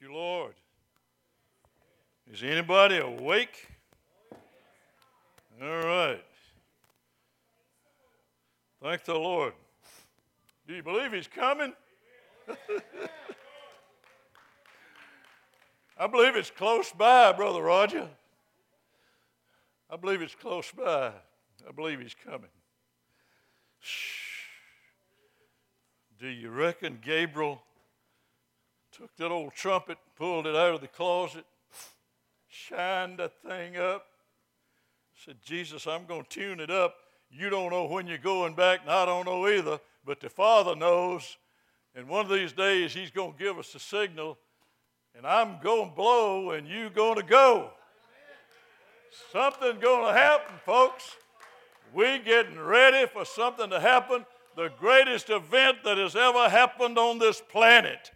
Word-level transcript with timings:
you, 0.00 0.12
Lord. 0.12 0.54
Is 2.30 2.42
anybody 2.42 2.98
awake? 2.98 3.66
All 5.62 5.68
right. 5.68 6.22
Thank 8.82 9.04
the 9.04 9.14
Lord. 9.14 9.54
Do 10.68 10.74
you 10.74 10.82
believe 10.82 11.12
He's 11.12 11.28
coming? 11.28 11.72
I 15.98 16.06
believe 16.06 16.36
it's 16.36 16.50
close 16.50 16.92
by, 16.92 17.32
Brother 17.32 17.62
Roger. 17.62 18.06
I 19.88 19.96
believe 19.96 20.20
it's 20.20 20.34
close 20.34 20.70
by. 20.72 21.12
I 21.66 21.72
believe 21.74 22.00
He's 22.00 22.16
coming. 22.22 22.50
Shh. 23.80 24.42
Do 26.18 26.28
you 26.28 26.50
reckon 26.50 26.98
Gabriel 27.02 27.62
took 28.96 29.14
that 29.16 29.30
old 29.30 29.52
trumpet, 29.52 29.98
pulled 30.16 30.46
it 30.46 30.56
out 30.56 30.74
of 30.74 30.80
the 30.80 30.88
closet, 30.88 31.44
shined 32.48 33.18
that 33.18 33.32
thing 33.42 33.76
up, 33.76 34.06
said, 35.14 35.36
Jesus, 35.44 35.86
I'm 35.86 36.06
going 36.06 36.22
to 36.22 36.28
tune 36.28 36.60
it 36.60 36.70
up. 36.70 36.94
You 37.30 37.50
don't 37.50 37.70
know 37.70 37.84
when 37.84 38.06
you're 38.06 38.16
going 38.16 38.54
back, 38.54 38.80
and 38.82 38.90
I 38.90 39.04
don't 39.04 39.26
know 39.26 39.48
either, 39.48 39.80
but 40.04 40.20
the 40.20 40.30
Father 40.30 40.74
knows. 40.74 41.36
And 41.94 42.08
one 42.08 42.24
of 42.24 42.30
these 42.30 42.52
days, 42.52 42.94
He's 42.94 43.10
going 43.10 43.32
to 43.32 43.38
give 43.38 43.58
us 43.58 43.74
a 43.74 43.78
signal, 43.78 44.38
and 45.14 45.26
I'm 45.26 45.58
going 45.62 45.90
to 45.90 45.96
blow, 45.96 46.50
and 46.52 46.66
you're 46.66 46.88
going 46.88 47.16
to 47.16 47.22
go. 47.22 47.70
Something's 49.30 49.82
going 49.82 50.14
to 50.14 50.18
happen, 50.18 50.54
folks. 50.64 51.16
We're 51.92 52.18
getting 52.18 52.58
ready 52.58 53.06
for 53.06 53.24
something 53.26 53.68
to 53.70 53.80
happen. 53.80 54.24
The 54.56 54.70
greatest 54.78 55.28
event 55.28 55.78
that 55.84 55.98
has 55.98 56.16
ever 56.16 56.48
happened 56.48 56.96
on 56.98 57.18
this 57.18 57.42
planet 57.42 58.12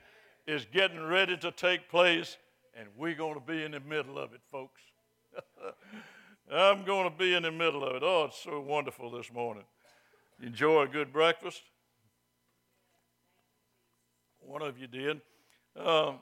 is 0.50 0.66
getting 0.72 1.00
ready 1.00 1.36
to 1.36 1.52
take 1.52 1.88
place, 1.88 2.36
and 2.74 2.88
we're 2.96 3.14
going 3.14 3.34
to 3.34 3.40
be 3.40 3.62
in 3.62 3.70
the 3.70 3.80
middle 3.80 4.18
of 4.18 4.32
it, 4.32 4.40
folks. 4.50 4.80
I'm 6.52 6.84
going 6.84 7.08
to 7.08 7.16
be 7.16 7.34
in 7.34 7.44
the 7.44 7.52
middle 7.52 7.84
of 7.84 7.94
it. 7.94 8.02
Oh, 8.04 8.24
it's 8.24 8.42
so 8.42 8.60
wonderful 8.60 9.12
this 9.12 9.32
morning. 9.32 9.62
Enjoy 10.42 10.82
a 10.82 10.88
good 10.88 11.12
breakfast. 11.12 11.62
One 14.40 14.62
of 14.62 14.76
you 14.76 14.88
did. 14.88 15.20
Um, 15.76 16.16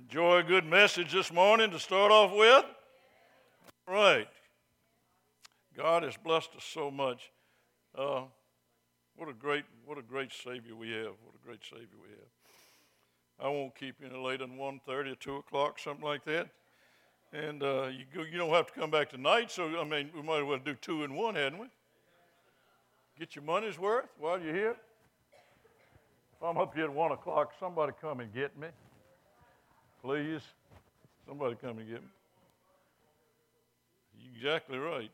enjoy 0.00 0.38
a 0.38 0.42
good 0.42 0.66
message 0.66 1.12
this 1.12 1.32
morning 1.32 1.70
to 1.70 1.78
start 1.78 2.10
off 2.10 2.32
with. 2.32 2.64
All 3.86 3.94
right. 3.94 4.26
God 5.76 6.02
has 6.02 6.16
blessed 6.16 6.50
us 6.56 6.64
so 6.64 6.90
much. 6.90 7.30
Uh, 7.96 8.22
what 9.14 9.28
a 9.28 9.32
great, 9.32 9.64
what 9.84 9.98
a 9.98 10.02
great 10.02 10.32
Savior 10.32 10.74
we 10.74 10.90
have. 10.90 11.12
What 11.22 11.36
a 11.40 11.46
great 11.46 11.62
Savior 11.62 11.98
we 12.02 12.08
have. 12.10 12.41
I 13.42 13.48
won't 13.48 13.74
keep 13.74 13.96
you 14.00 14.06
any 14.06 14.16
later 14.16 14.46
than 14.46 14.56
1.30 14.56 14.88
or 14.88 15.14
2 15.16 15.36
o'clock, 15.36 15.80
something 15.80 16.04
like 16.04 16.24
that. 16.26 16.48
And 17.32 17.62
uh, 17.62 17.88
you, 17.88 18.04
go, 18.14 18.22
you 18.22 18.38
don't 18.38 18.50
have 18.50 18.68
to 18.68 18.72
come 18.72 18.90
back 18.90 19.10
tonight, 19.10 19.50
so, 19.50 19.80
I 19.80 19.84
mean, 19.84 20.10
we 20.14 20.22
might 20.22 20.38
as 20.40 20.44
well 20.44 20.58
do 20.64 20.74
two 20.74 21.02
in 21.02 21.14
one, 21.14 21.34
hadn't 21.34 21.58
we? 21.58 21.66
Get 23.18 23.34
your 23.34 23.44
money's 23.44 23.78
worth 23.78 24.06
while 24.18 24.40
you're 24.40 24.54
here. 24.54 24.76
If 26.36 26.42
I'm 26.42 26.56
up 26.56 26.72
here 26.74 26.84
at 26.84 26.92
1 26.92 27.12
o'clock, 27.12 27.52
somebody 27.58 27.92
come 28.00 28.20
and 28.20 28.32
get 28.32 28.56
me. 28.56 28.68
Please. 30.04 30.42
Somebody 31.26 31.56
come 31.60 31.78
and 31.78 31.88
get 31.88 32.00
me. 32.00 32.08
You're 34.18 34.36
exactly 34.36 34.78
right. 34.78 35.10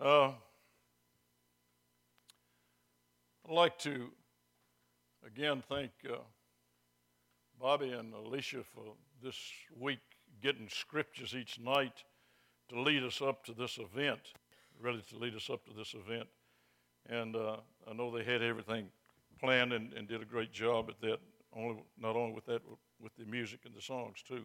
Uh, 0.00 0.32
I'd 3.48 3.54
like 3.54 3.78
to 3.80 4.10
again 5.26 5.62
thank 5.68 5.90
uh, 6.08 6.16
Bobby 7.60 7.90
and 7.90 8.14
Alicia 8.14 8.64
for 8.74 8.94
this 9.22 9.36
week 9.78 10.00
getting 10.42 10.66
scriptures 10.70 11.34
each 11.34 11.60
night 11.60 12.04
to 12.70 12.80
lead 12.80 13.02
us 13.02 13.20
up 13.20 13.44
to 13.44 13.52
this 13.52 13.78
event, 13.78 14.20
really 14.80 15.02
to 15.10 15.18
lead 15.18 15.34
us 15.34 15.50
up 15.50 15.66
to 15.66 15.74
this 15.74 15.92
event. 15.94 16.26
And 17.10 17.36
uh, 17.36 17.56
I 17.86 17.92
know 17.92 18.10
they 18.10 18.24
had 18.24 18.40
everything 18.40 18.88
planned 19.38 19.74
and, 19.74 19.92
and, 19.92 20.08
did 20.08 20.22
a 20.22 20.24
great 20.24 20.52
job 20.52 20.88
at 20.88 21.02
that, 21.02 21.18
only, 21.54 21.82
not 21.98 22.16
only 22.16 22.32
with 22.34 22.46
that, 22.46 22.62
with 22.98 23.14
the 23.16 23.26
music 23.26 23.60
and 23.66 23.74
the 23.74 23.82
songs 23.82 24.22
too. 24.26 24.44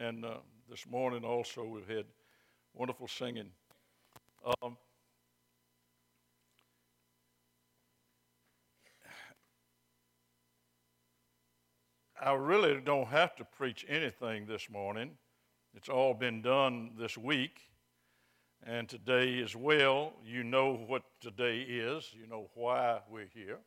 And 0.00 0.24
uh, 0.24 0.38
this 0.68 0.84
morning 0.90 1.24
also 1.24 1.64
we've 1.64 1.88
had 1.88 2.06
wonderful 2.74 3.06
singing. 3.06 3.50
Um, 4.62 4.76
I 12.24 12.34
really 12.34 12.80
don't 12.80 13.08
have 13.08 13.34
to 13.36 13.44
preach 13.44 13.84
anything 13.88 14.46
this 14.46 14.70
morning. 14.70 15.10
It's 15.74 15.88
all 15.88 16.14
been 16.14 16.40
done 16.40 16.92
this 16.96 17.18
week. 17.18 17.62
And 18.64 18.88
today 18.88 19.42
as 19.42 19.56
well, 19.56 20.12
you 20.24 20.44
know 20.44 20.84
what 20.86 21.02
today 21.20 21.62
is. 21.62 22.14
You 22.14 22.28
know 22.28 22.48
why 22.54 23.00
we're 23.10 23.26
here. 23.34 23.58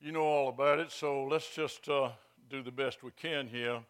You 0.00 0.12
know 0.12 0.22
all 0.22 0.48
about 0.48 0.78
it, 0.78 0.92
so 0.92 1.24
let's 1.24 1.52
just 1.52 1.88
uh, 1.88 2.10
do 2.48 2.62
the 2.62 2.70
best 2.70 3.02
we 3.02 3.10
can 3.10 3.48
here. 3.48 3.80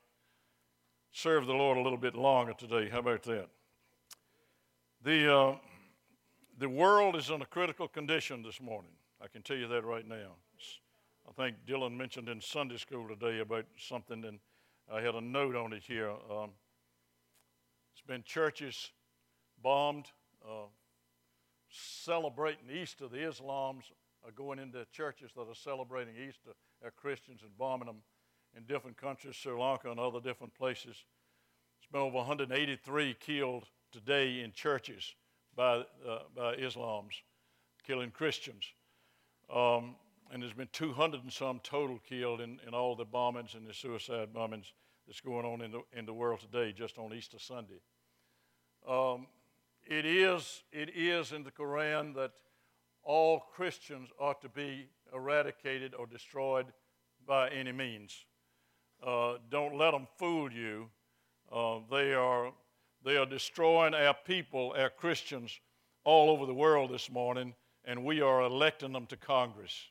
Serve 1.12 1.44
the 1.44 1.52
Lord 1.52 1.76
a 1.76 1.82
little 1.82 1.98
bit 1.98 2.14
longer 2.14 2.54
today. 2.54 2.88
How 2.88 3.00
about 3.00 3.22
that? 3.24 3.48
The, 5.02 5.36
uh, 5.36 5.56
the 6.56 6.70
world 6.70 7.16
is 7.16 7.28
in 7.28 7.42
a 7.42 7.46
critical 7.46 7.86
condition 7.86 8.42
this 8.42 8.62
morning. 8.62 8.92
I 9.22 9.28
can 9.28 9.42
tell 9.42 9.58
you 9.58 9.68
that 9.68 9.84
right 9.84 10.08
now. 10.08 10.36
I 11.28 11.32
think 11.32 11.56
Dylan 11.66 11.96
mentioned 11.96 12.28
in 12.28 12.40
Sunday 12.40 12.76
school 12.76 13.08
today 13.08 13.40
about 13.40 13.64
something, 13.78 14.24
and 14.24 14.38
I 14.92 15.00
had 15.00 15.14
a 15.14 15.20
note 15.20 15.56
on 15.56 15.72
it 15.72 15.82
here. 15.82 16.10
Um, 16.10 16.50
it's 17.92 18.02
been 18.06 18.22
churches 18.24 18.90
bombed, 19.62 20.06
uh, 20.44 20.66
celebrating 21.70 22.70
Easter. 22.70 23.08
The 23.08 23.18
Islams 23.18 23.84
are 24.24 24.32
going 24.36 24.58
into 24.58 24.84
churches 24.92 25.30
that 25.34 25.48
are 25.48 25.54
celebrating 25.54 26.14
Easter. 26.16 26.50
They're 26.82 26.90
Christians 26.90 27.40
and 27.42 27.56
bombing 27.56 27.86
them 27.86 28.02
in 28.56 28.64
different 28.64 28.96
countries, 28.96 29.36
Sri 29.36 29.52
Lanka 29.52 29.90
and 29.90 29.98
other 29.98 30.20
different 30.20 30.54
places. 30.54 31.04
It's 31.78 31.90
been 31.90 32.02
over 32.02 32.16
183 32.16 33.16
killed 33.18 33.64
today 33.92 34.40
in 34.40 34.52
churches 34.52 35.14
by, 35.56 35.84
uh, 36.06 36.18
by 36.36 36.56
Islams, 36.56 37.22
killing 37.86 38.10
Christians. 38.10 38.64
Um, 39.52 39.96
and 40.32 40.42
there's 40.42 40.52
been 40.52 40.68
200 40.72 41.22
and 41.22 41.32
some 41.32 41.60
total 41.62 42.00
killed 42.08 42.40
in, 42.40 42.58
in 42.66 42.74
all 42.74 42.96
the 42.96 43.04
bombings 43.04 43.54
and 43.54 43.66
the 43.66 43.74
suicide 43.74 44.28
bombings 44.34 44.72
that's 45.06 45.20
going 45.20 45.44
on 45.44 45.60
in 45.60 45.70
the, 45.70 45.82
in 45.92 46.06
the 46.06 46.14
world 46.14 46.40
today, 46.40 46.72
just 46.72 46.98
on 46.98 47.12
Easter 47.12 47.38
Sunday. 47.38 47.80
Um, 48.88 49.26
it, 49.86 50.06
is, 50.06 50.62
it 50.72 50.90
is 50.94 51.32
in 51.32 51.44
the 51.44 51.50
Quran 51.50 52.14
that 52.14 52.32
all 53.02 53.40
Christians 53.54 54.08
ought 54.18 54.40
to 54.42 54.48
be 54.48 54.88
eradicated 55.14 55.94
or 55.94 56.06
destroyed 56.06 56.66
by 57.26 57.48
any 57.50 57.72
means. 57.72 58.24
Uh, 59.04 59.34
don't 59.50 59.76
let 59.76 59.92
them 59.92 60.06
fool 60.18 60.50
you. 60.50 60.88
Uh, 61.52 61.80
they, 61.90 62.14
are, 62.14 62.52
they 63.04 63.16
are 63.16 63.26
destroying 63.26 63.94
our 63.94 64.14
people, 64.26 64.74
our 64.76 64.90
Christians, 64.90 65.58
all 66.04 66.30
over 66.30 66.46
the 66.46 66.54
world 66.54 66.90
this 66.90 67.10
morning, 67.10 67.54
and 67.84 68.04
we 68.04 68.20
are 68.20 68.42
electing 68.42 68.92
them 68.92 69.06
to 69.06 69.16
Congress. 69.16 69.88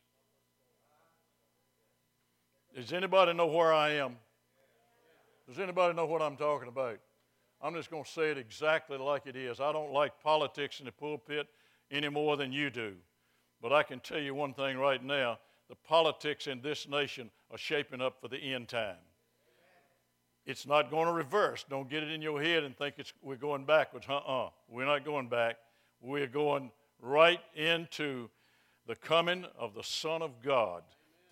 Does 2.75 2.91
anybody 2.91 3.33
know 3.33 3.45
where 3.45 3.71
I 3.71 3.91
am? 3.91 4.15
Does 5.47 5.59
anybody 5.59 5.95
know 5.95 6.05
what 6.05 6.21
I'm 6.21 6.37
talking 6.37 6.67
about? 6.67 6.97
I'm 7.61 7.75
just 7.75 7.91
going 7.91 8.03
to 8.03 8.09
say 8.09 8.31
it 8.31 8.37
exactly 8.37 8.97
like 8.97 9.27
it 9.27 9.35
is. 9.35 9.59
I 9.59 9.71
don't 9.71 9.91
like 9.91 10.19
politics 10.23 10.79
in 10.79 10.85
the 10.85 10.91
pulpit 10.91 11.47
any 11.91 12.09
more 12.09 12.35
than 12.35 12.51
you 12.51 12.69
do. 12.69 12.93
But 13.61 13.71
I 13.71 13.83
can 13.83 13.99
tell 13.99 14.19
you 14.19 14.33
one 14.33 14.53
thing 14.53 14.77
right 14.77 15.03
now 15.03 15.39
the 15.69 15.75
politics 15.75 16.47
in 16.47 16.61
this 16.61 16.87
nation 16.87 17.29
are 17.51 17.57
shaping 17.57 18.01
up 18.01 18.19
for 18.19 18.27
the 18.27 18.37
end 18.37 18.69
time. 18.69 18.97
It's 20.45 20.67
not 20.67 20.91
going 20.91 21.05
to 21.05 21.13
reverse. 21.13 21.63
Don't 21.69 21.89
get 21.89 22.03
it 22.03 22.11
in 22.11 22.21
your 22.21 22.41
head 22.41 22.63
and 22.63 22.75
think 22.75 22.95
it's, 22.97 23.13
we're 23.21 23.37
going 23.37 23.65
backwards. 23.65 24.07
Uh 24.09 24.17
uh-uh. 24.17 24.45
uh. 24.47 24.49
We're 24.67 24.85
not 24.85 25.05
going 25.05 25.29
back. 25.29 25.57
We're 26.01 26.27
going 26.27 26.71
right 26.99 27.39
into 27.55 28.29
the 28.87 28.95
coming 28.95 29.45
of 29.57 29.73
the 29.73 29.83
Son 29.83 30.21
of 30.21 30.41
God 30.41 30.83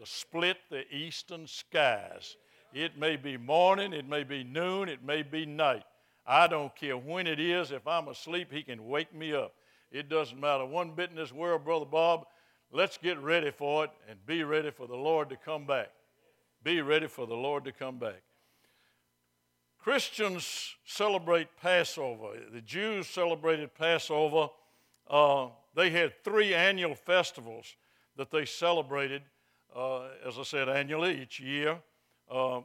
to 0.01 0.07
split 0.07 0.57
the 0.71 0.83
eastern 0.93 1.45
skies. 1.45 2.35
It 2.73 2.97
may 2.97 3.17
be 3.17 3.37
morning, 3.37 3.93
it 3.93 4.07
may 4.07 4.23
be 4.23 4.43
noon, 4.43 4.89
it 4.89 5.03
may 5.03 5.21
be 5.21 5.45
night. 5.45 5.83
I 6.25 6.47
don't 6.47 6.75
care 6.75 6.97
when 6.97 7.27
it 7.27 7.39
is. 7.39 7.71
If 7.71 7.85
I'm 7.85 8.07
asleep, 8.07 8.51
He 8.51 8.63
can 8.63 8.87
wake 8.87 9.13
me 9.13 9.33
up. 9.33 9.53
It 9.91 10.09
doesn't 10.09 10.39
matter 10.39 10.65
one 10.65 10.91
bit 10.95 11.11
in 11.11 11.15
this 11.15 11.31
world, 11.31 11.65
Brother 11.65 11.85
Bob. 11.85 12.25
Let's 12.71 12.97
get 12.97 13.19
ready 13.19 13.51
for 13.51 13.83
it 13.83 13.91
and 14.09 14.17
be 14.25 14.43
ready 14.43 14.71
for 14.71 14.87
the 14.87 14.95
Lord 14.95 15.29
to 15.29 15.35
come 15.35 15.67
back. 15.67 15.89
Be 16.63 16.81
ready 16.81 17.07
for 17.07 17.27
the 17.27 17.35
Lord 17.35 17.65
to 17.65 17.71
come 17.71 17.99
back. 17.99 18.23
Christians 19.83 20.75
celebrate 20.83 21.47
Passover. 21.61 22.37
The 22.51 22.61
Jews 22.61 23.07
celebrated 23.07 23.75
Passover. 23.75 24.49
Uh, 25.07 25.49
they 25.75 25.91
had 25.91 26.23
three 26.23 26.55
annual 26.55 26.95
festivals 26.95 27.75
that 28.15 28.31
they 28.31 28.45
celebrated 28.45 29.21
uh, 29.75 30.03
as 30.25 30.37
I 30.37 30.43
said, 30.43 30.69
annually 30.69 31.21
each 31.21 31.39
year. 31.39 31.77
Uh, 32.29 32.61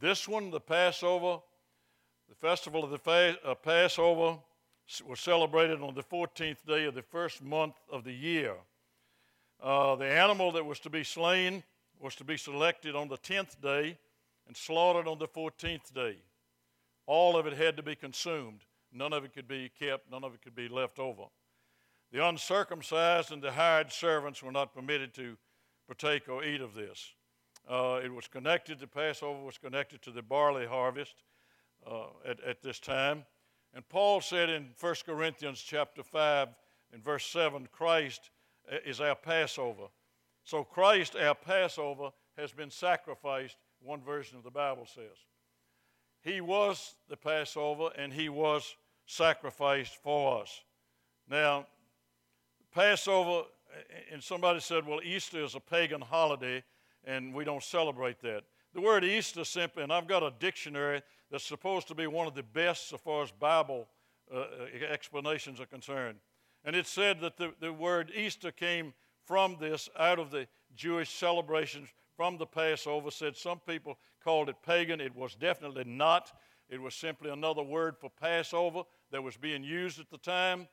this 0.00 0.28
one, 0.28 0.50
the 0.50 0.60
Passover, 0.60 1.40
the 2.28 2.34
festival 2.34 2.84
of 2.84 2.90
the 2.90 2.98
fa- 2.98 3.38
uh, 3.44 3.54
Passover, 3.54 4.38
was 5.06 5.20
celebrated 5.20 5.80
on 5.80 5.94
the 5.94 6.02
14th 6.02 6.58
day 6.66 6.84
of 6.84 6.94
the 6.94 7.02
first 7.02 7.42
month 7.42 7.74
of 7.90 8.04
the 8.04 8.12
year. 8.12 8.54
Uh, 9.62 9.96
the 9.96 10.06
animal 10.06 10.52
that 10.52 10.64
was 10.64 10.78
to 10.80 10.90
be 10.90 11.04
slain 11.04 11.62
was 12.00 12.14
to 12.16 12.24
be 12.24 12.36
selected 12.36 12.94
on 12.94 13.08
the 13.08 13.16
10th 13.16 13.60
day 13.62 13.96
and 14.46 14.56
slaughtered 14.56 15.08
on 15.08 15.18
the 15.18 15.28
14th 15.28 15.94
day. 15.94 16.16
All 17.06 17.36
of 17.36 17.46
it 17.46 17.54
had 17.54 17.76
to 17.76 17.82
be 17.82 17.94
consumed. 17.94 18.60
None 18.92 19.12
of 19.12 19.24
it 19.24 19.32
could 19.32 19.48
be 19.48 19.70
kept, 19.78 20.10
none 20.10 20.22
of 20.22 20.34
it 20.34 20.42
could 20.42 20.54
be 20.54 20.68
left 20.68 20.98
over. 20.98 21.24
The 22.12 22.26
uncircumcised 22.26 23.32
and 23.32 23.42
the 23.42 23.52
hired 23.52 23.90
servants 23.90 24.42
were 24.42 24.52
not 24.52 24.74
permitted 24.74 25.14
to 25.14 25.36
partake 25.86 26.28
or 26.28 26.44
eat 26.44 26.60
of 26.60 26.74
this. 26.74 27.14
Uh, 27.68 28.00
it 28.04 28.12
was 28.12 28.26
connected, 28.28 28.78
the 28.78 28.86
Passover 28.86 29.42
was 29.42 29.58
connected 29.58 30.02
to 30.02 30.10
the 30.10 30.22
barley 30.22 30.66
harvest 30.66 31.22
uh, 31.86 32.06
at, 32.26 32.40
at 32.40 32.62
this 32.62 32.78
time. 32.78 33.24
And 33.74 33.88
Paul 33.88 34.20
said 34.20 34.50
in 34.50 34.70
1 34.78 34.94
Corinthians 35.06 35.60
chapter 35.60 36.02
5 36.02 36.48
in 36.92 37.00
verse 37.00 37.26
7, 37.26 37.68
Christ 37.72 38.30
is 38.84 39.00
our 39.00 39.16
Passover. 39.16 39.86
So 40.44 40.62
Christ, 40.62 41.16
our 41.16 41.34
Passover, 41.34 42.10
has 42.36 42.52
been 42.52 42.70
sacrificed, 42.70 43.56
one 43.82 44.02
version 44.02 44.36
of 44.36 44.44
the 44.44 44.50
Bible 44.50 44.86
says. 44.86 45.16
He 46.22 46.40
was 46.40 46.94
the 47.08 47.16
Passover 47.16 47.90
and 47.96 48.12
he 48.12 48.28
was 48.28 48.76
sacrificed 49.06 49.96
for 50.02 50.42
us. 50.42 50.62
Now, 51.28 51.66
Passover, 52.72 53.46
and 54.12 54.22
somebody 54.22 54.60
said, 54.60 54.86
well, 54.86 55.00
Easter 55.02 55.42
is 55.42 55.54
a 55.54 55.60
pagan 55.60 56.00
holiday 56.00 56.62
and 57.04 57.34
we 57.34 57.44
don't 57.44 57.62
celebrate 57.62 58.20
that. 58.20 58.44
The 58.74 58.80
word 58.80 59.04
Easter 59.04 59.44
simply, 59.44 59.82
and 59.82 59.92
I've 59.92 60.08
got 60.08 60.22
a 60.22 60.32
dictionary 60.38 61.02
that's 61.30 61.44
supposed 61.44 61.86
to 61.88 61.94
be 61.94 62.06
one 62.06 62.26
of 62.26 62.34
the 62.34 62.42
best 62.42 62.92
as 62.92 63.00
far 63.00 63.22
as 63.22 63.30
Bible 63.30 63.88
uh, 64.32 64.38
uh, 64.38 64.44
explanations 64.90 65.60
are 65.60 65.66
concerned. 65.66 66.18
And 66.64 66.74
it 66.74 66.86
said 66.86 67.20
that 67.20 67.36
the, 67.36 67.52
the 67.60 67.72
word 67.72 68.10
Easter 68.14 68.50
came 68.50 68.94
from 69.26 69.56
this, 69.60 69.88
out 69.98 70.18
of 70.18 70.30
the 70.30 70.46
Jewish 70.74 71.10
celebrations 71.10 71.88
from 72.16 72.36
the 72.38 72.46
Passover. 72.46 73.10
Said 73.10 73.36
some 73.36 73.60
people 73.60 73.98
called 74.22 74.48
it 74.48 74.56
pagan. 74.64 75.00
It 75.00 75.14
was 75.14 75.34
definitely 75.34 75.84
not. 75.84 76.32
It 76.68 76.80
was 76.80 76.94
simply 76.94 77.30
another 77.30 77.62
word 77.62 77.96
for 77.98 78.10
Passover 78.10 78.82
that 79.12 79.22
was 79.22 79.36
being 79.36 79.62
used 79.62 80.00
at 80.00 80.10
the 80.10 80.18
time. 80.18 80.66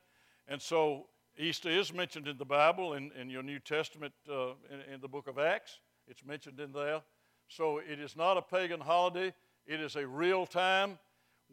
And 0.48 0.60
so 0.60 1.06
Easter 1.38 1.70
is 1.70 1.92
mentioned 1.92 2.28
in 2.28 2.36
the 2.36 2.44
Bible, 2.44 2.94
in, 2.94 3.10
in 3.18 3.30
your 3.30 3.42
New 3.42 3.58
Testament, 3.58 4.12
uh, 4.30 4.50
in, 4.70 4.94
in 4.94 5.00
the 5.00 5.08
book 5.08 5.28
of 5.28 5.38
Acts. 5.38 5.78
It's 6.06 6.24
mentioned 6.24 6.60
in 6.60 6.72
there. 6.72 7.00
So 7.48 7.78
it 7.78 7.98
is 7.98 8.16
not 8.16 8.36
a 8.36 8.42
pagan 8.42 8.80
holiday, 8.80 9.32
it 9.66 9.80
is 9.80 9.96
a 9.96 10.06
real 10.06 10.46
time. 10.46 10.98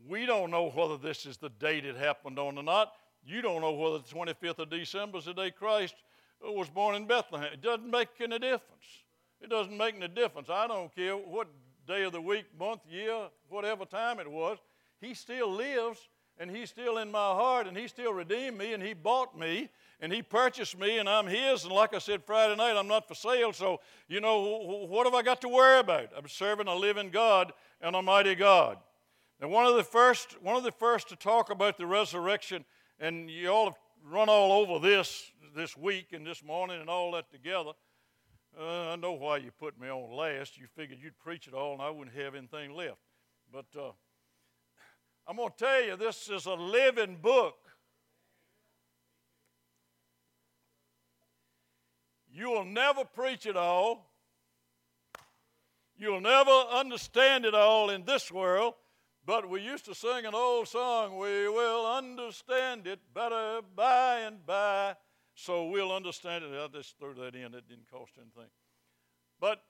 We 0.07 0.25
don't 0.25 0.49
know 0.49 0.69
whether 0.69 0.97
this 0.97 1.25
is 1.25 1.37
the 1.37 1.49
date 1.49 1.85
it 1.85 1.95
happened 1.95 2.39
on 2.39 2.57
or 2.57 2.63
not. 2.63 2.93
You 3.25 3.41
don't 3.41 3.61
know 3.61 3.73
whether 3.73 3.97
the 3.97 4.07
25th 4.07 4.59
of 4.59 4.69
December 4.69 5.17
is 5.17 5.25
the 5.25 5.33
day 5.33 5.51
Christ 5.51 5.95
was 6.41 6.69
born 6.69 6.95
in 6.95 7.05
Bethlehem. 7.05 7.49
It 7.51 7.61
doesn't 7.61 7.89
make 7.89 8.07
any 8.21 8.39
difference. 8.39 8.85
It 9.41 9.49
doesn't 9.49 9.75
make 9.75 9.95
any 9.95 10.07
difference. 10.07 10.49
I 10.49 10.67
don't 10.67 10.93
care 10.95 11.15
what 11.15 11.47
day 11.87 12.03
of 12.03 12.13
the 12.13 12.21
week, 12.21 12.45
month, 12.57 12.81
year, 12.89 13.27
whatever 13.49 13.85
time 13.85 14.19
it 14.19 14.29
was. 14.29 14.57
He 15.01 15.13
still 15.13 15.51
lives 15.51 15.99
and 16.39 16.49
He's 16.49 16.69
still 16.69 16.97
in 16.97 17.11
my 17.11 17.19
heart 17.19 17.67
and 17.67 17.77
He 17.77 17.87
still 17.87 18.13
redeemed 18.13 18.57
me 18.57 18.73
and 18.73 18.81
He 18.81 18.93
bought 18.93 19.37
me 19.37 19.69
and 19.99 20.11
He 20.11 20.21
purchased 20.21 20.79
me 20.79 20.97
and 20.97 21.07
I'm 21.07 21.27
His. 21.27 21.65
And 21.65 21.73
like 21.73 21.93
I 21.93 21.99
said 21.99 22.23
Friday 22.23 22.55
night, 22.55 22.77
I'm 22.77 22.87
not 22.87 23.07
for 23.07 23.15
sale. 23.15 23.53
So, 23.53 23.81
you 24.07 24.21
know, 24.21 24.87
what 24.89 25.05
have 25.05 25.13
I 25.13 25.21
got 25.21 25.41
to 25.41 25.49
worry 25.49 25.79
about? 25.79 26.09
I'm 26.17 26.27
serving 26.27 26.67
a 26.67 26.75
living 26.75 27.09
God 27.09 27.51
and 27.81 27.95
Almighty 27.95 28.35
God. 28.35 28.77
Now, 29.41 29.49
one 29.49 29.65
of 29.65 29.75
the 29.75 29.83
first, 29.83 30.41
one 30.41 30.55
of 30.55 30.63
the 30.63 30.71
first 30.71 31.09
to 31.09 31.15
talk 31.15 31.49
about 31.49 31.77
the 31.77 31.85
resurrection, 31.85 32.65
and 32.99 33.29
you 33.29 33.49
all 33.49 33.65
have 33.65 33.77
run 34.03 34.29
all 34.29 34.51
over 34.51 34.85
this 34.85 35.31
this 35.55 35.75
week 35.75 36.13
and 36.13 36.25
this 36.25 36.43
morning 36.43 36.79
and 36.79 36.89
all 36.89 37.11
that 37.11 37.31
together. 37.31 37.71
Uh, 38.59 38.89
I 38.89 38.95
know 38.95 39.13
why 39.13 39.37
you 39.37 39.51
put 39.51 39.79
me 39.79 39.89
on 39.89 40.11
last. 40.11 40.57
You 40.57 40.67
figured 40.75 40.99
you'd 41.01 41.17
preach 41.19 41.47
it 41.47 41.53
all 41.53 41.73
and 41.73 41.81
I 41.81 41.89
wouldn't 41.89 42.15
have 42.15 42.35
anything 42.35 42.73
left. 42.73 42.97
But 43.51 43.65
uh, 43.77 43.91
I'm 45.29 45.35
going 45.35 45.49
to 45.49 45.63
tell 45.63 45.83
you, 45.83 45.95
this 45.95 46.27
is 46.27 46.47
a 46.47 46.55
living 46.55 47.17
book. 47.21 47.53
You'll 52.31 52.65
never 52.65 53.05
preach 53.05 53.45
it 53.45 53.55
all. 53.55 54.09
You'll 55.95 56.19
never 56.19 56.49
understand 56.49 57.45
it 57.45 57.53
all 57.53 57.91
in 57.91 58.05
this 58.05 58.31
world. 58.31 58.73
But 59.23 59.47
we 59.47 59.61
used 59.61 59.85
to 59.85 59.93
sing 59.93 60.25
an 60.25 60.33
old 60.33 60.67
song, 60.67 61.15
We 61.19 61.47
will 61.47 61.85
understand 61.85 62.87
it 62.87 62.99
better 63.13 63.59
by 63.75 64.21
and 64.21 64.43
by. 64.47 64.95
So 65.35 65.67
we'll 65.67 65.91
understand 65.91 66.43
it. 66.43 66.59
I 66.59 66.67
just 66.75 66.97
threw 66.97 67.13
that 67.13 67.35
in, 67.35 67.53
it 67.53 67.69
didn't 67.69 67.91
cost 67.91 68.13
anything. 68.17 68.49
But 69.39 69.61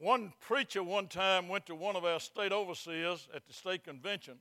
one 0.00 0.32
preacher 0.40 0.82
one 0.82 1.08
time 1.08 1.46
went 1.46 1.66
to 1.66 1.74
one 1.74 1.94
of 1.94 2.06
our 2.06 2.18
state 2.18 2.52
overseers 2.52 3.28
at 3.34 3.46
the 3.46 3.52
state 3.52 3.84
convention, 3.84 4.38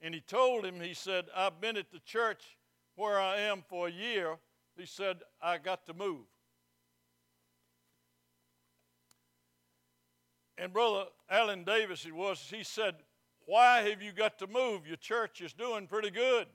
and 0.00 0.14
he 0.14 0.20
told 0.20 0.64
him, 0.64 0.80
he 0.80 0.94
said, 0.94 1.26
I've 1.34 1.60
been 1.60 1.76
at 1.76 1.90
the 1.90 1.98
church 1.98 2.56
where 2.94 3.18
I 3.18 3.40
am 3.40 3.64
for 3.68 3.88
a 3.88 3.90
year. 3.90 4.36
He 4.76 4.86
said, 4.86 5.18
I 5.42 5.58
got 5.58 5.84
to 5.86 5.94
move. 5.94 6.26
And 10.58 10.72
Brother 10.72 11.06
Alan 11.28 11.64
Davis, 11.64 12.06
it 12.06 12.14
was, 12.14 12.40
he 12.48 12.62
said, 12.62 12.94
Why 13.46 13.88
have 13.88 14.00
you 14.00 14.12
got 14.12 14.38
to 14.38 14.46
move? 14.46 14.86
Your 14.86 14.96
church 14.96 15.40
is 15.40 15.52
doing 15.52 15.86
pretty 15.86 16.10
good. 16.10 16.46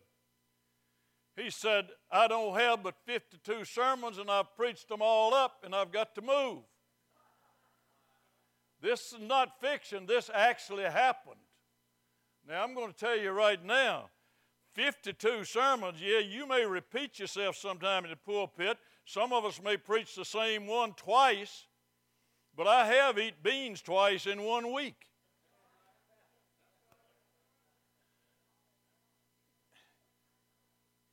He 1.36 1.50
said, 1.50 1.90
I 2.12 2.28
don't 2.28 2.58
have 2.58 2.84
but 2.84 2.96
52 3.06 3.66
sermons 3.66 4.18
and 4.18 4.30
I've 4.30 4.56
preached 4.56 4.90
them 4.90 5.02
all 5.02 5.34
up 5.34 5.64
and 5.64 5.76
I've 5.76 5.92
got 5.92 6.16
to 6.16 6.22
move. 6.22 6.60
This 8.82 9.14
is 9.14 9.20
not 9.22 9.60
fiction, 9.62 10.06
this 10.06 10.30
actually 10.34 10.84
happened. 10.84 11.36
Now, 12.48 12.64
I'm 12.64 12.74
going 12.74 12.92
to 12.92 12.98
tell 12.98 13.18
you 13.18 13.32
right 13.32 13.64
now 13.64 14.10
52 14.74 15.44
sermons, 15.44 16.02
yeah, 16.02 16.20
you 16.20 16.48
may 16.48 16.66
repeat 16.66 17.20
yourself 17.20 17.58
sometime 17.58 18.06
in 18.06 18.12
the 18.12 18.16
pulpit. 18.16 18.78
Some 19.06 19.34
of 19.34 19.46
us 19.46 19.62
may 19.62 19.78
preach 19.78 20.16
the 20.16 20.26
same 20.26 20.66
one 20.66 20.94
twice, 20.94 21.68
but 22.56 22.68
I 22.68 22.88
have 22.88 23.20
eaten 23.20 23.40
beans 23.44 23.82
twice 23.82 24.26
in 24.26 24.42
one 24.44 24.74
week. 24.74 24.96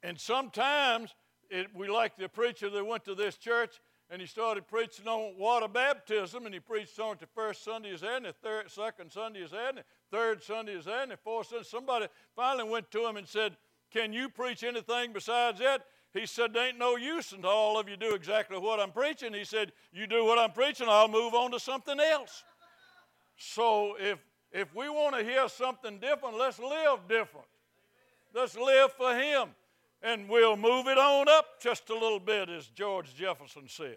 And 0.03 0.19
sometimes 0.19 1.15
it, 1.51 1.67
we 1.75 1.89
like 1.89 2.17
the 2.17 2.29
preacher 2.29 2.71
that 2.71 2.87
went 2.87 3.05
to 3.07 3.15
this 3.15 3.37
church 3.37 3.81
and 4.11 4.21
he 4.21 4.27
started 4.27 4.67
preaching 4.67 5.07
on 5.07 5.37
water 5.39 5.69
baptism 5.69 6.47
and 6.47 6.55
he 6.55 6.61
preached 6.61 6.99
on 6.99 7.13
it 7.13 7.21
the 7.21 7.27
first 7.27 7.63
Sunday 7.63 7.91
is 7.91 8.01
there 8.01 8.17
and 8.17 8.25
the 8.25 8.33
third, 8.33 8.71
second 8.71 9.13
Sunday 9.13 9.41
is 9.41 9.51
there 9.51 9.69
and 9.69 9.79
the 9.79 9.85
third 10.11 10.43
Sunday 10.43 10.73
is 10.73 10.87
there 10.87 11.03
and 11.03 11.11
the 11.11 11.17
fourth 11.17 11.49
Sunday. 11.49 11.65
Somebody 11.65 12.07
finally 12.35 12.69
went 12.69 12.91
to 12.93 13.07
him 13.07 13.17
and 13.17 13.29
said, 13.29 13.57
Can 13.93 14.13
you 14.13 14.29
preach 14.29 14.63
anything 14.63 15.13
besides 15.13 15.59
that? 15.61 15.85
He 16.15 16.25
said, 16.25 16.55
There 16.55 16.69
ain't 16.69 16.79
no 16.79 16.97
use 16.97 17.33
until 17.33 17.51
all 17.51 17.79
of 17.79 17.89
you 17.89 17.97
do 17.97 18.15
exactly 18.15 18.59
what 18.59 18.81
I'm 18.81 18.93
preaching. 18.93 19.35
He 19.35 19.45
said, 19.45 19.73
You 19.93 20.07
do 20.07 20.25
what 20.25 20.39
I'm 20.39 20.53
preaching, 20.53 20.87
I'll 20.89 21.09
move 21.09 21.35
on 21.35 21.51
to 21.51 21.61
something 21.61 22.01
else. 22.01 22.45
So 23.37 23.97
if 24.01 24.19
if 24.51 24.75
we 24.75 24.89
want 24.89 25.15
to 25.17 25.23
hear 25.23 25.47
something 25.49 25.99
different, 25.99 26.39
let's 26.39 26.59
live 26.59 27.01
different. 27.07 27.47
Let's 28.35 28.57
live 28.57 28.93
for 28.93 29.15
Him 29.15 29.51
and 30.03 30.29
we'll 30.29 30.57
move 30.57 30.87
it 30.87 30.99
on 30.99 31.29
up 31.29 31.61
just 31.61 31.91
a 31.91 31.95
little 31.95 32.21
bit, 32.21 32.49
as 32.49 32.67
George 32.69 33.15
Jefferson 33.15 33.69
said. 33.69 33.97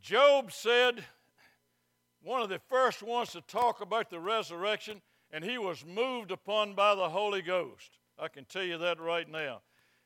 Job 0.00 0.50
said, 0.50 1.04
one 2.22 2.42
of 2.42 2.48
the 2.48 2.60
first 2.68 3.02
ones 3.02 3.32
to 3.32 3.40
talk 3.42 3.80
about 3.80 4.10
the 4.10 4.20
resurrection, 4.20 5.02
and 5.30 5.44
he 5.44 5.58
was 5.58 5.84
moved 5.84 6.30
upon 6.30 6.74
by 6.74 6.94
the 6.94 7.08
Holy 7.08 7.42
Ghost. 7.42 7.98
I 8.18 8.28
can 8.28 8.44
tell 8.44 8.64
you 8.64 8.78
that 8.78 9.00
right 9.00 9.28
now. 9.28 9.60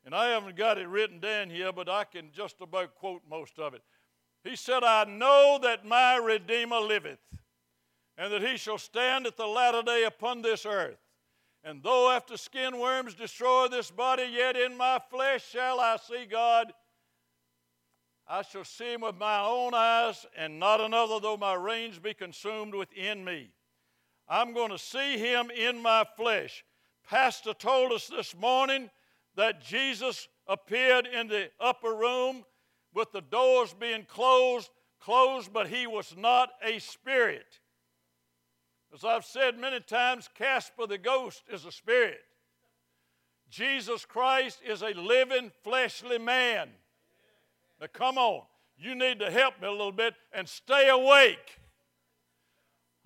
And 0.05 0.15
I 0.15 0.29
haven't 0.29 0.57
got 0.57 0.79
it 0.79 0.89
written 0.89 1.19
down 1.19 1.49
here, 1.49 1.73
but 1.73 1.89
I 1.89 2.05
can 2.05 2.31
just 2.33 2.61
about 2.61 2.95
quote 2.97 3.23
most 3.29 3.59
of 3.59 3.75
it. 3.75 3.83
He 4.43 4.57
said, 4.57 4.85
I 4.85 5.05
know 5.05 5.59
that 5.63 5.87
my 5.87 6.17
Redeemer 6.17 6.81
liveth, 6.81 7.21
and 8.19 8.33
that 8.33 8.43
he 8.43 8.57
shall 8.57 8.79
stand 8.79 9.27
at 9.27 9.37
the 9.37 9.47
latter 9.47 9.83
day 9.83 10.05
upon 10.05 10.43
this 10.43 10.67
earth. 10.67 10.99
And 11.65 11.83
though 11.83 12.11
after 12.11 12.37
skin 12.37 12.79
worms 12.79 13.15
destroy 13.15 13.69
this 13.69 13.91
body, 13.91 14.25
yet 14.31 14.55
in 14.55 14.77
my 14.77 15.01
flesh 15.11 15.49
shall 15.51 15.81
I 15.81 15.97
see 15.97 16.27
God. 16.27 16.71
I 18.29 18.43
shall 18.43 18.65
see 18.65 18.93
him 18.93 19.01
with 19.01 19.17
my 19.17 19.41
own 19.41 19.73
eyes, 19.73 20.27
and 20.37 20.59
not 20.59 20.83
another, 20.83 21.21
though 21.21 21.39
my 21.39 21.55
reins 21.55 21.99
be 21.99 22.13
consumed 22.13 22.75
within 22.75 23.25
me. 23.25 23.51
I'm 24.29 24.53
going 24.53 24.71
to 24.71 24.79
see 24.79 25.19
him 25.19 25.51
in 25.51 25.81
my 25.81 26.05
flesh. 26.17 26.65
Pastor 27.09 27.55
told 27.55 27.93
us 27.93 28.09
this 28.09 28.35
morning 28.37 28.91
that 29.37 29.63
Jesus 29.63 30.29
appeared 30.47 31.07
in 31.07 31.29
the 31.29 31.51
upper 31.61 31.95
room 31.95 32.45
with 32.95 33.11
the 33.13 33.21
doors 33.21 33.75
being 33.75 34.05
closed, 34.05 34.71
closed, 35.01 35.53
but 35.53 35.69
he 35.69 35.87
was 35.87 36.15
not 36.17 36.51
a 36.63 36.79
spirit. 36.79 37.61
As 38.95 39.05
I've 39.05 39.25
said 39.25 39.59
many 39.59 39.81
times, 39.81 40.29
Casper 40.35 40.87
the 40.87 40.99
ghost 40.99 41.43
is 41.53 41.65
a 41.65 41.73
spirit. 41.73 42.21
Jesus 43.51 44.05
Christ 44.05 44.61
is 44.65 44.83
a 44.83 44.91
living, 44.91 45.51
fleshly 45.63 46.19
man. 46.19 46.69
Now, 47.81 47.89
come 47.93 48.19
on. 48.19 48.43
You 48.77 48.95
need 48.95 49.19
to 49.19 49.31
help 49.31 49.61
me 49.61 49.67
a 49.67 49.71
little 49.71 49.93
bit 49.93 50.15
and 50.33 50.49
stay 50.49 50.89
awake. 50.89 51.59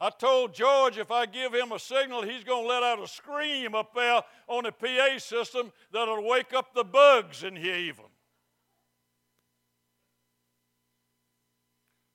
I 0.01 0.11
told 0.11 0.55
George 0.55 0.99
if 0.99 1.11
I 1.11 1.27
give 1.27 1.55
him 1.55 1.73
a 1.73 1.79
signal, 1.79 2.23
he's 2.23 2.45
going 2.45 2.65
to 2.65 2.69
let 2.69 2.83
out 2.83 3.03
a 3.03 3.09
scream 3.09 3.75
up 3.75 3.95
there 3.95 4.23
on 4.47 4.65
the 4.65 4.73
PA 4.73 5.19
system 5.19 5.73
that'll 5.93 6.27
wake 6.27 6.55
up 6.55 6.73
the 6.75 6.85
bugs 6.85 7.43
in 7.43 7.57
here, 7.57 7.75
even. 7.75 8.05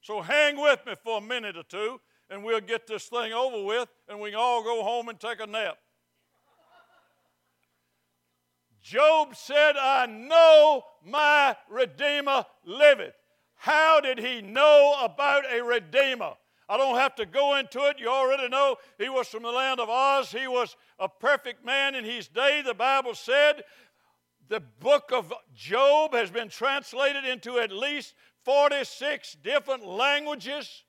So 0.02 0.22
hang 0.22 0.60
with 0.62 0.86
me 0.86 0.94
for 1.04 1.18
a 1.18 1.22
minute 1.22 1.58
or 1.58 1.64
two, 1.64 2.00
and 2.34 2.44
we'll 2.44 2.60
get 2.60 2.88
this 2.88 3.06
thing 3.06 3.32
over 3.32 3.64
with, 3.64 3.88
and 4.10 4.20
we 4.20 4.32
can 4.32 4.40
all 4.40 4.64
go 4.64 4.82
home 4.84 5.08
and 5.08 5.20
take 5.20 5.40
a 5.40 5.46
nap. 5.46 5.78
Job 8.82 9.36
said, 9.36 9.78
I 9.78 10.08
know 10.08 10.84
my 11.06 11.56
Redeemer 11.70 12.44
liveth. 12.66 13.14
How 13.56 14.02
did 14.02 14.18
he 14.18 14.42
know 14.42 14.96
about 15.00 15.44
a 15.54 15.64
Redeemer? 15.64 16.34
I 16.68 16.76
don't 16.76 16.98
have 16.98 17.14
to 17.16 17.28
go 17.28 17.56
into 17.56 17.82
it. 17.86 18.00
You 18.00 18.08
already 18.08 18.50
know 18.50 18.78
he 18.98 19.10
was 19.10 19.28
from 19.28 19.44
the 19.44 19.52
land 19.52 19.80
of 19.80 19.90
Uz. 19.90 20.32
He 20.32 20.48
was 20.48 20.76
a 20.98 21.08
perfect 21.08 21.64
man 21.64 21.94
in 21.94 22.04
his 22.04 22.28
day. 22.28 22.64
The 22.66 22.74
Bible 22.74 23.14
said 23.14 23.64
the 24.50 24.60
book 24.80 25.12
of 25.14 25.32
Job 25.54 26.14
has 26.14 26.32
been 26.32 26.50
translated 26.50 27.26
into 27.26 27.60
at 27.60 27.72
least 27.72 28.16
46 28.44 29.38
different 29.44 29.86
languages. 29.86 30.84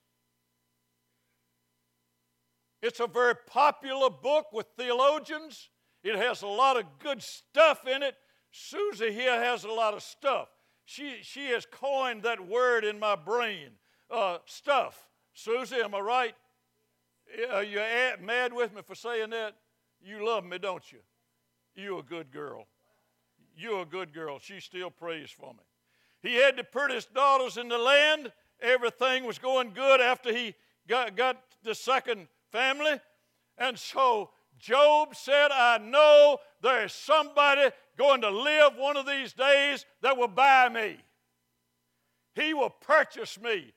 It's 2.81 2.99
a 2.99 3.07
very 3.07 3.35
popular 3.47 4.09
book 4.09 4.47
with 4.53 4.67
theologians. 4.77 5.69
It 6.03 6.15
has 6.15 6.41
a 6.41 6.47
lot 6.47 6.77
of 6.77 6.85
good 6.99 7.21
stuff 7.21 7.87
in 7.87 8.03
it. 8.03 8.15
Susie 8.51 9.11
here 9.11 9.39
has 9.41 9.63
a 9.63 9.71
lot 9.71 9.93
of 9.93 10.03
stuff. 10.03 10.49
She, 10.85 11.17
she 11.21 11.47
has 11.47 11.65
coined 11.65 12.23
that 12.23 12.47
word 12.47 12.85
in 12.85 12.99
my 12.99 13.15
brain 13.15 13.69
uh, 14.11 14.37
stuff. 14.45 15.07
Susie, 15.33 15.77
am 15.77 15.95
I 15.95 15.99
right? 15.99 16.35
Are 17.51 17.63
you 17.63 17.79
mad 18.21 18.53
with 18.53 18.73
me 18.73 18.81
for 18.85 18.95
saying 18.95 19.31
that? 19.31 19.55
You 20.01 20.25
love 20.25 20.45
me, 20.45 20.59
don't 20.59 20.83
you? 20.91 20.99
You're 21.75 21.99
a 21.99 22.03
good 22.03 22.31
girl. 22.31 22.67
You're 23.57 23.81
a 23.81 23.85
good 23.85 24.13
girl. 24.13 24.37
She 24.39 24.59
still 24.59 24.91
prays 24.91 25.31
for 25.31 25.53
me. 25.53 25.59
He 26.21 26.35
had 26.35 26.55
the 26.55 26.63
prettiest 26.63 27.13
daughters 27.13 27.57
in 27.57 27.67
the 27.67 27.77
land. 27.77 28.31
Everything 28.61 29.25
was 29.25 29.39
going 29.39 29.71
good 29.73 30.01
after 30.01 30.31
he 30.31 30.55
got, 30.87 31.15
got 31.15 31.41
the 31.63 31.75
second 31.75 32.27
family. 32.55 32.99
And 33.57 33.77
so 33.77 34.29
Job 34.57 35.15
said, 35.15 35.49
I 35.51 35.77
know 35.77 36.37
there 36.61 36.85
is 36.85 36.93
somebody 36.93 37.69
going 37.97 38.21
to 38.21 38.29
live 38.29 38.73
one 38.77 38.95
of 38.95 39.05
these 39.05 39.33
days 39.33 39.85
that 40.01 40.17
will 40.17 40.29
buy 40.29 40.69
me. 40.69 40.97
He 42.33 42.53
will 42.53 42.69
purchase 42.69 43.39
me. 43.39 43.73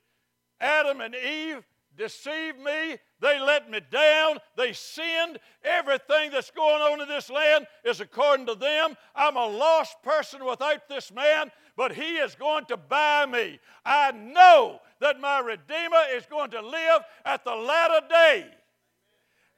Adam 0.61 1.01
and 1.01 1.15
Eve 1.15 1.65
deceived 1.97 2.59
me. 2.59 2.97
They 3.21 3.41
let 3.41 3.69
me 3.71 3.81
down. 3.91 4.39
They 4.57 4.73
sinned. 4.73 5.39
Everything 5.65 6.31
that's 6.31 6.53
going 6.53 6.81
on 6.81 7.01
in 7.01 7.09
this 7.09 7.31
land 7.31 7.67
is 7.85 8.01
according 8.01 8.47
to 8.47 8.55
them. 8.55 8.97
I'm 9.15 9.37
a 9.37 9.47
lost 9.47 10.01
person 10.03 10.45
without 10.45 10.89
this 10.89 11.13
man, 11.13 11.51
but 11.77 11.93
he 11.93 12.17
is 12.17 12.37
going 12.37 12.67
to 12.67 12.77
buy 12.77 13.27
me. 13.27 13.59
I 13.85 14.13
know 14.13 14.81
that 15.01 15.21
my 15.21 15.41
Redeemer 15.41 16.05
is 16.13 16.27
going 16.27 16.51
to 16.53 16.63
live 16.63 17.03
at 17.25 17.45
the 17.45 17.55
latter 17.55 18.07
day. 18.09 18.47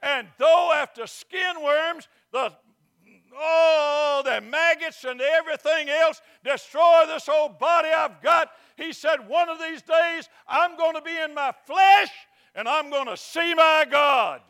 And 0.03 0.29
though 0.39 0.73
after 0.75 1.07
skin 1.07 1.63
worms, 1.63 2.09
the 2.33 2.53
oh, 3.37 4.23
the 4.25 4.41
maggots 4.41 5.05
and 5.05 5.21
everything 5.21 5.89
else 5.89 6.21
destroy 6.45 7.05
this 7.07 7.29
old 7.29 7.59
body 7.59 7.89
I've 7.89 8.21
got, 8.23 8.51
he 8.77 8.93
said, 8.93 9.29
One 9.29 9.49
of 9.49 9.59
these 9.59 9.83
days 9.83 10.29
I'm 10.49 10.77
going 10.77 10.95
to 10.95 11.03
be 11.03 11.17
in 11.17 11.35
my 11.35 11.53
flesh 11.67 12.11
and 12.55 12.69
I'm 12.69 12.91
going 12.91 13.07
to 13.07 13.17
see 13.17 13.55
my 13.55 13.87
God. 13.91 14.41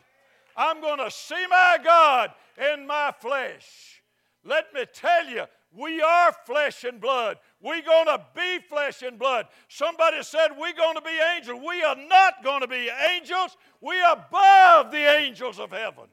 I'm 0.55 0.81
going 0.81 0.99
to 0.99 1.11
see 1.11 1.45
my 1.49 1.77
God 1.83 2.31
in 2.73 2.85
my 2.87 3.13
flesh. 3.19 4.01
Let 4.43 4.73
me 4.73 4.85
tell 4.91 5.27
you, 5.27 5.43
we 5.73 6.01
are 6.01 6.33
flesh 6.45 6.83
and 6.83 6.99
blood. 6.99 7.37
We're 7.61 7.83
going 7.83 8.07
to 8.07 8.21
be 8.35 8.59
flesh 8.67 9.03
and 9.03 9.19
blood. 9.19 9.47
Somebody 9.67 10.23
said 10.23 10.49
we're 10.57 10.73
going 10.73 10.95
to 10.95 11.01
be 11.01 11.17
angels. 11.35 11.61
We 11.65 11.83
are 11.83 11.95
not 11.95 12.43
going 12.43 12.61
to 12.61 12.67
be 12.67 12.89
angels. 13.13 13.55
We 13.81 13.99
are 14.01 14.13
above 14.13 14.91
the 14.91 15.17
angels 15.17 15.59
of 15.59 15.71
heaven. 15.71 16.05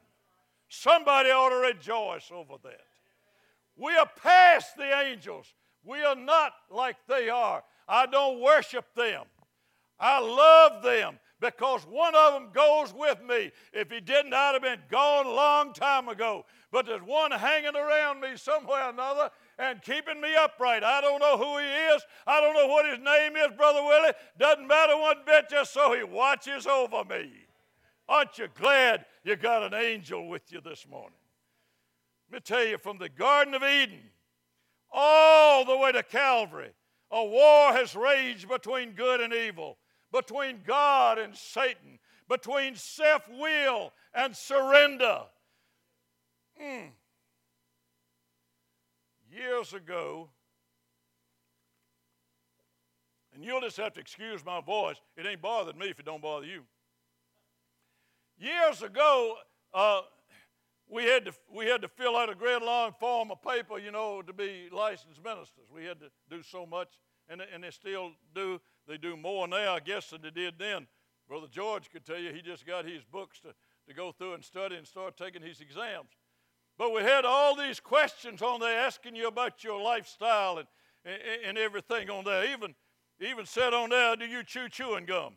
Somebody 0.67 1.31
ought 1.31 1.49
to 1.49 1.55
rejoice 1.55 2.29
over 2.31 2.55
that. 2.63 2.81
We 3.75 3.95
are 3.95 4.09
past 4.21 4.77
the 4.77 4.99
angels. 4.99 5.53
We 5.83 6.03
are 6.03 6.15
not 6.15 6.53
like 6.69 6.97
they 7.07 7.29
are. 7.29 7.63
I 7.87 8.05
don't 8.05 8.41
worship 8.41 8.85
them. 8.95 9.23
I 9.99 10.19
love 10.19 10.83
them 10.83 11.17
because 11.39 11.83
one 11.83 12.13
of 12.15 12.33
them 12.33 12.49
goes 12.53 12.93
with 12.93 13.21
me. 13.27 13.51
If 13.73 13.89
he 13.89 13.99
didn't, 13.99 14.33
I'd 14.33 14.53
have 14.53 14.61
been 14.61 14.81
gone 14.89 15.25
a 15.25 15.31
long 15.31 15.73
time 15.73 16.09
ago. 16.09 16.45
But 16.71 16.85
there's 16.85 17.01
one 17.01 17.31
hanging 17.31 17.75
around 17.75 18.19
me 18.19 18.29
somewhere 18.35 18.85
or 18.85 18.89
another 18.89 19.31
and 19.59 19.81
keeping 19.81 20.21
me 20.21 20.35
upright. 20.35 20.83
I 20.83 21.01
don't 21.01 21.19
know 21.19 21.37
who 21.37 21.57
he 21.59 21.65
is. 21.65 22.01
I 22.25 22.39
don't 22.39 22.55
know 22.55 22.67
what 22.67 22.89
his 22.89 22.97
name 22.97 23.35
is, 23.35 23.55
Brother 23.57 23.83
Willie. 23.83 24.13
Doesn't 24.39 24.65
matter 24.65 24.97
one 24.97 25.17
bit, 25.25 25.49
just 25.49 25.73
so 25.73 25.93
he 25.93 26.03
watches 26.03 26.65
over 26.65 27.03
me. 27.03 27.29
Aren't 28.07 28.37
you 28.37 28.47
glad 28.55 29.05
you 29.23 29.35
got 29.35 29.61
an 29.61 29.73
angel 29.73 30.29
with 30.29 30.51
you 30.51 30.61
this 30.61 30.87
morning? 30.89 31.19
Let 32.31 32.37
me 32.37 32.41
tell 32.41 32.65
you, 32.65 32.77
from 32.77 32.97
the 32.97 33.09
Garden 33.09 33.53
of 33.53 33.61
Eden 33.61 33.99
all 34.91 35.65
the 35.65 35.77
way 35.77 35.91
to 35.91 36.03
Calvary, 36.03 36.71
a 37.11 37.23
war 37.23 37.73
has 37.73 37.95
raged 37.95 38.47
between 38.47 38.91
good 38.91 39.19
and 39.19 39.33
evil, 39.33 39.77
between 40.11 40.61
God 40.65 41.19
and 41.19 41.35
Satan, 41.35 41.99
between 42.29 42.75
self 42.75 43.27
will 43.29 43.91
and 44.13 44.35
surrender. 44.35 45.23
Mm. 46.61 46.91
Years 49.59 49.73
ago, 49.73 50.29
and 53.33 53.43
you'll 53.43 53.59
just 53.59 53.75
have 53.75 53.91
to 53.91 53.99
excuse 53.99 54.45
my 54.45 54.61
voice, 54.61 54.95
it 55.17 55.25
ain't 55.25 55.41
bothered 55.41 55.75
me 55.75 55.87
if 55.87 55.99
it 55.99 56.05
don't 56.05 56.21
bother 56.21 56.45
you. 56.45 56.61
Years 58.37 58.81
ago, 58.81 59.35
uh, 59.73 60.03
we 60.87 61.03
had 61.03 61.25
to 61.25 61.33
we 61.53 61.65
had 61.65 61.81
to 61.81 61.89
fill 61.89 62.15
out 62.15 62.29
a 62.29 62.35
great 62.35 62.61
long 62.61 62.93
form 63.01 63.31
of 63.31 63.41
paper, 63.41 63.77
you 63.77 63.91
know, 63.91 64.21
to 64.21 64.31
be 64.31 64.69
licensed 64.71 65.21
ministers. 65.21 65.67
We 65.75 65.83
had 65.83 65.99
to 65.99 66.09
do 66.29 66.41
so 66.41 66.65
much, 66.65 66.93
and 67.27 67.41
and 67.53 67.61
they 67.61 67.71
still 67.71 68.11
do. 68.33 68.61
They 68.87 68.97
do 68.97 69.17
more 69.17 69.45
now, 69.45 69.73
I 69.73 69.81
guess, 69.81 70.11
than 70.11 70.21
they 70.21 70.29
did 70.29 70.53
then. 70.57 70.87
Brother 71.27 71.47
George 71.51 71.91
could 71.91 72.05
tell 72.05 72.17
you 72.17 72.31
he 72.31 72.41
just 72.41 72.65
got 72.65 72.85
his 72.85 73.03
books 73.03 73.41
to, 73.41 73.49
to 73.89 73.93
go 73.93 74.13
through 74.13 74.35
and 74.35 74.43
study 74.45 74.77
and 74.77 74.87
start 74.87 75.17
taking 75.17 75.41
his 75.41 75.59
exams. 75.59 76.11
But 76.79 76.93
we 76.93 77.01
had 77.01 77.25
all 77.25 77.57
these 77.57 77.81
questions 77.81 78.41
on 78.41 78.61
there 78.61 78.79
asking 78.79 79.13
you 79.13 79.27
about 79.27 79.65
your 79.65 79.81
lifestyle 79.81 80.59
and, 80.59 80.67
and, 81.03 81.21
and 81.45 81.57
everything 81.57 82.09
on 82.09 82.23
there. 82.23 82.51
Even 82.53 82.73
even 83.19 83.45
said 83.45 83.73
on 83.73 83.89
there, 83.89 84.15
do 84.15 84.25
you 84.25 84.43
chew 84.43 84.69
chewing 84.69 85.05
gum? 85.05 85.33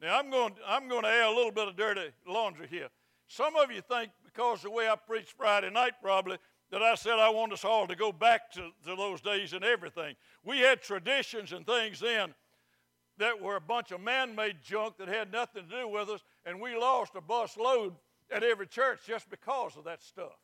Now 0.00 0.16
I'm 0.16 0.30
going 0.30 0.54
I'm 0.64 0.88
going 0.88 1.02
to 1.02 1.08
air 1.08 1.24
a 1.24 1.34
little 1.34 1.50
bit 1.50 1.66
of 1.66 1.76
dirty 1.76 2.12
laundry 2.28 2.68
here. 2.68 2.90
Some 3.26 3.56
of 3.56 3.72
you 3.72 3.80
think 3.80 4.12
because 4.24 4.62
the 4.62 4.70
way 4.70 4.88
I 4.88 4.94
preached 4.94 5.32
Friday 5.36 5.68
night, 5.68 5.94
probably, 6.00 6.38
that 6.70 6.80
I 6.80 6.94
said 6.94 7.18
I 7.18 7.28
want 7.28 7.52
us 7.52 7.64
all 7.64 7.88
to 7.88 7.96
go 7.96 8.12
back 8.12 8.52
to, 8.52 8.70
to 8.86 8.94
those 8.94 9.20
days 9.20 9.52
and 9.52 9.64
everything. 9.64 10.14
We 10.44 10.60
had 10.60 10.80
traditions 10.80 11.52
and 11.52 11.66
things 11.66 11.98
then 11.98 12.34
that 13.18 13.42
were 13.42 13.56
a 13.56 13.60
bunch 13.60 13.90
of 13.90 14.00
man 14.00 14.36
made 14.36 14.58
junk 14.62 14.98
that 14.98 15.08
had 15.08 15.32
nothing 15.32 15.64
to 15.64 15.80
do 15.82 15.88
with 15.88 16.08
us, 16.08 16.20
and 16.46 16.60
we 16.60 16.76
lost 16.76 17.16
a 17.16 17.20
bus 17.20 17.56
load 17.56 17.94
at 18.30 18.44
every 18.44 18.68
church 18.68 19.00
just 19.08 19.28
because 19.28 19.76
of 19.76 19.82
that 19.84 20.00
stuff. 20.00 20.38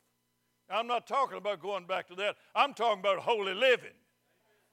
I'm 0.70 0.86
not 0.86 1.06
talking 1.06 1.38
about 1.38 1.60
going 1.60 1.86
back 1.86 2.08
to 2.08 2.14
that. 2.16 2.36
I'm 2.54 2.74
talking 2.74 3.00
about 3.00 3.18
holy 3.18 3.54
living. 3.54 3.90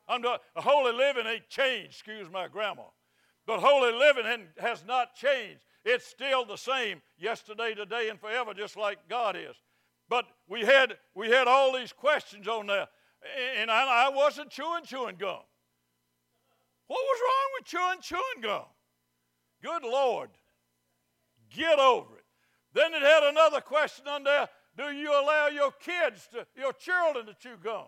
I'm 0.07 0.21
not, 0.21 0.41
holy 0.55 0.93
living 0.93 1.25
ain't 1.25 1.49
changed, 1.49 1.89
excuse 1.89 2.27
my 2.31 2.47
grandma. 2.47 2.83
But 3.45 3.59
holy 3.59 3.93
living 3.93 4.25
has 4.59 4.83
not 4.85 5.15
changed. 5.15 5.63
It's 5.83 6.05
still 6.05 6.45
the 6.45 6.57
same 6.57 7.01
yesterday, 7.17 7.73
today, 7.73 8.09
and 8.09 8.19
forever, 8.19 8.53
just 8.53 8.77
like 8.77 8.99
God 9.09 9.35
is. 9.35 9.55
But 10.09 10.25
we 10.47 10.61
had, 10.61 10.97
we 11.15 11.29
had 11.29 11.47
all 11.47 11.73
these 11.73 11.93
questions 11.93 12.47
on 12.47 12.67
there, 12.67 12.87
and 13.57 13.71
I, 13.71 14.07
I 14.07 14.09
wasn't 14.09 14.49
chewing 14.49 14.83
chewing 14.83 15.15
gum. 15.17 15.39
What 16.87 16.99
was 16.99 17.19
wrong 17.21 17.49
with 17.57 17.65
chewing 17.65 18.01
chewing 18.01 18.41
gum? 18.41 18.65
Good 19.61 19.83
Lord, 19.83 20.29
get 21.49 21.79
over 21.79 22.15
it. 22.17 22.23
Then 22.73 22.93
it 22.93 23.01
had 23.01 23.23
another 23.23 23.59
question 23.59 24.07
on 24.07 24.23
there 24.23 24.47
Do 24.77 24.91
you 24.91 25.09
allow 25.11 25.47
your 25.47 25.71
kids, 25.71 26.29
to, 26.33 26.45
your 26.55 26.71
children, 26.73 27.25
to 27.25 27.33
chew 27.33 27.57
gum? 27.63 27.85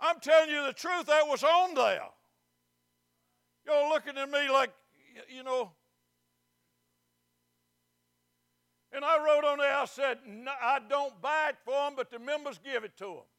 I'm 0.00 0.18
telling 0.20 0.50
you 0.50 0.66
the 0.66 0.72
truth, 0.72 1.06
that 1.06 1.28
was 1.28 1.44
on 1.44 1.74
there. 1.74 2.08
You're 3.66 3.88
looking 3.90 4.16
at 4.16 4.30
me 4.30 4.48
like, 4.50 4.70
you 5.28 5.42
know. 5.42 5.72
And 8.92 9.04
I 9.04 9.18
wrote 9.18 9.44
on 9.44 9.58
there, 9.58 9.74
I 9.74 9.84
said, 9.84 10.18
I 10.62 10.78
don't 10.88 11.20
buy 11.20 11.50
it 11.50 11.56
for 11.64 11.72
them, 11.72 11.94
but 11.96 12.10
the 12.10 12.18
members 12.18 12.58
give 12.64 12.84
it 12.84 12.96
to 12.98 13.04
them. 13.04 13.33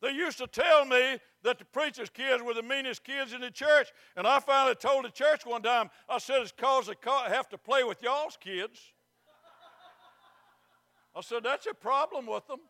They 0.00 0.12
used 0.12 0.38
to 0.38 0.46
tell 0.46 0.84
me 0.84 1.18
that 1.42 1.58
the 1.58 1.64
preacher's 1.66 2.08
kids 2.08 2.42
were 2.42 2.54
the 2.54 2.62
meanest 2.62 3.04
kids 3.04 3.32
in 3.32 3.42
the 3.42 3.50
church. 3.50 3.88
And 4.16 4.26
I 4.26 4.40
finally 4.40 4.74
told 4.74 5.04
the 5.04 5.10
church 5.10 5.44
one 5.44 5.62
time, 5.62 5.90
I 6.08 6.18
said, 6.18 6.40
it's 6.40 6.52
because 6.52 6.86
they 6.86 6.94
have 7.06 7.48
to 7.50 7.58
play 7.58 7.84
with 7.84 8.02
y'all's 8.02 8.38
kids. 8.38 8.80
I 11.14 11.20
said, 11.20 11.42
that's 11.42 11.66
a 11.66 11.74
problem 11.74 12.26
with 12.26 12.46
them. 12.46 12.60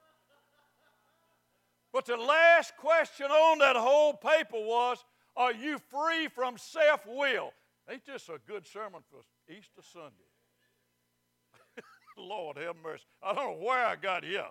But 1.92 2.06
the 2.06 2.16
last 2.16 2.76
question 2.76 3.26
on 3.26 3.58
that 3.58 3.76
whole 3.76 4.14
paper 4.14 4.56
was, 4.56 5.04
Are 5.36 5.52
you 5.52 5.78
free 5.90 6.28
from 6.28 6.56
self 6.56 7.04
will? 7.06 7.52
Ain't 7.90 8.06
this 8.06 8.28
a 8.28 8.38
good 8.46 8.66
sermon 8.66 9.00
for 9.10 9.22
Easter 9.52 9.82
Sunday? 9.82 10.14
Lord 12.16 12.58
have 12.58 12.76
mercy. 12.82 13.04
I 13.20 13.34
don't 13.34 13.58
know 13.58 13.66
where 13.66 13.84
I 13.84 13.96
got 13.96 14.24
here 14.24 14.46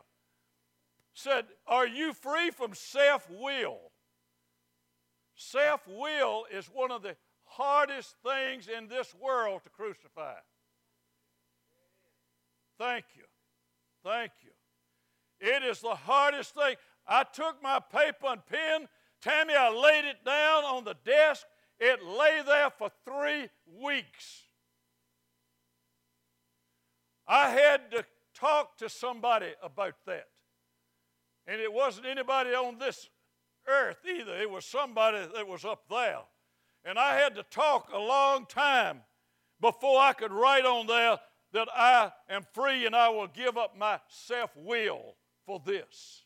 said, 1.14 1.46
Are 1.68 1.88
you 1.88 2.14
free 2.14 2.52
from 2.52 2.74
self 2.74 3.30
will? 3.30 3.80
Self 5.36 5.88
will 5.88 6.46
is 6.52 6.68
one 6.68 6.92
of 6.92 7.02
the 7.02 7.16
hardest 7.46 8.16
things 8.26 8.68
in 8.68 8.88
this 8.88 9.14
world 9.16 9.62
to 9.64 9.70
crucify. 9.70 10.36
Thank 12.78 13.06
you. 13.16 13.24
Thank 14.04 14.32
you. 14.44 14.52
It 15.40 15.64
is 15.64 15.80
the 15.80 15.96
hardest 15.96 16.54
thing. 16.54 16.76
I 17.08 17.24
took 17.24 17.62
my 17.62 17.80
paper 17.80 18.28
and 18.28 18.46
pen, 18.46 18.88
Tammy, 19.22 19.54
I 19.54 19.70
laid 19.70 20.06
it 20.06 20.24
down 20.24 20.64
on 20.64 20.84
the 20.84 20.96
desk. 21.06 21.46
It 21.80 22.04
lay 22.04 22.42
there 22.46 22.70
for 22.70 22.90
three 23.06 23.50
weeks. 23.82 24.44
I 27.28 27.50
had 27.50 27.92
to 27.92 28.06
talk 28.34 28.78
to 28.78 28.90
somebody 28.90 29.54
about 29.62 29.96
that. 30.06 30.28
And 31.50 31.60
it 31.60 31.74
wasn't 31.74 32.06
anybody 32.06 32.52
on 32.52 32.78
this 32.78 33.10
earth 33.68 33.98
either, 34.06 34.36
it 34.36 34.50
was 34.50 34.66
somebody 34.66 35.26
that 35.34 35.48
was 35.48 35.66
up 35.66 35.82
there. 35.90 36.20
And 36.86 37.00
I 37.00 37.16
had 37.16 37.36
to 37.36 37.44
talk 37.44 37.90
a 37.92 37.98
long 37.98 38.46
time 38.46 39.02
before 39.60 40.00
I 40.00 40.14
could 40.14 40.32
write 40.32 40.66
on 40.66 40.86
there 40.86 41.18
that 41.54 41.68
I 41.76 42.12
am 42.30 42.46
free 42.54 42.86
and 42.86 42.96
I 42.96 43.10
will 43.10 43.28
give 43.28 43.58
up 43.58 43.76
my 43.76 44.00
self 44.08 44.52
will 44.56 45.16
for 45.48 45.60
this. 45.66 46.24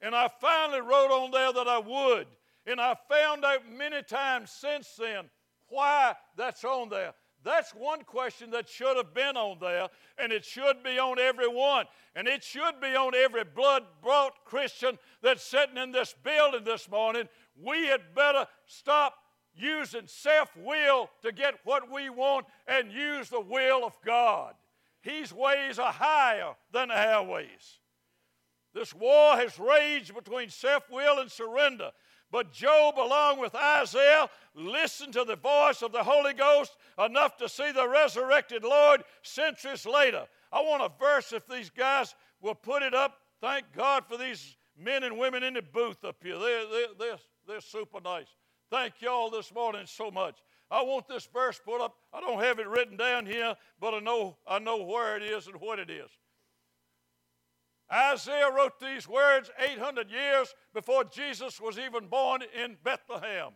And 0.00 0.14
I 0.14 0.30
finally 0.40 0.80
wrote 0.80 1.10
on 1.10 1.30
there 1.30 1.52
that 1.52 1.68
I 1.68 1.78
would. 1.78 2.26
And 2.66 2.80
I 2.80 2.96
found 3.08 3.44
out 3.44 3.70
many 3.70 4.02
times 4.02 4.50
since 4.50 4.96
then 4.98 5.26
why 5.68 6.16
that's 6.36 6.64
on 6.64 6.88
there. 6.88 7.12
That's 7.44 7.70
one 7.72 8.02
question 8.02 8.50
that 8.50 8.68
should 8.68 8.96
have 8.96 9.14
been 9.14 9.36
on 9.36 9.58
there, 9.60 9.88
and 10.18 10.32
it 10.32 10.44
should 10.44 10.82
be 10.82 10.98
on 10.98 11.18
every 11.18 11.48
one. 11.48 11.86
And 12.14 12.26
it 12.26 12.42
should 12.42 12.80
be 12.80 12.96
on 12.96 13.14
every 13.14 13.44
blood 13.44 13.84
brought 14.02 14.44
Christian 14.44 14.98
that's 15.22 15.44
sitting 15.44 15.76
in 15.76 15.92
this 15.92 16.14
building 16.24 16.64
this 16.64 16.90
morning. 16.90 17.28
We 17.62 17.86
had 17.86 18.14
better 18.14 18.46
stop 18.66 19.14
using 19.54 20.06
self 20.06 20.56
will 20.56 21.08
to 21.22 21.32
get 21.32 21.54
what 21.64 21.90
we 21.90 22.10
want 22.10 22.46
and 22.66 22.90
use 22.90 23.28
the 23.28 23.40
will 23.40 23.84
of 23.84 23.96
God. 24.04 24.54
His 25.00 25.32
ways 25.32 25.78
are 25.78 25.92
higher 25.92 26.54
than 26.72 26.90
our 26.90 27.22
ways. 27.22 27.78
This 28.74 28.92
war 28.92 29.36
has 29.36 29.58
raged 29.58 30.14
between 30.14 30.50
self 30.50 30.90
will 30.90 31.20
and 31.20 31.30
surrender. 31.30 31.92
But 32.30 32.52
Job, 32.52 32.98
along 32.98 33.40
with 33.40 33.54
Isaiah, 33.54 34.28
listened 34.54 35.12
to 35.12 35.24
the 35.24 35.36
voice 35.36 35.82
of 35.82 35.92
the 35.92 36.02
Holy 36.02 36.34
Ghost 36.34 36.76
enough 36.98 37.36
to 37.36 37.48
see 37.48 37.70
the 37.70 37.88
resurrected 37.88 38.64
Lord 38.64 39.04
centuries 39.22 39.86
later. 39.86 40.24
I 40.52 40.60
want 40.60 40.82
a 40.82 40.90
verse 40.98 41.32
if 41.32 41.46
these 41.46 41.70
guys 41.70 42.14
will 42.40 42.54
put 42.54 42.82
it 42.82 42.94
up. 42.94 43.18
Thank 43.40 43.66
God 43.76 44.04
for 44.08 44.16
these 44.16 44.56
men 44.78 45.04
and 45.04 45.18
women 45.18 45.42
in 45.42 45.54
the 45.54 45.62
booth 45.62 46.04
up 46.04 46.16
here. 46.22 46.38
They're, 46.38 46.68
they're, 46.68 46.86
they're, 46.98 47.18
they're 47.46 47.60
super 47.60 48.00
nice. 48.00 48.28
Thank 48.70 48.94
y'all 49.00 49.30
this 49.30 49.54
morning 49.54 49.86
so 49.86 50.10
much. 50.10 50.36
I 50.70 50.82
want 50.82 51.06
this 51.06 51.28
verse 51.32 51.60
put 51.64 51.80
up. 51.80 51.94
I 52.12 52.20
don't 52.20 52.42
have 52.42 52.58
it 52.58 52.66
written 52.66 52.96
down 52.96 53.24
here, 53.24 53.54
but 53.80 53.94
I 53.94 54.00
know, 54.00 54.36
I 54.48 54.58
know 54.58 54.82
where 54.82 55.16
it 55.16 55.22
is 55.22 55.46
and 55.46 55.60
what 55.60 55.78
it 55.78 55.90
is. 55.90 56.10
Isaiah 57.92 58.50
wrote 58.50 58.80
these 58.80 59.08
words 59.08 59.50
800 59.58 60.10
years 60.10 60.54
before 60.74 61.04
Jesus 61.04 61.60
was 61.60 61.78
even 61.78 62.08
born 62.08 62.42
in 62.62 62.76
Bethlehem. 62.82 63.52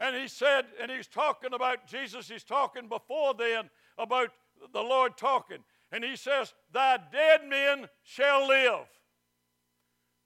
And 0.00 0.16
he 0.16 0.28
said, 0.28 0.66
and 0.80 0.90
he's 0.90 1.06
talking 1.06 1.54
about 1.54 1.86
Jesus, 1.86 2.28
he's 2.28 2.44
talking 2.44 2.88
before 2.88 3.34
then 3.34 3.70
about 3.96 4.30
the 4.72 4.82
Lord 4.82 5.16
talking. 5.16 5.58
And 5.90 6.04
he 6.04 6.16
says, 6.16 6.54
Thy 6.72 6.98
dead 7.10 7.48
men 7.48 7.88
shall 8.02 8.46
live. 8.46 8.86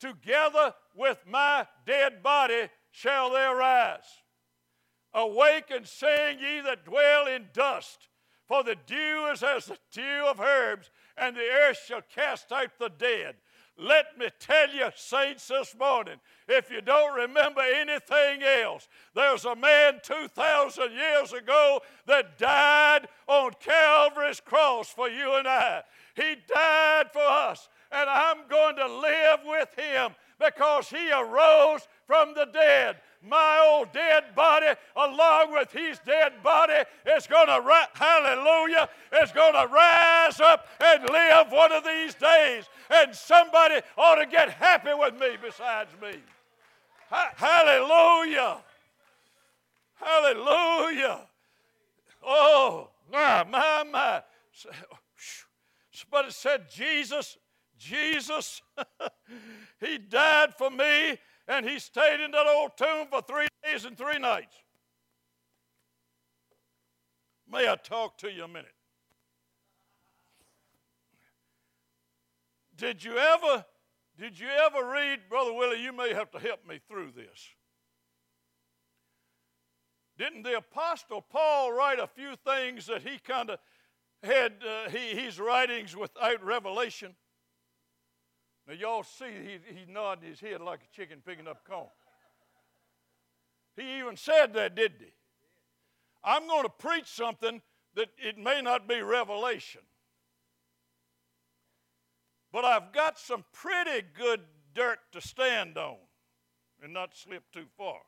Together 0.00 0.74
with 0.96 1.18
my 1.28 1.66
dead 1.86 2.22
body 2.22 2.68
shall 2.90 3.30
they 3.30 3.44
arise. 3.44 4.22
Awake 5.14 5.70
and 5.70 5.86
sing, 5.86 6.38
ye 6.40 6.60
that 6.62 6.84
dwell 6.84 7.26
in 7.26 7.46
dust, 7.52 8.08
for 8.48 8.64
the 8.64 8.76
dew 8.86 9.28
is 9.32 9.42
as 9.42 9.66
the 9.66 9.78
dew 9.92 10.26
of 10.26 10.40
herbs, 10.40 10.90
and 11.16 11.36
the 11.36 11.40
earth 11.40 11.80
shall 11.86 12.02
cast 12.14 12.52
out 12.52 12.78
the 12.78 12.90
dead. 12.90 13.36
Let 13.78 14.18
me 14.18 14.28
tell 14.38 14.70
you, 14.70 14.88
saints, 14.94 15.48
this 15.48 15.74
morning, 15.78 16.16
if 16.46 16.70
you 16.70 16.82
don't 16.82 17.14
remember 17.16 17.62
anything 17.62 18.42
else, 18.42 18.86
there's 19.14 19.44
a 19.44 19.56
man 19.56 20.00
2,000 20.02 20.92
years 20.92 21.32
ago 21.32 21.80
that 22.06 22.38
died 22.38 23.08
on 23.26 23.52
Calvary's 23.60 24.40
cross 24.40 24.90
for 24.90 25.08
you 25.08 25.34
and 25.36 25.48
I. 25.48 25.82
He 26.14 26.36
died 26.46 27.06
for 27.12 27.22
us, 27.22 27.68
and 27.90 28.08
I'm 28.10 28.46
going 28.48 28.76
to 28.76 28.86
live 28.86 29.40
with 29.46 29.74
him 29.74 30.12
because 30.38 30.88
he 30.88 31.10
arose 31.10 31.88
from 32.06 32.34
the 32.34 32.46
dead 32.52 32.96
my 33.28 33.62
old 33.64 33.92
dead 33.92 34.34
body 34.34 34.66
along 34.96 35.52
with 35.52 35.72
his 35.72 35.98
dead 36.00 36.42
body 36.42 36.84
is 37.16 37.26
going 37.26 37.46
to, 37.46 37.86
hallelujah, 37.94 38.88
is 39.22 39.32
going 39.32 39.52
to 39.54 39.72
rise 39.72 40.40
up 40.40 40.66
and 40.80 41.08
live 41.08 41.50
one 41.50 41.72
of 41.72 41.84
these 41.84 42.14
days. 42.14 42.64
And 42.90 43.14
somebody 43.14 43.80
ought 43.96 44.16
to 44.16 44.26
get 44.26 44.50
happy 44.50 44.90
with 44.94 45.14
me 45.18 45.36
besides 45.42 45.90
me. 46.00 46.18
Ha- 47.10 47.32
hallelujah. 47.36 48.58
Hallelujah. 49.94 51.20
Oh, 52.24 52.88
my, 53.12 53.44
my, 53.44 53.84
my. 53.90 54.22
But 56.10 56.26
it 56.26 56.32
said, 56.32 56.68
Jesus, 56.70 57.38
Jesus, 57.78 58.62
He 59.80 59.98
died 59.98 60.54
for 60.54 60.70
me 60.70 61.18
and 61.48 61.68
he 61.68 61.78
stayed 61.78 62.20
in 62.20 62.30
that 62.30 62.46
old 62.46 62.76
tomb 62.76 63.06
for 63.10 63.22
three 63.22 63.48
days 63.64 63.84
and 63.84 63.96
three 63.96 64.18
nights. 64.18 64.54
May 67.50 67.68
I 67.68 67.76
talk 67.76 68.16
to 68.18 68.32
you 68.32 68.44
a 68.44 68.48
minute? 68.48 68.74
Did 72.76 73.04
you 73.04 73.16
ever, 73.16 73.64
did 74.18 74.38
you 74.38 74.48
ever 74.48 74.90
read, 74.90 75.20
Brother 75.28 75.52
Willie, 75.52 75.82
you 75.82 75.92
may 75.92 76.14
have 76.14 76.30
to 76.32 76.38
help 76.38 76.66
me 76.66 76.80
through 76.88 77.12
this. 77.14 77.48
Didn't 80.18 80.42
the 80.42 80.56
Apostle 80.56 81.20
Paul 81.22 81.72
write 81.72 81.98
a 81.98 82.06
few 82.06 82.36
things 82.36 82.86
that 82.86 83.02
he 83.02 83.18
kind 83.18 83.50
of 83.50 83.58
had 84.22 84.54
uh, 84.62 84.90
he, 84.90 85.20
his 85.20 85.38
writings 85.38 85.96
without 85.96 86.42
revelation? 86.44 87.14
Now, 88.66 88.74
y'all 88.74 89.02
see 89.02 89.24
he, 89.26 89.74
he's 89.74 89.88
nodding 89.88 90.28
his 90.28 90.40
head 90.40 90.60
like 90.60 90.80
a 90.80 90.96
chicken 90.96 91.22
picking 91.26 91.48
up 91.48 91.64
corn. 91.68 91.88
He 93.76 93.98
even 93.98 94.16
said 94.16 94.54
that, 94.54 94.74
didn't 94.74 95.00
he? 95.00 95.12
I'm 96.22 96.46
going 96.46 96.64
to 96.64 96.68
preach 96.68 97.06
something 97.06 97.60
that 97.94 98.08
it 98.18 98.38
may 98.38 98.62
not 98.62 98.88
be 98.88 99.00
revelation. 99.00 99.80
But 102.52 102.64
I've 102.64 102.92
got 102.92 103.18
some 103.18 103.44
pretty 103.52 104.06
good 104.16 104.40
dirt 104.74 104.98
to 105.12 105.20
stand 105.20 105.76
on 105.76 105.96
and 106.82 106.92
not 106.92 107.16
slip 107.16 107.44
too 107.52 107.64
far. 107.76 108.00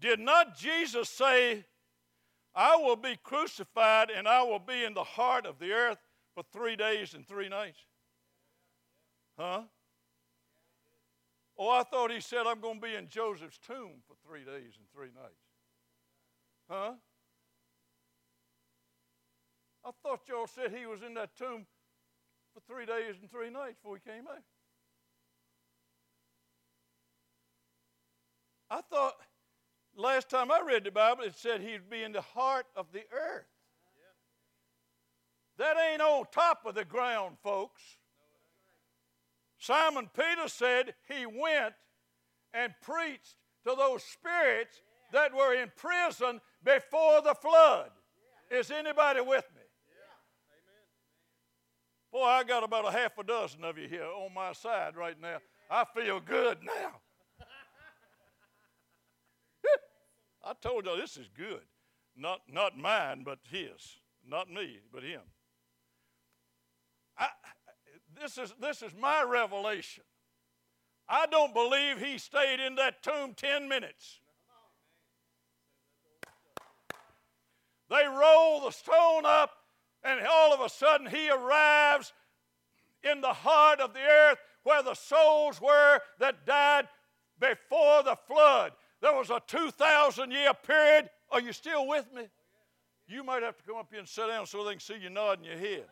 Did 0.00 0.18
not 0.18 0.56
Jesus 0.56 1.10
say, 1.10 1.66
I 2.54 2.76
will 2.76 2.96
be 2.96 3.16
crucified 3.22 4.10
and 4.10 4.26
I 4.26 4.42
will 4.42 4.58
be 4.58 4.84
in 4.84 4.94
the 4.94 5.04
heart 5.04 5.46
of 5.46 5.58
the 5.58 5.72
earth 5.72 5.98
for 6.34 6.42
three 6.52 6.76
days 6.76 7.14
and 7.14 7.28
three 7.28 7.48
nights? 7.48 7.78
Huh? 9.38 9.62
Oh, 11.58 11.68
I 11.68 11.82
thought 11.82 12.10
he 12.10 12.20
said, 12.20 12.46
I'm 12.46 12.60
going 12.60 12.80
to 12.80 12.86
be 12.86 12.94
in 12.94 13.08
Joseph's 13.08 13.58
tomb 13.58 14.02
for 14.08 14.16
three 14.26 14.44
days 14.44 14.78
and 14.78 14.86
three 14.94 15.10
nights. 15.14 15.44
Huh? 16.68 16.92
I 19.84 19.90
thought 20.02 20.20
y'all 20.28 20.46
said 20.46 20.74
he 20.76 20.86
was 20.86 21.02
in 21.02 21.14
that 21.14 21.36
tomb 21.36 21.66
for 22.54 22.60
three 22.66 22.86
days 22.86 23.16
and 23.20 23.30
three 23.30 23.50
nights 23.50 23.76
before 23.82 23.98
he 24.02 24.10
came 24.10 24.26
out. 24.28 24.42
I 28.70 28.80
thought 28.82 29.14
last 29.96 30.30
time 30.30 30.50
I 30.50 30.60
read 30.64 30.84
the 30.84 30.90
Bible, 30.90 31.24
it 31.24 31.34
said 31.36 31.60
he'd 31.60 31.90
be 31.90 32.02
in 32.02 32.12
the 32.12 32.20
heart 32.20 32.66
of 32.76 32.86
the 32.92 33.02
earth. 33.12 33.46
That 35.58 35.76
ain't 35.90 36.00
on 36.00 36.24
top 36.32 36.60
of 36.64 36.74
the 36.74 36.84
ground, 36.84 37.36
folks. 37.42 37.82
Simon 39.60 40.10
Peter 40.16 40.48
said 40.48 40.94
he 41.06 41.26
went 41.26 41.74
and 42.54 42.72
preached 42.80 43.36
to 43.64 43.74
those 43.76 44.02
spirits 44.02 44.80
that 45.12 45.34
were 45.34 45.54
in 45.54 45.70
prison 45.76 46.40
before 46.64 47.20
the 47.20 47.34
flood. 47.34 47.90
Is 48.50 48.70
anybody 48.70 49.20
with 49.20 49.44
me? 49.54 49.60
Boy, 52.10 52.24
I 52.24 52.42
got 52.42 52.64
about 52.64 52.88
a 52.88 52.90
half 52.90 53.18
a 53.18 53.22
dozen 53.22 53.62
of 53.62 53.78
you 53.78 53.86
here 53.86 54.04
on 54.04 54.34
my 54.34 54.52
side 54.52 54.96
right 54.96 55.20
now. 55.20 55.36
I 55.70 55.84
feel 55.94 56.20
good 56.20 56.58
now. 56.64 56.92
I 60.44 60.54
told 60.60 60.86
you 60.86 60.96
this 60.96 61.18
is 61.18 61.28
good. 61.36 61.60
Not, 62.16 62.40
not 62.50 62.76
mine, 62.76 63.22
but 63.24 63.38
his. 63.48 64.00
Not 64.26 64.50
me, 64.50 64.80
but 64.92 65.04
him. 65.04 65.20
I, 67.16 67.28
this, 68.20 68.38
is, 68.38 68.54
this 68.60 68.82
is 68.82 68.92
my 68.98 69.22
revelation. 69.22 70.04
I 71.08 71.26
don't 71.26 71.52
believe 71.52 71.98
he 71.98 72.18
stayed 72.18 72.60
in 72.60 72.76
that 72.76 73.02
tomb 73.02 73.34
10 73.34 73.68
minutes. 73.68 74.20
They 77.88 78.06
roll 78.06 78.60
the 78.60 78.70
stone 78.70 79.24
up, 79.24 79.50
and 80.04 80.20
all 80.30 80.54
of 80.54 80.60
a 80.60 80.68
sudden 80.68 81.08
he 81.08 81.28
arrives 81.28 82.12
in 83.02 83.20
the 83.20 83.32
heart 83.32 83.80
of 83.80 83.92
the 83.92 84.00
earth 84.00 84.38
where 84.62 84.82
the 84.82 84.94
souls 84.94 85.60
were 85.60 85.98
that 86.20 86.46
died 86.46 86.86
before 87.40 88.04
the 88.04 88.16
flood. 88.28 88.72
There 89.00 89.14
was 89.14 89.30
a 89.30 89.42
2,000 89.46 90.30
year 90.30 90.52
period. 90.54 91.10
Are 91.32 91.40
you 91.40 91.52
still 91.52 91.88
with 91.88 92.06
me? 92.14 92.28
You 93.08 93.24
might 93.24 93.42
have 93.42 93.56
to 93.56 93.64
come 93.64 93.76
up 93.76 93.88
here 93.90 93.98
and 93.98 94.08
sit 94.08 94.28
down 94.28 94.46
so 94.46 94.62
they 94.62 94.72
can 94.72 94.80
see 94.80 94.98
you 95.00 95.10
nodding 95.10 95.44
your 95.44 95.56
head. 95.56 95.86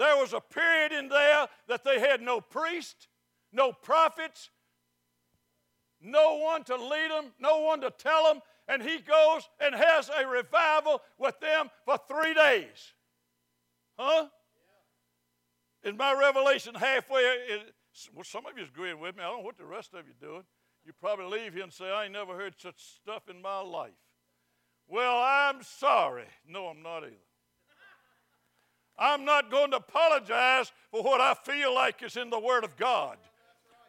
There 0.00 0.16
was 0.16 0.32
a 0.32 0.40
period 0.40 0.92
in 0.92 1.10
there 1.10 1.46
that 1.68 1.84
they 1.84 2.00
had 2.00 2.22
no 2.22 2.40
priest, 2.40 3.08
no 3.52 3.70
prophets, 3.70 4.48
no 6.00 6.38
one 6.38 6.64
to 6.64 6.76
lead 6.76 7.10
them, 7.10 7.26
no 7.38 7.60
one 7.60 7.82
to 7.82 7.90
tell 7.90 8.24
them, 8.24 8.40
and 8.66 8.82
he 8.82 9.00
goes 9.00 9.46
and 9.60 9.74
has 9.74 10.08
a 10.08 10.26
revival 10.26 11.02
with 11.18 11.38
them 11.40 11.68
for 11.84 11.98
three 12.08 12.32
days. 12.32 12.94
Huh? 13.98 14.28
Is 15.84 15.94
my 15.98 16.18
revelation 16.18 16.74
halfway? 16.74 17.60
well, 18.14 18.24
some 18.24 18.46
of 18.46 18.56
you 18.56 18.62
is 18.62 18.70
agreeing 18.70 19.00
with 19.00 19.18
me. 19.18 19.22
I 19.22 19.26
don't 19.26 19.40
know 19.40 19.44
what 19.44 19.58
the 19.58 19.66
rest 19.66 19.92
of 19.92 20.06
you 20.06 20.14
doing. 20.18 20.44
You 20.82 20.94
probably 20.98 21.26
leave 21.26 21.52
here 21.52 21.64
and 21.64 21.72
say, 21.72 21.90
I 21.90 22.04
ain't 22.04 22.14
never 22.14 22.34
heard 22.34 22.54
such 22.56 22.82
stuff 23.02 23.28
in 23.28 23.42
my 23.42 23.60
life. 23.60 23.92
Well, 24.88 25.18
I'm 25.18 25.62
sorry. 25.62 26.24
No, 26.48 26.68
I'm 26.68 26.82
not 26.82 27.04
either. 27.04 27.29
I'm 29.00 29.24
not 29.24 29.50
going 29.50 29.70
to 29.70 29.78
apologize 29.78 30.70
for 30.90 31.02
what 31.02 31.20
I 31.22 31.34
feel 31.34 31.74
like 31.74 32.02
is 32.02 32.16
in 32.16 32.28
the 32.28 32.38
Word 32.38 32.64
of 32.64 32.76
God. 32.76 33.16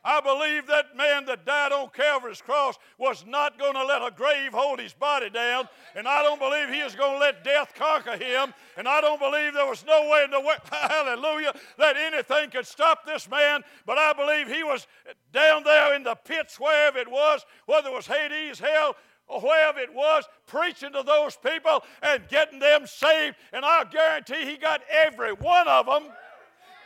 I 0.03 0.19
believe 0.19 0.65
that 0.65 0.97
man 0.97 1.25
that 1.25 1.45
died 1.45 1.71
on 1.71 1.89
Calvary's 1.89 2.41
cross 2.41 2.79
was 2.97 3.23
not 3.27 3.59
going 3.59 3.73
to 3.73 3.85
let 3.85 4.01
a 4.01 4.09
grave 4.09 4.51
hold 4.51 4.79
his 4.79 4.93
body 4.93 5.29
down, 5.29 5.67
and 5.95 6.07
I 6.07 6.23
don't 6.23 6.39
believe 6.39 6.69
he 6.69 6.79
is 6.79 6.95
going 6.95 7.13
to 7.13 7.19
let 7.19 7.43
death 7.43 7.73
conquer 7.75 8.17
him, 8.17 8.51
and 8.77 8.87
I 8.87 8.99
don't 9.01 9.19
believe 9.19 9.53
there 9.53 9.67
was 9.67 9.85
no 9.85 10.09
way 10.09 10.23
in 10.23 10.31
the 10.31 10.39
way, 10.39 10.55
hallelujah, 10.71 11.53
that 11.77 11.97
anything 11.97 12.49
could 12.49 12.65
stop 12.65 13.05
this 13.05 13.29
man, 13.29 13.61
but 13.85 13.99
I 13.99 14.13
believe 14.13 14.47
he 14.47 14.63
was 14.63 14.87
down 15.33 15.63
there 15.63 15.93
in 15.93 16.01
the 16.01 16.15
pits, 16.15 16.59
wherever 16.59 16.97
it 16.97 17.09
was, 17.09 17.45
whether 17.67 17.89
it 17.89 17.93
was 17.93 18.07
Hades, 18.07 18.57
hell, 18.57 18.95
wherever 19.39 19.79
it 19.79 19.93
was, 19.93 20.25
preaching 20.47 20.91
to 20.93 21.03
those 21.03 21.37
people 21.37 21.83
and 22.01 22.27
getting 22.27 22.59
them 22.59 22.85
saved, 22.85 23.37
and 23.53 23.63
I 23.63 23.85
guarantee 23.85 24.45
he 24.45 24.57
got 24.57 24.81
every 24.89 25.33
one 25.33 25.67
of 25.67 25.85
them, 25.85 26.03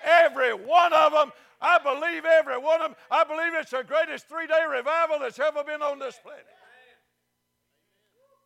every 0.03 0.53
one 0.53 0.93
of 0.93 1.12
them 1.12 1.31
I 1.62 1.79
believe 1.79 2.25
every 2.25 2.58
one 2.58 2.81
of 2.81 2.89
them. 2.89 2.95
I 3.10 3.23
believe 3.23 3.53
it's 3.55 3.71
the 3.71 3.84
greatest 3.84 4.27
three 4.27 4.45
day 4.47 4.63
revival 4.69 5.19
that's 5.19 5.39
ever 5.39 5.63
been 5.63 5.81
on 5.81 5.97
this 5.99 6.19
planet. 6.21 6.45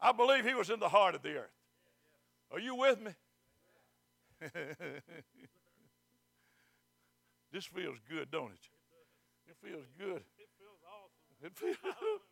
I 0.02 0.14
believe 0.14 0.46
he 0.46 0.54
was 0.54 0.70
in 0.70 0.80
the 0.80 0.88
heart 0.88 1.16
of 1.16 1.22
the 1.22 1.36
earth. 1.36 1.52
Are 2.52 2.60
you 2.60 2.76
with 2.76 3.02
me? 3.02 3.12
this 7.52 7.66
feels 7.66 7.98
good, 8.10 8.32
don't 8.32 8.52
it? 8.52 8.70
It 9.50 9.58
feels 9.62 9.86
good. 9.98 10.24
It 10.38 10.50
feels 10.58 10.80
awesome. 10.88 11.36
It 11.44 11.58
feels 11.58 11.76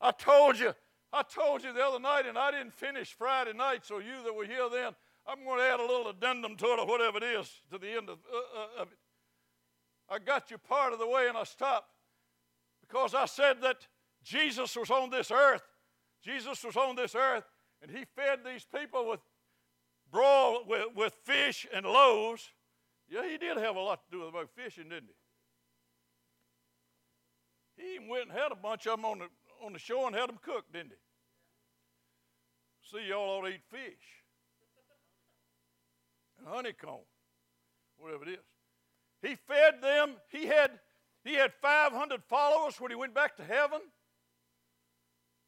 I 0.00 0.10
told 0.12 0.58
you, 0.58 0.74
I 1.12 1.22
told 1.22 1.64
you 1.64 1.72
the 1.72 1.84
other 1.84 2.00
night, 2.00 2.26
and 2.26 2.36
I 2.36 2.50
didn't 2.50 2.74
finish 2.74 3.12
Friday 3.12 3.52
night, 3.52 3.86
so 3.86 3.98
you 3.98 4.22
that 4.24 4.34
were 4.34 4.44
here 4.44 4.68
then, 4.70 4.92
I'm 5.26 5.44
going 5.44 5.58
to 5.58 5.64
add 5.64 5.80
a 5.80 5.86
little 5.86 6.08
addendum 6.08 6.56
to 6.56 6.66
it 6.66 6.78
or 6.78 6.86
whatever 6.86 7.18
it 7.18 7.24
is 7.24 7.50
to 7.70 7.78
the 7.78 7.88
end 7.88 8.08
of, 8.08 8.18
uh, 8.32 8.36
uh, 8.36 8.82
of 8.82 8.92
it. 8.92 8.98
I 10.08 10.18
got 10.18 10.50
you 10.50 10.58
part 10.58 10.92
of 10.92 10.98
the 10.98 11.06
way 11.06 11.26
and 11.28 11.36
I 11.36 11.42
stopped 11.44 11.90
because 12.80 13.12
I 13.14 13.26
said 13.26 13.60
that 13.62 13.88
Jesus 14.22 14.76
was 14.76 14.88
on 14.90 15.10
this 15.10 15.32
earth. 15.32 15.62
Jesus 16.22 16.62
was 16.62 16.76
on 16.76 16.94
this 16.94 17.16
earth 17.16 17.44
and 17.82 17.90
he 17.90 18.04
fed 18.14 18.40
these 18.44 18.64
people 18.64 19.08
with 19.08 19.20
broil 20.12 20.64
with, 20.66 20.94
with 20.94 21.14
fish 21.24 21.66
and 21.74 21.84
loaves. 21.84 22.50
Yeah, 23.08 23.28
he 23.28 23.36
did 23.36 23.56
have 23.56 23.74
a 23.76 23.80
lot 23.80 24.04
to 24.04 24.10
do 24.10 24.20
with 24.20 24.28
about 24.28 24.50
fishing, 24.50 24.84
didn't 24.84 25.10
he? 27.76 27.82
He 27.82 27.94
even 27.96 28.08
went 28.08 28.28
and 28.30 28.32
had 28.32 28.52
a 28.52 28.56
bunch 28.56 28.86
of 28.86 28.96
them 28.96 29.04
on 29.04 29.18
the, 29.18 29.26
on 29.64 29.72
the 29.72 29.78
shore 29.78 30.06
and 30.06 30.16
had 30.16 30.28
them 30.28 30.38
cooked, 30.42 30.72
didn't 30.72 30.90
he? 30.90 30.96
See, 32.90 33.08
y'all 33.08 33.38
ought 33.38 33.42
to 33.42 33.48
eat 33.48 33.62
fish 33.70 34.22
and 36.38 36.46
honeycomb, 36.46 37.00
whatever 37.98 38.24
it 38.24 38.30
is. 38.30 38.44
He 39.22 39.34
fed 39.34 39.82
them. 39.82 40.16
He 40.30 40.46
had, 40.46 40.78
he 41.24 41.34
had 41.34 41.52
500 41.60 42.22
followers 42.28 42.80
when 42.80 42.90
he 42.90 42.94
went 42.94 43.14
back 43.14 43.36
to 43.38 43.44
heaven. 43.44 43.80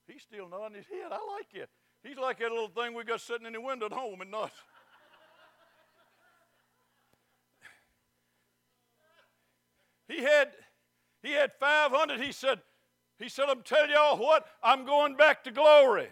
He's 0.06 0.22
still 0.22 0.48
nodding 0.48 0.76
his 0.76 0.86
head. 0.86 1.12
I 1.12 1.18
like 1.36 1.54
it. 1.54 1.68
He's 2.02 2.16
like 2.16 2.38
that 2.38 2.50
little 2.50 2.68
thing 2.68 2.94
we 2.94 3.04
got 3.04 3.20
sitting 3.20 3.46
in 3.46 3.52
the 3.52 3.60
window 3.60 3.86
at 3.86 3.92
home 3.92 4.20
and 4.20 4.30
not. 4.30 4.52
he 10.08 10.22
had 10.22 10.52
he 11.22 11.32
had 11.32 11.52
500. 11.58 12.20
He 12.20 12.32
said, 12.32 12.60
he 13.18 13.28
said, 13.28 13.46
I'm 13.48 13.62
telling 13.62 13.90
y'all 13.90 14.16
what, 14.16 14.46
I'm 14.62 14.84
going 14.84 15.16
back 15.16 15.42
to 15.44 15.50
glory. 15.50 16.08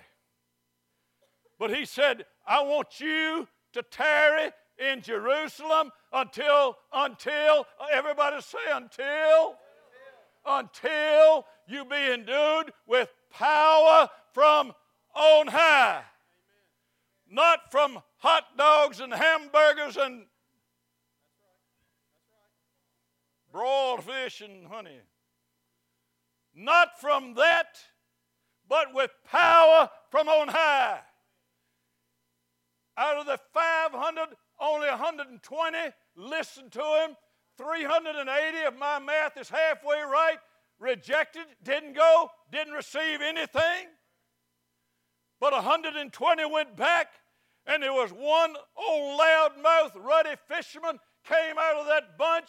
But 1.59 1.75
he 1.75 1.85
said, 1.85 2.27
I 2.47 2.62
want 2.62 3.01
you 3.01 3.47
to 3.73 3.83
tarry 3.83 4.51
in 4.79 5.01
Jerusalem 5.03 5.90
until, 6.12 6.77
until, 6.92 7.66
everybody 7.92 8.40
say 8.42 8.59
until, 8.73 9.55
until 10.45 11.47
you 11.69 11.85
be 11.85 12.12
endued 12.12 12.73
with 12.87 13.09
power 13.31 14.09
from 14.33 14.73
on 15.14 15.47
high. 15.47 16.03
Not 17.29 17.71
from 17.71 17.99
hot 18.19 18.45
dogs 18.57 19.01
and 19.01 19.12
hamburgers 19.12 19.97
and 19.97 20.27
broiled 23.51 24.05
fish 24.05 24.40
and 24.42 24.66
honey. 24.66 25.01
Not 26.57 26.99
from 26.99 27.35
that, 27.35 27.77
but 28.66 28.95
with 28.95 29.11
power 29.31 29.90
from 30.11 30.27
on 30.29 30.49
high. 30.49 31.01
Out 32.97 33.19
of 33.19 33.27
the 33.27 33.38
500 33.53 34.29
only 34.59 34.88
120 34.88 35.79
listened 36.16 36.73
to 36.73 36.81
him. 36.81 37.16
380, 37.59 38.59
if 38.59 38.79
my 38.79 38.99
math 38.99 39.37
is 39.37 39.51
halfway 39.51 40.01
right, 40.01 40.38
rejected, 40.79 41.45
didn't 41.62 41.95
go, 41.95 42.31
didn't 42.51 42.73
receive 42.73 43.21
anything. 43.21 43.88
But 45.40 45.53
120 45.53 46.45
went 46.47 46.77
back, 46.77 47.09
and 47.66 47.83
there 47.83 47.92
was 47.92 48.11
one 48.11 48.55
old 48.77 49.21
loudmouth, 49.21 49.92
ruddy 49.97 50.37
fisherman 50.49 50.99
came 51.25 51.57
out 51.59 51.77
of 51.77 51.87
that 51.87 52.16
bunch. 52.16 52.49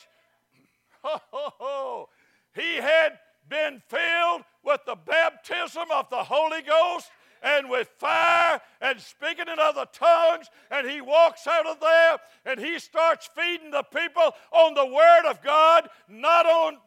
Oh, 1.32 2.10
he 2.54 2.76
had 2.78 3.18
been 3.50 3.82
filled 3.88 4.44
with 4.64 4.82
the 4.86 4.96
baptism 4.96 5.86
of 5.94 6.10
the 6.10 6.24
Holy 6.24 6.62
Ghost 6.62 7.10
and 7.44 7.70
with 7.70 7.88
fire 7.98 8.60
and 8.82 9.00
speaking 9.00 9.48
in 9.52 9.60
other 9.60 9.86
tongues. 9.92 10.48
And 10.72 10.90
he 10.90 11.02
walks 11.02 11.48
out 11.48 11.68
of 11.68 11.80
there 11.80 12.18
and 12.46 12.60
he 12.60 12.80
starts 12.80 13.30
feeding 13.36 13.72
the 13.72 13.84
people 13.84 14.34
on 14.52 14.74
the 14.74 14.86
Word 14.86 15.30
of 15.30 15.42
God, 15.42 15.90
not 16.10 16.46
on 16.46 16.78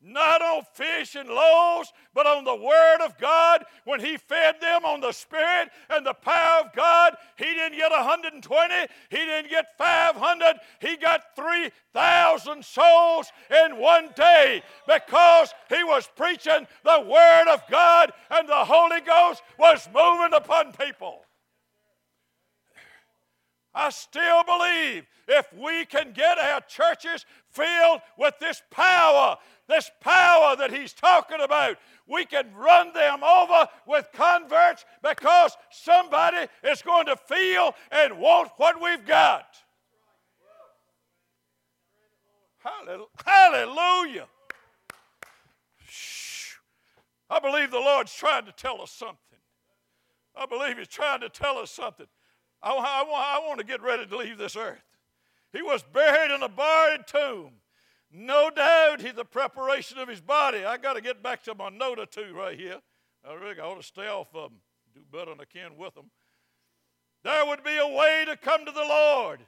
not 0.00 0.40
on 0.40 0.62
fish 0.74 1.14
and 1.16 1.28
loaves, 1.28 1.92
but 2.14 2.26
on 2.26 2.44
the 2.44 2.54
Word 2.54 2.98
of 3.04 3.18
God. 3.18 3.64
When 3.84 4.00
He 4.00 4.16
fed 4.16 4.56
them 4.60 4.84
on 4.84 5.00
the 5.00 5.12
Spirit 5.12 5.70
and 5.90 6.06
the 6.06 6.14
power 6.14 6.64
of 6.64 6.72
God, 6.74 7.16
He 7.36 7.44
didn't 7.44 7.78
get 7.78 7.90
120, 7.90 8.74
He 9.10 9.16
didn't 9.16 9.50
get 9.50 9.76
500, 9.76 10.56
He 10.80 10.96
got 10.96 11.36
3,000 11.36 12.64
souls 12.64 13.32
in 13.64 13.78
one 13.78 14.10
day 14.14 14.62
because 14.86 15.52
He 15.68 15.82
was 15.82 16.08
preaching 16.16 16.66
the 16.84 17.00
Word 17.00 17.52
of 17.52 17.62
God 17.70 18.12
and 18.30 18.48
the 18.48 18.64
Holy 18.64 19.00
Ghost 19.00 19.42
was 19.58 19.88
moving 19.92 20.34
upon 20.34 20.72
people. 20.72 21.22
I 23.74 23.90
still 23.90 24.42
believe 24.44 25.06
if 25.28 25.52
we 25.52 25.84
can 25.84 26.12
get 26.12 26.38
our 26.38 26.60
churches 26.62 27.24
filled 27.50 28.00
with 28.18 28.34
this 28.40 28.62
power, 28.70 29.36
this 29.68 29.90
power 30.00 30.56
that 30.56 30.72
he's 30.72 30.92
talking 30.92 31.40
about, 31.40 31.76
we 32.06 32.24
can 32.24 32.52
run 32.54 32.92
them 32.92 33.22
over 33.22 33.68
with 33.86 34.08
converts 34.12 34.84
because 35.02 35.56
somebody 35.70 36.46
is 36.64 36.82
going 36.82 37.06
to 37.06 37.16
feel 37.16 37.74
and 37.92 38.18
want 38.18 38.50
what 38.56 38.80
we've 38.82 39.06
got. 39.06 39.46
Hallelujah. 43.24 44.26
I 47.30 47.40
believe 47.40 47.70
the 47.70 47.78
Lord's 47.78 48.14
trying 48.14 48.46
to 48.46 48.52
tell 48.52 48.80
us 48.80 48.90
something. 48.90 49.16
I 50.34 50.46
believe 50.46 50.78
He's 50.78 50.88
trying 50.88 51.20
to 51.20 51.28
tell 51.28 51.58
us 51.58 51.70
something. 51.70 52.06
I, 52.62 52.70
I, 52.70 53.36
I 53.36 53.46
want 53.46 53.58
to 53.60 53.66
get 53.66 53.82
ready 53.82 54.06
to 54.06 54.16
leave 54.16 54.38
this 54.38 54.56
earth. 54.56 54.82
He 55.52 55.62
was 55.62 55.82
buried 55.82 56.34
in 56.34 56.42
a 56.42 56.48
barred 56.48 57.06
tomb. 57.06 57.52
No 58.10 58.50
doubt 58.50 59.02
he's 59.02 59.14
the 59.14 59.24
preparation 59.24 59.98
of 59.98 60.08
his 60.08 60.20
body. 60.20 60.64
I 60.64 60.78
got 60.78 60.94
to 60.94 61.00
get 61.00 61.22
back 61.22 61.42
to 61.44 61.54
my 61.54 61.68
note 61.68 61.98
or 61.98 62.06
two 62.06 62.34
right 62.34 62.58
here. 62.58 62.80
I 63.28 63.34
really 63.34 63.58
ought 63.60 63.76
to 63.76 63.82
stay 63.82 64.08
off 64.08 64.28
of 64.34 64.50
them, 64.50 64.60
do 64.94 65.00
better 65.12 65.30
than 65.30 65.40
I 65.40 65.44
can 65.44 65.76
with 65.76 65.94
them. 65.94 66.10
There 67.24 67.44
would 67.46 67.62
be 67.62 67.76
a 67.76 67.86
way 67.86 68.24
to 68.26 68.36
come 68.36 68.64
to 68.64 68.72
the 68.72 68.80
Lord 68.80 69.40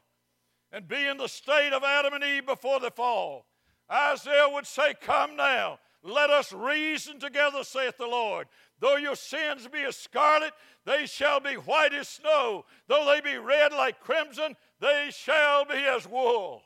and 0.73 0.87
be 0.87 1.07
in 1.07 1.16
the 1.16 1.29
state 1.29 1.73
of 1.73 1.83
Adam 1.83 2.12
and 2.14 2.25
Eve 2.25 2.46
before 2.46 2.81
the 2.81 2.90
fall. 2.90 3.46
Isaiah 3.90 4.49
would 4.53 4.66
say, 4.66 4.94
Come 5.01 5.37
now, 5.37 5.79
let 6.03 6.31
us 6.31 6.53
reason 6.53 7.18
together, 7.18 7.64
saith 7.64 7.96
the 7.96 8.07
Lord. 8.07 8.49
Though 8.79 8.96
your 8.96 9.16
sins 9.16 9.68
be 9.68 9.81
as 9.81 9.96
scarlet, 9.96 10.53
they 10.85 11.07
shall 11.07 11.40
be 11.40 11.55
white 11.55 11.92
as 11.92 12.09
snow. 12.09 12.64
Though 12.88 13.05
they 13.07 13.20
be 13.20 13.37
red 13.37 13.73
like 13.73 14.01
crimson, 14.01 14.57
they 14.81 15.11
shall 15.12 15.64
be 15.64 15.75
as 15.75 16.09
wool. 16.09 16.62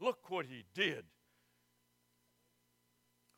Look 0.00 0.30
what 0.30 0.46
he 0.46 0.64
did. 0.74 1.04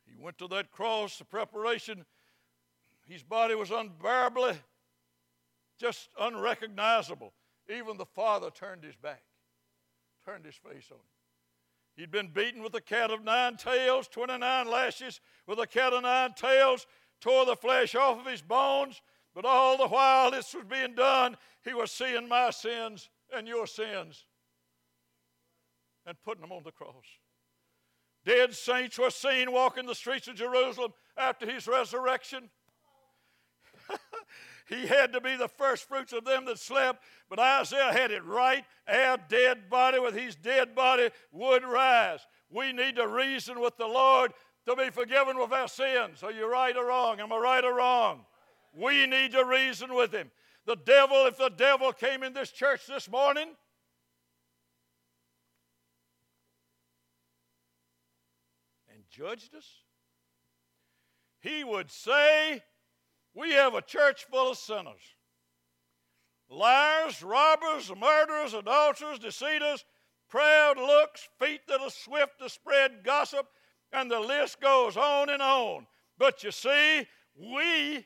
He 0.07 0.17
went 0.19 0.39
to 0.39 0.49
that 0.49 0.71
cross, 0.71 1.19
the 1.19 1.25
preparation. 1.25 2.05
His 3.07 3.23
body 3.23 3.55
was 3.55 3.71
unbearably, 3.71 4.55
just 5.79 6.11
unrecognizable. 6.19 7.33
Even 7.69 7.97
the 7.97 8.07
Father 8.07 8.51
turned 8.51 8.85
his 8.85 8.97
back, 8.97 9.23
turned 10.25 10.45
his 10.45 10.57
face 10.57 10.89
on 10.91 10.99
him. 10.99 11.05
He'd 11.97 12.11
been 12.11 12.29
beaten 12.29 12.63
with 12.63 12.75
a 12.75 12.81
cat 12.81 13.11
of 13.11 13.25
nine 13.25 13.57
tails, 13.57 14.09
29 14.09 14.69
lashes 14.69 15.21
with 15.47 15.59
a 15.59 15.67
cat 15.67 15.93
of 15.93 16.03
nine 16.03 16.33
tails, 16.35 16.87
tore 17.21 17.47
the 17.47 17.57
flesh 17.57 17.95
off 17.95 18.21
of 18.21 18.27
his 18.27 18.43
bones. 18.43 19.01
But 19.35 19.45
all 19.45 19.77
the 19.77 19.89
while 19.89 20.31
this 20.31 20.55
was 20.55 20.65
being 20.65 20.95
done, 20.95 21.37
he 21.65 21.73
was 21.73 21.93
seeing 21.93 22.29
my 22.29 22.51
sins 22.51 23.09
and 23.33 23.47
your 23.47 23.67
sins 23.67 24.25
and 26.07 26.17
putting 26.25 26.43
them 26.43 26.53
on 26.53 26.63
the 26.65 26.73
cross. 26.73 27.05
Dead 28.25 28.55
saints 28.55 28.99
were 28.99 29.11
seen 29.11 29.53
walking 29.53 29.87
the 29.87 29.95
streets 29.95 30.29
of 30.29 30.35
Jerusalem 30.35 30.93
after 31.17 31.51
his 31.51 31.67
resurrection. 31.67 32.51
he 34.69 34.87
had 34.87 35.13
to 35.13 35.21
be 35.21 35.37
the 35.37 35.49
first 35.49 35.89
fruits 35.89 36.13
of 36.13 36.25
them 36.25 36.45
that 36.45 36.59
slept, 36.59 37.03
but 37.29 37.39
Isaiah 37.39 37.93
had 37.93 38.11
it 38.11 38.25
right. 38.25 38.65
Our 38.87 39.19
dead 39.29 39.71
body 39.71 39.99
with 39.99 40.15
his 40.15 40.37
dead 40.37 40.75
body 40.75 41.11
would 41.33 41.65
rise. 41.65 42.21
We 42.51 42.73
need 42.73 42.97
to 42.97 43.07
reason 43.07 43.61
with 43.61 43.77
the 43.77 43.87
Lord 43.87 44.33
to 44.67 44.77
be 44.77 44.91
forgiven 44.91 45.39
with 45.39 45.53
our 45.53 45.69
sins. 45.69 46.23
Are 46.23 46.33
you 46.33 46.51
right 46.51 46.77
or 46.77 46.87
wrong? 46.87 47.21
Am 47.21 47.33
I 47.33 47.39
right 47.39 47.65
or 47.65 47.77
wrong? 47.77 48.27
We 48.75 49.07
need 49.07 49.33
to 49.33 49.45
reason 49.45 49.95
with 49.95 50.13
him. 50.13 50.31
The 50.67 50.77
devil, 50.77 51.27
if 51.27 51.37
the 51.37 51.49
devil 51.49 51.93
came 51.93 52.23
in 52.23 52.33
this 52.33 52.51
church 52.51 52.87
this 52.87 53.11
morning, 53.11 53.49
and 58.93 59.03
judged 59.21 59.55
us, 59.55 59.69
he 61.41 61.63
would 61.63 61.91
say, 61.91 62.63
We 63.35 63.53
have 63.53 63.75
a 63.75 63.83
church 63.83 64.25
full 64.31 64.53
of 64.53 64.57
sinners 64.57 65.15
liars, 66.49 67.23
robbers, 67.23 67.93
murderers, 67.97 68.55
adulterers, 68.55 69.19
deceiters, 69.19 69.85
proud 70.29 70.79
looks, 70.79 71.29
feet 71.39 71.61
that 71.69 71.81
are 71.81 71.91
swift 71.91 72.41
to 72.41 72.49
spread 72.49 73.05
gossip, 73.05 73.47
and 73.93 74.11
the 74.11 74.19
list 74.19 74.61
goes 74.61 74.97
on 74.97 75.29
and 75.29 75.43
on. 75.43 75.87
But 76.19 76.43
you 76.43 76.51
see, 76.51 77.07
we 77.37 78.05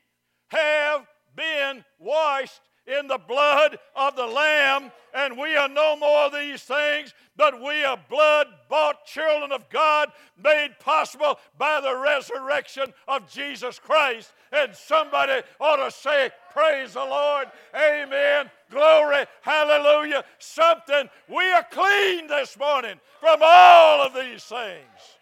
have 0.49 1.07
been 1.35 1.85
washed 1.99 2.61
in 2.87 3.07
the 3.07 3.19
blood 3.19 3.79
of 3.97 4.17
the 4.17 4.27
Lamb, 4.27 4.93
and 5.15 5.39
we 5.39 5.57
are 5.57 5.69
no 5.69 5.97
more 5.97 6.31
these 6.31 6.63
things, 6.63 7.15
but 7.37 7.61
we 7.63 7.85
are 7.85 7.99
blood 8.09 8.49
bought 8.69 9.07
children 9.07 9.53
of 9.53 9.69
God, 9.71 10.11
made 10.43 10.75
possible 10.81 11.39
by 11.57 11.81
the 11.81 11.97
resurrection 11.97 12.93
of 13.09 13.31
Jesus 13.31 13.79
Christ. 13.79 14.33
And 14.53 14.75
somebody 14.75 15.43
ought 15.61 15.85
to 15.85 15.91
say, 15.91 16.31
Praise 16.53 16.95
the 16.95 17.05
Lord, 17.05 17.47
Amen, 17.75 18.51
glory, 18.71 19.25
hallelujah, 19.41 20.25
something. 20.39 21.09
We 21.29 21.45
are 21.53 21.67
clean 21.71 22.27
this 22.27 22.59
morning 22.59 23.01
from 23.21 23.41
all 23.43 24.03
of 24.03 24.15
these 24.15 24.45
things. 24.45 25.19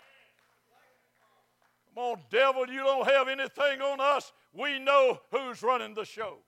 Come 1.94 2.04
on, 2.04 2.18
devil, 2.30 2.66
you 2.66 2.80
don't 2.80 3.08
have 3.08 3.28
anything 3.28 3.82
on 3.82 4.00
us. 4.00 4.32
We 4.54 4.78
know 4.78 5.20
who's 5.30 5.62
running 5.62 5.94
the 5.94 6.04
show. 6.04 6.38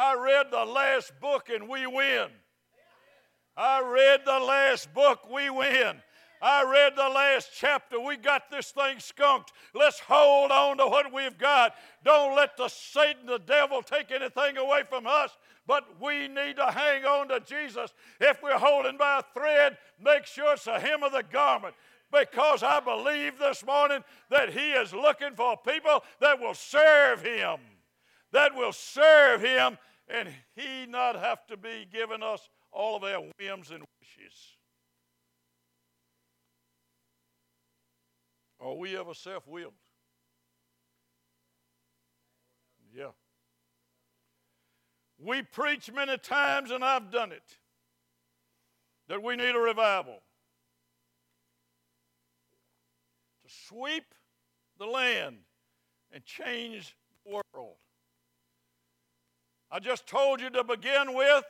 I 0.00 0.14
read 0.14 0.46
the 0.50 0.64
last 0.64 1.12
book 1.20 1.50
and 1.50 1.68
we 1.68 1.86
win. 1.86 2.28
I 3.54 3.82
read 3.82 4.22
the 4.24 4.40
last 4.40 4.94
book, 4.94 5.30
we 5.30 5.50
win. 5.50 5.96
I 6.40 6.64
read 6.64 6.96
the 6.96 7.10
last 7.10 7.50
chapter. 7.54 8.00
We 8.00 8.16
got 8.16 8.50
this 8.50 8.70
thing 8.70 8.98
skunked. 8.98 9.52
Let's 9.74 10.00
hold 10.00 10.52
on 10.52 10.78
to 10.78 10.86
what 10.86 11.12
we've 11.12 11.36
got. 11.36 11.74
Don't 12.02 12.34
let 12.34 12.56
the 12.56 12.68
Satan, 12.68 13.26
the 13.26 13.40
devil, 13.40 13.82
take 13.82 14.10
anything 14.10 14.56
away 14.56 14.84
from 14.88 15.06
us. 15.06 15.36
But 15.66 15.84
we 16.00 16.28
need 16.28 16.56
to 16.56 16.70
hang 16.70 17.04
on 17.04 17.28
to 17.28 17.40
Jesus. 17.40 17.92
If 18.22 18.42
we're 18.42 18.58
holding 18.58 18.96
by 18.96 19.18
a 19.18 19.38
thread, 19.38 19.76
make 20.02 20.24
sure 20.24 20.54
it's 20.54 20.64
the 20.64 20.80
hem 20.80 21.02
of 21.02 21.12
the 21.12 21.24
garment 21.30 21.74
because 22.10 22.62
I 22.62 22.80
believe 22.80 23.38
this 23.38 23.66
morning 23.66 24.02
that 24.30 24.48
He 24.48 24.70
is 24.70 24.94
looking 24.94 25.34
for 25.36 25.58
people 25.58 26.02
that 26.20 26.40
will 26.40 26.54
serve 26.54 27.22
Him, 27.22 27.58
that 28.32 28.54
will 28.54 28.72
serve 28.72 29.42
Him, 29.42 29.76
and 30.12 30.28
He 30.54 30.86
not 30.86 31.16
have 31.16 31.46
to 31.46 31.56
be 31.56 31.86
giving 31.90 32.22
us 32.22 32.48
all 32.72 32.96
of 32.96 33.04
our 33.04 33.22
whims 33.38 33.70
and 33.70 33.84
wishes. 34.00 34.56
Are 38.60 38.74
we 38.74 38.96
ever 38.96 39.14
self 39.14 39.46
willed? 39.46 39.72
Yeah. 42.94 43.10
We 45.18 45.42
preach 45.42 45.90
many 45.92 46.16
times, 46.18 46.70
and 46.70 46.84
I've 46.84 47.10
done 47.10 47.32
it, 47.32 47.58
that 49.08 49.22
we 49.22 49.36
need 49.36 49.54
a 49.54 49.58
revival. 49.58 50.20
To 53.44 53.54
sweep 53.68 54.14
the 54.78 54.86
land 54.86 55.36
and 56.12 56.24
change 56.24 56.96
the 57.24 57.42
world. 57.54 57.76
I 59.70 59.78
just 59.78 60.06
told 60.06 60.40
you 60.40 60.50
to 60.50 60.64
begin 60.64 61.14
with, 61.14 61.44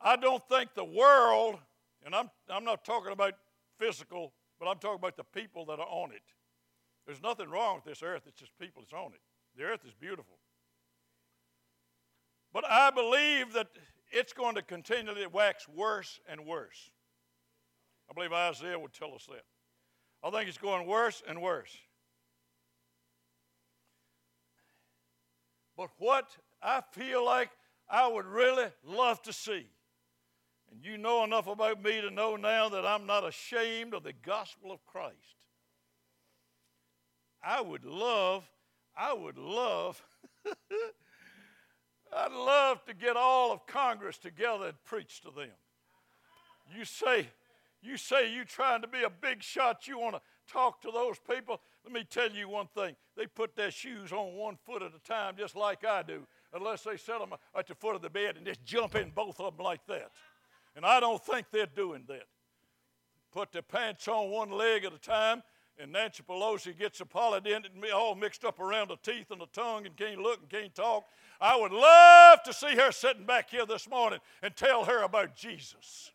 I 0.00 0.16
don't 0.16 0.42
think 0.48 0.74
the 0.74 0.84
world, 0.84 1.58
and 2.04 2.14
I'm, 2.14 2.30
I'm 2.48 2.64
not 2.64 2.84
talking 2.84 3.12
about 3.12 3.34
physical, 3.78 4.32
but 4.58 4.66
I'm 4.66 4.78
talking 4.78 4.98
about 4.98 5.16
the 5.16 5.24
people 5.24 5.66
that 5.66 5.78
are 5.78 5.86
on 5.86 6.12
it. 6.12 6.22
There's 7.06 7.22
nothing 7.22 7.48
wrong 7.48 7.76
with 7.76 7.84
this 7.84 8.02
earth, 8.02 8.22
it's 8.26 8.38
just 8.38 8.58
people 8.58 8.82
that's 8.82 8.92
on 8.92 9.12
it. 9.12 9.20
The 9.56 9.64
earth 9.64 9.80
is 9.86 9.94
beautiful. 9.94 10.38
But 12.52 12.64
I 12.68 12.90
believe 12.90 13.52
that 13.52 13.68
it's 14.10 14.32
going 14.32 14.56
to 14.56 14.62
continually 14.62 15.26
wax 15.26 15.68
worse 15.68 16.18
and 16.28 16.44
worse. 16.44 16.90
I 18.10 18.12
believe 18.12 18.32
Isaiah 18.32 18.78
would 18.78 18.92
tell 18.92 19.14
us 19.14 19.26
that. 19.26 19.44
I 20.22 20.30
think 20.30 20.48
it's 20.48 20.58
going 20.58 20.86
worse 20.86 21.22
and 21.28 21.40
worse. 21.40 21.76
But 25.76 25.90
what 25.98 26.36
I 26.62 26.82
feel 26.92 27.24
like 27.24 27.50
I 27.88 28.06
would 28.06 28.26
really 28.26 28.66
love 28.84 29.22
to 29.22 29.32
see, 29.32 29.66
And 30.70 30.84
you 30.84 30.98
know 30.98 31.24
enough 31.24 31.46
about 31.46 31.82
me 31.82 32.00
to 32.00 32.10
know 32.10 32.36
now 32.36 32.68
that 32.68 32.86
I'm 32.86 33.06
not 33.06 33.26
ashamed 33.26 33.94
of 33.94 34.04
the 34.04 34.12
gospel 34.12 34.70
of 34.70 34.84
Christ. 34.86 35.16
I 37.42 37.60
would 37.60 37.84
love, 37.84 38.44
I 38.96 39.14
would 39.14 39.38
love, 39.38 40.02
I'd 42.12 42.32
love 42.32 42.84
to 42.84 42.94
get 42.94 43.16
all 43.16 43.52
of 43.52 43.66
Congress 43.66 44.18
together 44.18 44.66
and 44.66 44.84
preach 44.84 45.20
to 45.22 45.30
them. 45.30 45.50
You 46.76 46.84
say, 46.84 47.28
you 47.82 47.96
say 47.96 48.32
you're 48.32 48.44
trying 48.44 48.82
to 48.82 48.88
be 48.88 49.02
a 49.02 49.10
big 49.10 49.42
shot, 49.42 49.88
you 49.88 49.98
want 49.98 50.16
to 50.16 50.20
talk 50.46 50.82
to 50.82 50.90
those 50.90 51.18
people. 51.18 51.60
Let 51.84 51.92
me 51.92 52.04
tell 52.04 52.30
you 52.30 52.48
one 52.48 52.68
thing. 52.74 52.94
They 53.16 53.26
put 53.26 53.56
their 53.56 53.70
shoes 53.70 54.12
on 54.12 54.34
one 54.34 54.58
foot 54.66 54.82
at 54.82 54.92
a 54.94 55.08
time, 55.08 55.34
just 55.38 55.56
like 55.56 55.84
I 55.84 56.02
do, 56.02 56.26
unless 56.52 56.82
they 56.82 56.96
set 56.96 57.18
them 57.20 57.34
at 57.56 57.66
the 57.66 57.74
foot 57.74 57.94
of 57.94 58.02
the 58.02 58.10
bed 58.10 58.36
and 58.36 58.46
just 58.46 58.64
jump 58.64 58.94
in 58.94 59.10
both 59.10 59.40
of 59.40 59.56
them 59.56 59.64
like 59.64 59.86
that. 59.86 60.10
And 60.76 60.84
I 60.84 61.00
don't 61.00 61.22
think 61.24 61.46
they're 61.50 61.66
doing 61.66 62.04
that. 62.08 62.24
Put 63.32 63.52
their 63.52 63.62
pants 63.62 64.08
on 64.08 64.30
one 64.30 64.50
leg 64.50 64.84
at 64.84 64.92
a 64.92 64.98
time, 64.98 65.42
and 65.78 65.92
Nancy 65.92 66.22
Pelosi 66.28 66.76
gets 66.76 67.00
a 67.00 67.04
Polident 67.04 67.64
and 67.72 67.92
all 67.92 68.14
mixed 68.14 68.44
up 68.44 68.60
around 68.60 68.88
the 68.88 68.96
teeth 69.02 69.30
and 69.30 69.40
the 69.40 69.46
tongue 69.52 69.86
and 69.86 69.96
can't 69.96 70.20
look 70.20 70.40
and 70.40 70.48
can't 70.48 70.74
talk. 70.74 71.04
I 71.40 71.56
would 71.56 71.72
love 71.72 72.42
to 72.42 72.52
see 72.52 72.76
her 72.76 72.92
sitting 72.92 73.24
back 73.24 73.50
here 73.50 73.64
this 73.64 73.88
morning 73.88 74.18
and 74.42 74.54
tell 74.54 74.84
her 74.84 75.02
about 75.04 75.34
Jesus. 75.34 76.10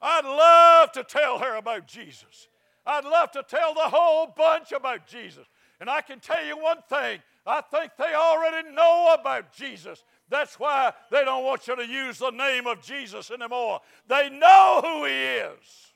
I'd 0.00 0.24
love 0.24 0.92
to 0.92 1.04
tell 1.04 1.38
her 1.38 1.56
about 1.56 1.86
Jesus. 1.86 2.48
I'd 2.84 3.04
love 3.04 3.30
to 3.32 3.44
tell 3.48 3.74
the 3.74 3.80
whole 3.80 4.26
bunch 4.26 4.72
about 4.72 5.06
Jesus. 5.06 5.46
And 5.80 5.90
I 5.90 6.00
can 6.00 6.20
tell 6.20 6.44
you 6.44 6.56
one 6.56 6.78
thing 6.88 7.20
I 7.44 7.60
think 7.60 7.92
they 7.98 8.14
already 8.14 8.70
know 8.70 9.16
about 9.18 9.52
Jesus. 9.52 10.04
That's 10.28 10.58
why 10.58 10.92
they 11.10 11.24
don't 11.24 11.44
want 11.44 11.66
you 11.66 11.76
to 11.76 11.86
use 11.86 12.18
the 12.18 12.30
name 12.30 12.66
of 12.66 12.80
Jesus 12.82 13.30
anymore. 13.30 13.80
They 14.08 14.30
know 14.30 14.80
who 14.82 15.04
He 15.04 15.12
is. 15.12 15.92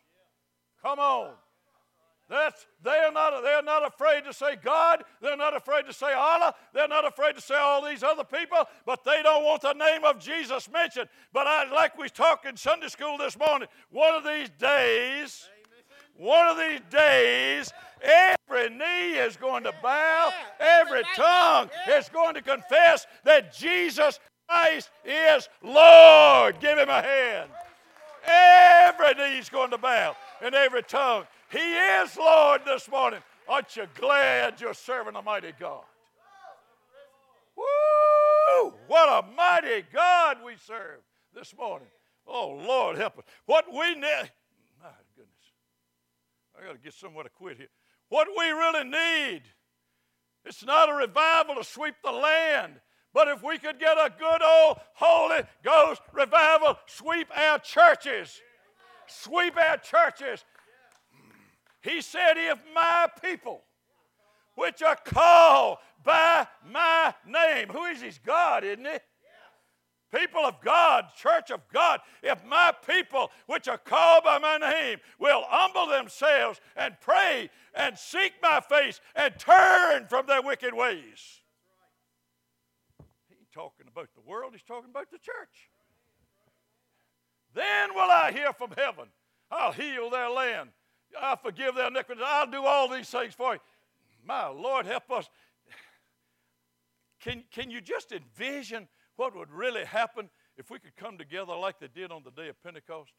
Come 0.83 0.99
on. 0.99 1.31
That's, 2.29 2.67
they're, 2.83 3.13
not, 3.13 3.41
they're 3.45 3.63
not 3.63 3.87
afraid 3.87 4.25
to 4.25 4.33
say 4.33 4.57
God. 4.57 5.05
They're 5.23 5.37
not 5.37 5.57
afraid 5.57 5.87
to 5.87 5.93
say 5.93 6.13
Allah. 6.13 6.55
They're 6.75 6.89
not 6.89 7.07
afraid 7.07 7.37
to 7.37 7.41
say 7.41 7.55
all 7.55 7.85
these 7.85 8.03
other 8.03 8.25
people, 8.25 8.65
but 8.85 9.05
they 9.05 9.23
don't 9.23 9.45
want 9.45 9.63
the 9.63 9.75
name 9.75 10.05
of 10.05 10.19
Jesus 10.19 10.69
mentioned. 10.69 11.09
But 11.33 11.47
I, 11.47 11.73
like 11.73 11.97
we 11.97 12.09
talked 12.09 12.45
in 12.45 12.57
Sunday 12.57 12.89
school 12.89 13.17
this 13.17 13.39
morning, 13.39 13.69
one 13.91 14.15
of 14.15 14.25
these 14.25 14.51
days, 14.59 15.49
one 16.19 16.49
of 16.49 16.57
these 16.57 16.81
days, 16.91 17.73
every 18.03 18.71
knee 18.71 19.13
is 19.19 19.37
going 19.37 19.65
to 19.65 19.75
bow, 19.83 20.31
every 20.61 21.03
tongue 21.15 21.69
is 21.89 22.09
going 22.09 22.35
to 22.35 22.43
confess 22.43 23.07
that 23.25 23.55
Jesus 23.55 24.19
Christ 24.49 24.91
is 25.05 25.49
Lord. 25.63 26.61
Give 26.61 26.79
him 26.79 26.89
a 26.89 27.03
hand. 27.03 27.51
Every 28.27 29.15
knee 29.15 29.39
is 29.39 29.49
going 29.49 29.71
to 29.71 29.79
bow, 29.79 30.17
and 30.43 30.55
every 30.55 30.83
tongue. 30.83 31.25
He 31.51 31.59
is 31.59 32.17
Lord 32.17 32.63
this 32.65 32.89
morning. 32.91 33.21
Aren't 33.49 33.77
you 33.77 33.87
glad 33.95 34.61
you're 34.61 34.75
serving 34.75 35.15
a 35.15 35.23
mighty 35.23 35.53
God? 35.59 35.85
Woo! 37.57 38.75
What 38.89 39.25
a 39.25 39.27
mighty 39.37 39.85
God 39.93 40.39
we 40.45 40.55
serve 40.67 41.01
this 41.35 41.55
morning. 41.57 41.89
Oh, 42.27 42.61
Lord, 42.67 42.97
help 42.97 43.19
us. 43.19 43.25
What 43.47 43.67
we 43.73 43.95
need, 43.95 44.31
I 46.59 46.67
got 46.67 46.73
to 46.73 46.79
get 46.79 46.95
somewhere 46.95 47.25
to 47.25 47.31
quit 47.31 47.59
here. 47.59 47.69
What 48.09 48.29
we 48.37 48.47
really 48.51 48.85
need, 48.85 49.43
it's 50.45 50.65
not 50.65 50.89
a 50.89 50.95
revival 50.95 51.57
to 51.57 51.65
sweep 51.65 51.95
the 52.05 52.13
land, 52.13 52.75
but 53.13 53.29
if 53.29 53.43
we 53.43 53.59
could 53.59 53.79
get 53.79 53.97
a 53.97 54.13
good 54.17 54.43
old 54.43 54.79
Holy 54.95 55.43
Ghost 55.65 56.03
revival, 56.13 56.77
sweep 56.87 57.29
our 57.37 57.59
churches, 57.59 58.41
sweep 59.07 59.57
our 59.57 59.77
churches, 59.79 60.45
he 61.83 62.01
said, 62.01 62.35
If 62.37 62.59
my 62.75 63.09
people, 63.23 63.63
which 64.55 64.83
are 64.83 64.99
called 65.05 65.79
by 66.05 66.47
my 66.69 67.15
name, 67.27 67.69
who 67.69 67.85
is 67.85 68.03
He's 68.03 68.19
God, 68.19 68.65
isn't 68.65 68.85
He? 68.85 68.99
People 70.17 70.45
of 70.45 70.61
God, 70.61 71.07
church 71.17 71.51
of 71.51 71.61
God, 71.73 72.01
if 72.23 72.45
my 72.45 72.73
people, 72.87 73.31
which 73.47 73.69
are 73.69 73.79
called 73.79 74.25
by 74.25 74.39
my 74.39 74.57
name, 74.57 74.99
will 75.19 75.43
humble 75.47 75.87
themselves 75.87 76.61
and 76.77 76.95
pray 77.01 77.51
and 77.75 77.99
seek 77.99 78.33
my 78.43 78.61
face 78.61 79.01
and 79.15 79.39
turn 79.39 80.07
from 80.07 80.27
their 80.27 80.41
wicked 80.41 80.73
ways. 80.73 81.41
He's 83.29 83.49
talking 83.53 83.87
about 83.93 84.09
the 84.15 84.23
world, 84.23 84.53
he's 84.53 84.63
talking 84.63 84.91
about 84.91 85.11
the 85.11 85.19
church. 85.19 85.71
Then 87.55 87.95
will 87.95 88.11
I 88.11 88.33
hear 88.33 88.53
from 88.53 88.71
heaven. 88.77 89.07
I'll 89.51 89.73
heal 89.73 90.09
their 90.11 90.31
land. 90.31 90.71
I'll 91.21 91.37
forgive 91.37 91.75
their 91.75 91.89
iniquities. 91.89 92.25
I'll 92.27 92.51
do 92.51 92.65
all 92.65 92.89
these 92.89 93.09
things 93.09 93.35
for 93.35 93.55
you. 93.55 93.61
My 94.25 94.49
Lord, 94.49 94.87
help 94.87 95.11
us. 95.11 95.29
Can, 97.21 97.45
can 97.51 97.71
you 97.71 97.81
just 97.81 98.13
envision 98.13 98.89
what 99.17 99.35
would 99.35 99.51
really 99.51 99.85
happen 99.85 100.31
if 100.57 100.71
we 100.71 100.79
could 100.79 100.97
come 100.97 101.19
together 101.19 101.55
like 101.55 101.79
they 101.81 101.89
did 101.89 102.11
on 102.11 102.23
the 102.25 102.31
day 102.31 102.49
of 102.49 102.63
Pentecost? 102.63 103.13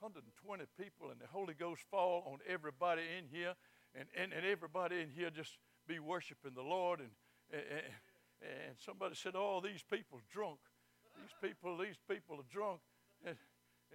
120 0.00 0.64
people 0.78 1.10
and 1.10 1.20
the 1.20 1.26
Holy 1.26 1.54
Ghost 1.54 1.82
fall 1.90 2.24
on 2.30 2.38
everybody 2.46 3.02
in 3.18 3.24
here, 3.30 3.54
and, 3.94 4.06
and, 4.16 4.32
and 4.32 4.44
everybody 4.44 5.00
in 5.00 5.08
here 5.08 5.30
just 5.30 5.56
be 5.88 5.98
worshiping 5.98 6.52
the 6.54 6.62
Lord. 6.62 7.00
And, 7.00 7.10
and, 7.52 7.82
and 8.42 8.76
somebody 8.84 9.14
said, 9.14 9.32
Oh, 9.34 9.62
these 9.64 9.82
people 9.82 10.20
drunk. 10.30 10.58
These 11.16 11.50
people, 11.50 11.78
these 11.78 11.96
people 12.08 12.36
are 12.36 12.50
drunk. 12.52 12.80
And, 13.24 13.36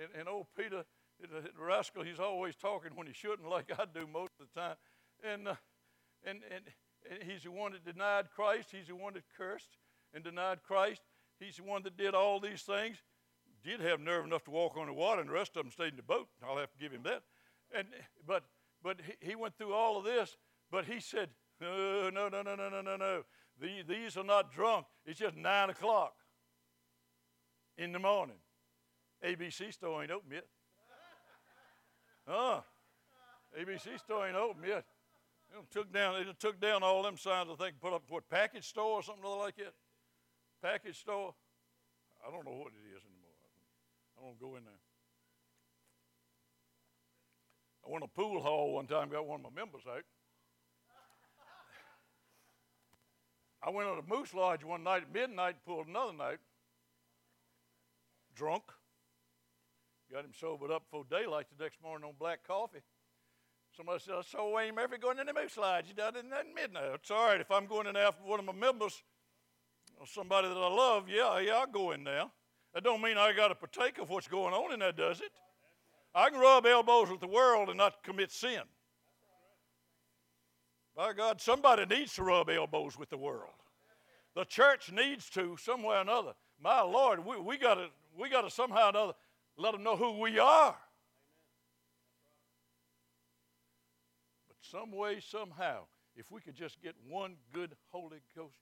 and, 0.02 0.10
and 0.18 0.30
old 0.30 0.48
Peter, 0.58 0.84
the 1.22 1.64
rascal, 1.64 2.04
he's 2.04 2.20
always 2.20 2.56
talking 2.56 2.92
when 2.96 3.06
he 3.06 3.14
shouldn't, 3.14 3.48
like 3.48 3.72
I 3.78 3.86
do 3.94 4.08
most 4.08 4.34
of 4.40 4.48
the 4.54 4.60
time. 4.60 4.76
And, 5.24 5.48
uh, 5.50 5.56
and, 6.24 6.40
and, 6.50 6.64
and 7.12 7.30
he's 7.30 7.44
the 7.44 7.52
one 7.52 7.74
that 7.74 7.86
denied 7.86 8.32
Christ. 8.34 8.70
He's 8.72 8.88
the 8.88 8.96
one 8.96 9.14
that 9.14 9.24
cursed 9.38 9.78
and 10.14 10.24
denied 10.24 10.64
Christ. 10.64 11.02
He's 11.40 11.58
the 11.58 11.64
one 11.64 11.84
that 11.84 11.98
did 11.98 12.14
all 12.14 12.40
these 12.40 12.62
things. 12.62 12.98
Did 13.64 13.82
have 13.82 14.00
nerve 14.00 14.26
enough 14.26 14.44
to 14.46 14.52
walk 14.52 14.78
on 14.78 14.88
the 14.88 14.94
water, 14.94 15.22
and 15.22 15.30
the 15.30 15.34
rest 15.34 15.58
of 15.58 15.64
them 15.64 15.72
stayed 15.72 15.90
in 15.90 15.98
the 15.98 16.04
boat. 16.04 16.28
I'll 16.44 16.58
have 16.58 16.72
to 16.72 16.78
give 16.78 16.92
him 16.92 17.04
that. 17.04 17.24
And 17.76 17.88
but 18.26 18.44
but 18.82 19.00
he, 19.20 19.36
went 19.36 19.58
through 19.58 19.74
all 19.74 19.98
of 19.98 20.06
this. 20.06 20.38
But 20.72 20.86
he 20.86 21.00
said, 21.00 21.30
no, 21.60 22.10
no, 22.10 22.30
no, 22.30 22.42
no, 22.42 22.56
no, 22.56 22.70
no, 22.70 22.82
no, 22.82 22.96
no. 22.96 23.24
These, 23.62 23.84
these 23.88 24.18
are 24.18 24.24
not 24.24 24.54
drunk. 24.54 24.86
It's 25.06 25.20
just 25.20 25.36
nine 25.36 25.70
o'clock 25.70 26.14
in 27.78 27.92
the 27.92 28.00
morning. 28.00 28.38
ABC 29.26 29.74
store 29.74 30.02
ain't 30.02 30.12
open 30.12 30.32
yet. 30.32 30.46
Huh? 32.28 32.62
ABC 33.60 34.00
store 34.00 34.28
ain't 34.28 34.38
open 34.38 34.64
yet. 34.66 34.86
They 35.52 35.58
took 35.72 35.92
down, 35.92 36.24
they 36.24 36.32
took 36.40 36.62
down 36.62 36.84
all 36.84 37.02
them 37.02 37.18
signs, 37.18 37.50
I 37.52 37.56
think, 37.56 37.82
put 37.82 37.92
up 37.92 38.04
what, 38.08 38.30
package 38.30 38.68
store 38.68 39.00
or 39.00 39.04
something 39.04 39.24
like 39.24 39.58
that? 39.58 39.74
Package 40.62 41.00
store? 41.00 41.34
I 42.26 42.32
don't 42.32 42.46
know 42.46 42.58
what 42.58 42.74
it 42.74 42.96
is 42.96 43.02
anymore. 43.04 43.38
I 44.18 44.26
don't 44.26 44.40
go 44.40 44.58
in 44.58 44.66
there. 44.66 44.74
I 47.86 47.92
went 47.92 48.04
to 48.04 48.10
pool 48.10 48.42
hall 48.42 48.74
one 48.74 48.88
time, 48.88 49.10
got 49.10 49.26
one 49.26 49.40
of 49.40 49.52
my 49.52 49.60
members 49.60 49.84
out. 49.88 50.04
I 53.62 53.70
went 53.72 53.90
on 53.90 53.98
a 54.00 54.02
Moose 54.08 54.34
Lodge 54.34 54.64
one 54.64 54.84
night 54.84 55.04
at 55.04 55.14
midnight, 55.14 55.56
pulled 55.66 55.88
another 55.88 56.14
night, 56.14 56.40
drunk. 58.36 58.64
Got 60.12 60.26
him 60.26 60.32
sobered 60.40 60.72
up 60.72 60.84
for 60.90 61.04
daylight 61.10 61.48
the 61.56 61.64
next 61.64 61.82
morning 61.84 62.08
on 62.08 62.16
black 62.18 62.48
coffee. 62.48 62.80
Somebody 63.76 64.00
said, 64.00 64.16
I 64.18 64.22
saw 64.22 64.56
Wayne 64.56 64.76
Murphy 64.76 64.98
going 64.98 65.20
in 65.20 65.28
the 65.28 65.34
moose 65.34 65.58
lodge. 65.58 65.86
He 65.88 65.94
done 65.94 66.16
it 66.16 66.26
at 66.32 66.46
midnight. 66.56 66.92
It's 66.96 67.12
all 67.12 67.28
right. 67.28 67.40
If 67.40 67.52
I'm 67.52 67.68
going 67.68 67.86
in 67.86 67.96
after 67.96 68.24
one 68.24 68.40
of 68.40 68.46
my 68.46 68.54
members 68.54 69.04
somebody 70.08 70.48
that 70.48 70.58
I 70.58 70.74
love, 70.74 71.10
yeah, 71.10 71.40
yeah, 71.40 71.54
I'll 71.54 71.68
go 71.68 71.92
in 71.92 72.04
there. 72.04 72.26
That 72.74 72.84
don't 72.84 73.02
mean 73.02 73.18
I 73.18 73.34
got 73.34 73.50
to 73.50 73.56
partake 73.56 73.98
of 73.98 74.10
what's 74.10 74.28
going 74.28 74.54
on 74.54 74.74
in 74.74 74.80
there, 74.80 74.92
does 74.92 75.22
it? 75.22 75.32
I 76.14 76.30
can 76.30 76.40
rub 76.40 76.66
elbows 76.66 77.10
with 77.10 77.20
the 77.20 77.28
world 77.28 77.70
and 77.70 77.78
not 77.78 78.04
commit 78.04 78.32
sin. 78.32 78.62
By 80.96 81.14
God, 81.14 81.40
somebody 81.40 81.86
needs 81.86 82.14
to 82.16 82.24
rub 82.24 82.50
elbows 82.50 82.98
with 82.98 83.10
the 83.10 83.18
world. 83.18 83.54
The 84.36 84.44
church 84.46 84.92
needs 84.92 85.30
to, 85.32 85.58
somewhere 85.58 85.98
or 85.98 86.02
another. 86.02 86.34
My 86.62 86.82
Lord, 86.82 87.26
we, 87.26 87.40
we 87.40 87.58
got 87.58 87.76
to 87.76 87.88
we 88.18 88.30
gotta 88.30 88.50
somehow 88.50 88.88
or 88.88 88.90
another 88.90 89.14
let 89.58 89.74
them 89.74 89.84
know 89.84 89.96
who 89.96 90.20
we 90.20 90.40
are. 90.40 90.76
But 94.48 94.58
some 94.62 94.92
way, 94.92 95.20
somehow, 95.20 95.84
if 96.16 96.32
we 96.32 96.42
could 96.42 96.56
just 96.56 96.82
get 96.82 96.96
one 97.08 97.36
good 97.54 97.76
Holy 97.92 98.20
Ghost 98.36 98.58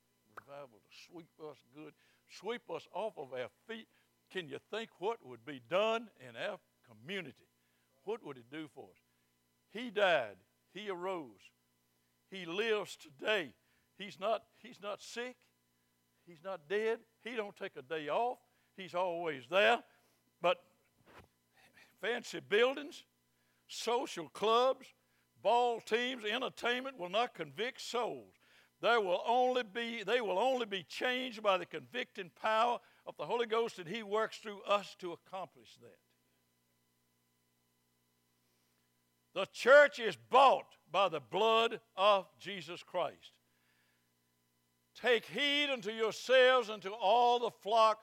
revival 0.48 0.80
to 0.80 1.12
sweep 1.12 1.30
us 1.50 1.58
good, 1.76 1.94
sweep 2.30 2.62
us 2.74 2.88
off 2.94 3.14
of 3.18 3.34
our 3.34 3.50
feet, 3.68 3.88
can 4.32 4.48
you 4.48 4.58
think 4.72 4.90
what 5.00 5.18
would 5.26 5.46
be 5.46 5.62
done 5.70 6.08
in 6.20 6.36
our 6.36 6.58
community? 6.90 7.48
What 8.04 8.26
would 8.26 8.38
it 8.38 8.50
do 8.52 8.68
for 8.74 8.84
us? 8.84 9.02
He 9.72 9.90
died. 9.90 10.38
He 10.74 10.90
arose. 10.90 11.52
He 12.30 12.46
lives 12.46 12.98
today. 12.98 13.54
He's 13.98 14.20
not, 14.20 14.44
he's 14.62 14.80
not 14.82 15.02
sick. 15.02 15.36
He's 16.26 16.44
not 16.44 16.62
dead. 16.70 17.00
He 17.24 17.36
don't 17.36 17.56
take 17.56 17.76
a 17.78 17.82
day 17.82 18.10
off. 18.10 18.38
He's 18.76 18.94
always 18.94 19.44
there. 19.50 19.80
But 20.42 20.58
fancy 22.02 22.42
buildings, 22.48 23.04
social 23.68 24.30
clubs, 24.30 24.88
ball 25.42 25.80
teams, 25.80 26.24
entertainment 26.26 26.98
will 27.00 27.10
not 27.10 27.34
convict 27.34 27.82
souls. 27.82 28.34
There 28.82 29.02
will 29.02 29.22
only 29.26 29.64
be, 29.64 30.04
they 30.04 30.22
will 30.22 30.38
only 30.38 30.66
be 30.66 30.84
changed 30.84 31.42
by 31.42 31.58
the 31.58 31.66
convicting 31.66 32.30
power 32.42 32.80
of 33.08 33.18
the 33.18 33.26
Holy 33.26 33.48
Ghost, 33.48 33.80
and 33.80 33.88
He 33.88 34.04
works 34.04 34.38
through 34.38 34.62
us 34.64 34.96
to 35.00 35.14
accomplish 35.14 35.76
that. 35.82 35.98
The 39.34 39.48
church 39.52 40.00
is 40.00 40.16
bought 40.16 40.76
by 40.92 41.10
the 41.10 41.20
blood 41.20 41.80
of 41.96 42.28
Jesus 42.40 42.84
Christ. 42.84 43.34
Take 45.00 45.26
heed 45.26 45.70
unto 45.72 45.92
yourselves 45.92 46.70
and 46.70 46.82
to 46.82 46.92
all 46.92 47.40
the 47.40 47.52
flock 47.52 48.00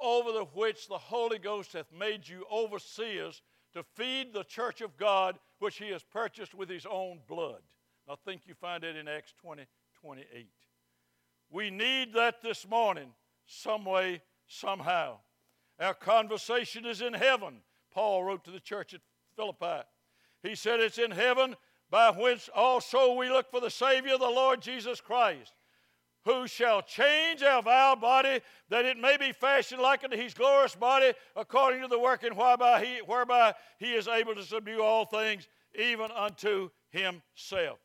over 0.00 0.32
the 0.32 0.44
which 0.44 0.88
the 0.88 0.96
Holy 0.96 1.38
Ghost 1.38 1.72
hath 1.72 1.92
made 1.92 2.26
you 2.26 2.44
overseers 2.50 3.42
to 3.74 3.82
feed 3.82 4.32
the 4.32 4.44
church 4.44 4.80
of 4.80 4.96
God, 4.96 5.38
which 5.58 5.76
he 5.76 5.90
has 5.90 6.02
purchased 6.02 6.54
with 6.54 6.70
his 6.70 6.86
own 6.86 7.20
blood. 7.28 7.60
I 8.08 8.14
think 8.24 8.42
you 8.46 8.54
find 8.54 8.84
it 8.84 8.96
in 8.96 9.08
Acts 9.08 9.34
20 9.42 9.66
28. 10.02 10.48
We 11.50 11.70
need 11.70 12.12
that 12.14 12.42
this 12.42 12.68
morning, 12.68 13.10
some 13.46 13.84
way, 13.84 14.22
somehow. 14.46 15.18
Our 15.80 15.94
conversation 15.94 16.84
is 16.84 17.00
in 17.00 17.14
heaven. 17.14 17.60
Paul 17.92 18.24
wrote 18.24 18.44
to 18.44 18.50
the 18.50 18.60
church 18.60 18.94
at 18.94 19.00
Philippi. 19.36 19.82
He 20.42 20.54
said, 20.54 20.80
It's 20.80 20.98
in 20.98 21.10
heaven, 21.10 21.56
by 21.90 22.10
whence 22.10 22.48
also 22.54 23.14
we 23.14 23.28
look 23.28 23.50
for 23.50 23.60
the 23.60 23.70
Savior, 23.70 24.18
the 24.18 24.26
Lord 24.26 24.60
Jesus 24.60 25.00
Christ, 25.00 25.52
who 26.24 26.46
shall 26.46 26.82
change 26.82 27.42
our 27.42 27.62
vile 27.62 27.96
body, 27.96 28.40
that 28.68 28.84
it 28.84 28.98
may 28.98 29.16
be 29.16 29.32
fashioned 29.32 29.80
like 29.80 30.04
unto 30.04 30.16
his 30.16 30.34
glorious 30.34 30.74
body, 30.74 31.12
according 31.34 31.80
to 31.82 31.88
the 31.88 31.98
working 31.98 32.36
whereby 32.36 32.84
he, 32.84 32.98
whereby 32.98 33.54
he 33.78 33.94
is 33.94 34.06
able 34.06 34.34
to 34.34 34.42
subdue 34.42 34.82
all 34.82 35.06
things, 35.06 35.48
even 35.74 36.10
unto 36.10 36.68
himself. 36.90 37.78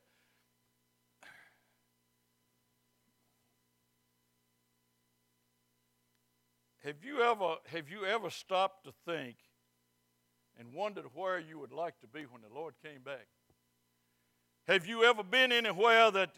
Have 6.83 7.05
you 7.05 7.21
ever, 7.21 7.55
have 7.67 7.89
you 7.89 8.05
ever 8.05 8.29
stopped 8.29 8.83
to 8.85 8.91
think 9.05 9.37
and 10.59 10.73
wondered 10.73 11.05
where 11.13 11.39
you 11.39 11.57
would 11.57 11.71
like 11.71 11.97
to 12.01 12.07
be 12.07 12.23
when 12.23 12.41
the 12.41 12.53
Lord 12.53 12.73
came 12.83 13.01
back? 13.01 13.27
Have 14.67 14.85
you 14.85 15.05
ever 15.05 15.23
been 15.23 15.53
anywhere 15.53 16.11
that 16.11 16.31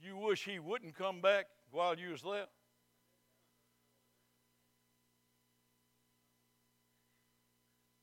you 0.00 0.16
wish 0.16 0.44
He 0.44 0.58
wouldn't 0.58 0.96
come 0.96 1.20
back 1.20 1.46
while 1.70 1.98
you 1.98 2.12
was 2.12 2.22
there? 2.22 2.46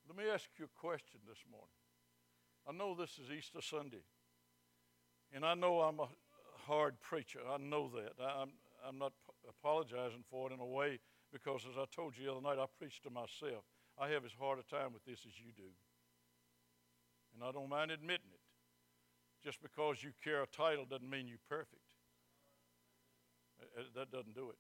Let 0.08 0.18
me 0.18 0.32
ask 0.32 0.50
you 0.60 0.66
a 0.66 0.80
question 0.80 1.20
this 1.28 1.40
morning. 1.50 1.68
I 2.68 2.74
know 2.74 2.94
this 2.94 3.18
is 3.18 3.32
Easter 3.36 3.62
Sunday, 3.62 4.04
and 5.34 5.44
I 5.44 5.56
know 5.56 5.80
I'm 5.80 6.00
a 6.00 6.10
hard 6.68 7.00
preacher. 7.02 7.40
I 7.52 7.58
know 7.58 7.90
that. 7.96 8.24
I'm, 8.24 8.52
I'm 8.88 9.00
not 9.00 9.14
apologizing 9.50 10.24
for 10.30 10.52
it 10.52 10.54
in 10.54 10.60
a 10.60 10.66
way 10.66 11.00
because, 11.32 11.66
as 11.70 11.78
I 11.78 11.86
told 11.96 12.18
you 12.18 12.26
the 12.26 12.32
other 12.32 12.42
night, 12.42 12.60
I 12.60 12.66
preached 12.78 13.04
to 13.04 13.10
myself. 13.10 13.64
I 14.00 14.10
have 14.10 14.26
as 14.26 14.32
hard 14.38 14.60
a 14.60 14.64
time 14.64 14.94
with 14.94 15.06
this 15.06 15.20
as 15.28 15.40
you 15.40 15.52
do. 15.56 15.72
And 17.34 17.44
I 17.44 17.52
don't 17.52 17.70
mind 17.70 17.92
admitting 17.92 18.32
it. 18.34 18.42
Just 19.44 19.62
because 19.62 20.04
you 20.04 20.12
carry 20.24 20.44
a 20.44 20.46
title 20.46 20.86
doesn't 20.86 21.10
mean 21.10 21.28
you're 21.28 21.42
perfect. 21.50 21.82
That 23.96 24.12
doesn't 24.12 24.36
do 24.36 24.50
it. 24.50 24.58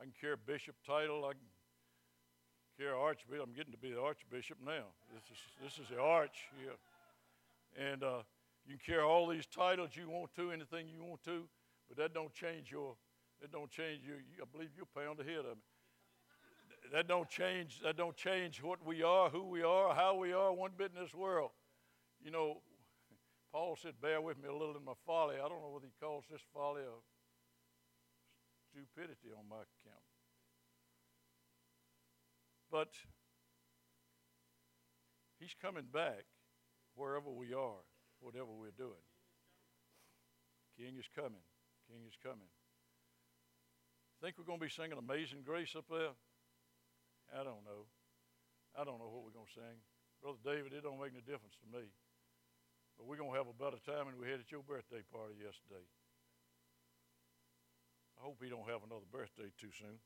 I 0.00 0.04
can 0.04 0.12
carry 0.20 0.34
a 0.34 0.36
bishop 0.36 0.76
title. 0.86 1.24
I 1.24 1.32
can 1.32 1.48
carry 2.78 2.92
archbishop. 2.92 3.44
I'm 3.44 3.54
getting 3.54 3.72
to 3.72 3.78
be 3.78 3.92
the 3.92 4.00
archbishop 4.00 4.58
now. 4.64 4.94
This 5.12 5.24
is, 5.30 5.38
this 5.62 5.78
is 5.78 5.90
the 5.90 6.00
arch 6.00 6.48
here. 6.60 6.76
And 7.76 8.02
uh, 8.02 8.22
you 8.66 8.76
can 8.78 8.94
carry 8.94 9.02
all 9.02 9.26
these 9.26 9.46
titles 9.46 9.90
you 9.94 10.08
want 10.08 10.34
to, 10.36 10.50
anything 10.50 10.86
you 10.88 11.02
want 11.02 11.22
to, 11.24 11.44
but 11.88 11.96
that 11.98 12.14
don't 12.14 12.32
change 12.32 12.70
your 12.70 12.96
it 13.42 13.50
don't 13.50 13.70
change 13.70 14.04
you. 14.06 14.14
I 14.40 14.44
believe 14.50 14.70
you're 14.76 14.86
a 14.94 14.98
pound 14.98 15.20
ahead 15.20 15.40
of 15.40 15.56
me. 15.56 15.62
That 16.92 17.08
don't 17.08 17.28
change. 17.28 17.80
That 17.82 17.96
don't 17.96 18.16
change 18.16 18.62
what 18.62 18.84
we 18.84 19.02
are, 19.02 19.30
who 19.30 19.42
we 19.42 19.62
are, 19.62 19.94
how 19.94 20.14
we 20.14 20.32
are, 20.32 20.52
one 20.52 20.72
bit 20.76 20.92
in 20.94 21.02
this 21.02 21.14
world. 21.14 21.50
You 22.24 22.30
know, 22.30 22.62
Paul 23.50 23.76
said, 23.80 24.00
"Bear 24.00 24.20
with 24.20 24.38
me 24.38 24.48
a 24.48 24.52
little 24.52 24.76
in 24.76 24.84
my 24.84 24.94
folly." 25.06 25.36
I 25.36 25.48
don't 25.48 25.60
know 25.60 25.70
whether 25.70 25.86
he 25.86 25.92
calls 26.00 26.24
this 26.30 26.42
folly 26.52 26.82
or 26.82 27.02
stupidity 28.70 29.32
on 29.36 29.48
my 29.48 29.56
account, 29.56 30.04
but 32.70 32.94
he's 35.38 35.54
coming 35.60 35.86
back 35.92 36.24
wherever 36.94 37.30
we 37.30 37.52
are, 37.52 37.84
whatever 38.20 38.52
we're 38.52 38.70
doing. 38.70 39.04
King 40.76 40.96
is 40.98 41.08
coming. 41.14 41.44
King 41.88 42.06
is 42.06 42.16
coming. 42.22 42.48
Think 44.22 44.38
we're 44.38 44.46
going 44.46 44.62
to 44.62 44.66
be 44.66 44.70
singing 44.70 44.94
Amazing 44.94 45.42
Grace 45.42 45.74
up 45.74 45.90
there? 45.90 46.14
I 47.34 47.42
don't 47.42 47.66
know. 47.66 47.90
I 48.78 48.86
don't 48.86 49.02
know 49.02 49.10
what 49.10 49.26
we're 49.26 49.34
going 49.34 49.50
to 49.50 49.58
sing. 49.58 49.78
Brother 50.22 50.38
David, 50.46 50.70
it 50.70 50.86
don't 50.86 51.02
make 51.02 51.10
any 51.10 51.26
difference 51.26 51.58
to 51.58 51.66
me. 51.74 51.90
But 52.94 53.10
we're 53.10 53.18
going 53.18 53.34
to 53.34 53.38
have 53.42 53.50
a 53.50 53.58
better 53.58 53.82
time 53.82 54.06
than 54.06 54.22
we 54.22 54.30
had 54.30 54.38
at 54.38 54.46
your 54.54 54.62
birthday 54.62 55.02
party 55.10 55.42
yesterday. 55.42 55.82
I 58.14 58.22
hope 58.22 58.38
he 58.38 58.46
don't 58.46 58.70
have 58.70 58.86
another 58.86 59.10
birthday 59.10 59.50
too 59.58 59.74
soon. 59.74 59.98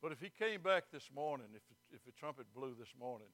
But 0.00 0.16
if 0.16 0.24
he 0.24 0.32
came 0.32 0.64
back 0.64 0.88
this 0.88 1.12
morning, 1.12 1.52
if, 1.52 1.64
if 1.92 2.00
the 2.08 2.16
trumpet 2.16 2.48
blew 2.56 2.72
this 2.72 2.96
morning, 2.96 3.28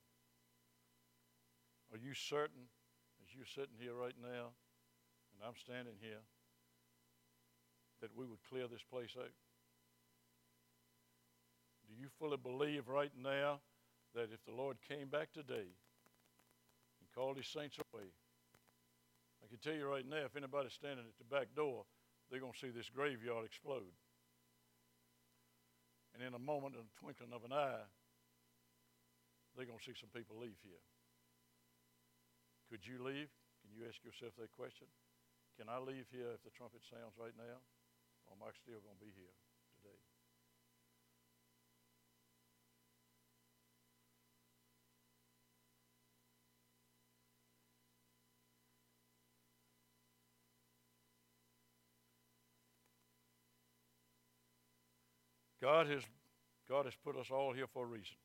are 1.92 1.98
you 1.98 2.14
certain, 2.14 2.70
as 3.22 3.34
you're 3.34 3.46
sitting 3.46 3.78
here 3.78 3.94
right 3.94 4.14
now, 4.20 4.54
and 5.34 5.42
I'm 5.44 5.58
standing 5.58 5.94
here, 6.00 6.22
that 8.00 8.16
we 8.16 8.24
would 8.24 8.42
clear 8.48 8.66
this 8.68 8.82
place 8.82 9.14
out? 9.18 9.34
Do 11.88 11.94
you 11.98 12.08
fully 12.18 12.36
believe 12.36 12.88
right 12.88 13.12
now 13.20 13.60
that 14.14 14.30
if 14.32 14.44
the 14.46 14.54
Lord 14.54 14.76
came 14.86 15.08
back 15.08 15.32
today 15.32 15.74
and 17.00 17.06
called 17.14 17.36
his 17.36 17.48
saints 17.48 17.78
away, 17.78 18.06
I 19.42 19.48
can 19.48 19.58
tell 19.58 19.74
you 19.74 19.88
right 19.88 20.06
now, 20.06 20.24
if 20.24 20.36
anybody's 20.36 20.74
standing 20.74 21.04
at 21.06 21.18
the 21.18 21.34
back 21.34 21.48
door, 21.56 21.84
they're 22.30 22.40
going 22.40 22.52
to 22.52 22.58
see 22.58 22.70
this 22.70 22.88
graveyard 22.88 23.44
explode. 23.44 23.94
And 26.14 26.22
in 26.22 26.34
a 26.34 26.38
moment, 26.38 26.74
in 26.74 26.82
a 26.82 27.00
twinkling 27.00 27.32
of 27.32 27.44
an 27.44 27.52
eye, 27.52 27.86
they're 29.56 29.66
going 29.66 29.78
to 29.78 29.84
see 29.84 29.98
some 29.98 30.10
people 30.14 30.38
leave 30.38 30.58
here. 30.62 30.82
Could 32.70 32.86
you 32.86 33.02
leave? 33.02 33.26
Can 33.66 33.74
you 33.74 33.82
ask 33.82 33.98
yourself 34.06 34.30
that 34.38 34.54
question? 34.54 34.86
Can 35.58 35.66
I 35.68 35.82
leave 35.82 36.06
here 36.14 36.30
if 36.32 36.42
the 36.46 36.54
trumpet 36.54 36.86
sounds 36.86 37.18
right 37.18 37.34
now? 37.34 37.58
Or 38.30 38.38
am 38.38 38.46
I 38.46 38.54
still 38.54 38.78
going 38.78 38.94
to 38.94 39.04
be 39.04 39.10
here 39.10 39.34
today? 39.74 39.98
God 55.60 55.88
has, 55.88 56.02
God 56.68 56.86
has 56.86 56.94
put 57.04 57.16
us 57.16 57.26
all 57.30 57.52
here 57.52 57.66
for 57.66 57.84
a 57.84 57.86
reason. 57.86 58.16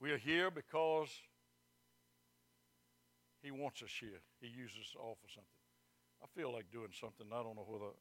We 0.00 0.12
are 0.12 0.18
here 0.18 0.50
because 0.50 1.08
he 3.44 3.50
wants 3.50 3.82
us 3.82 3.92
here. 4.00 4.20
He 4.40 4.48
uses 4.48 4.78
us 4.78 4.94
all 4.98 5.18
for 5.20 5.28
something. 5.28 5.60
I 6.22 6.26
feel 6.34 6.50
like 6.50 6.72
doing 6.72 6.88
something. 6.98 7.26
I 7.30 7.42
don't 7.42 7.56
know 7.56 7.66
whether. 7.68 7.92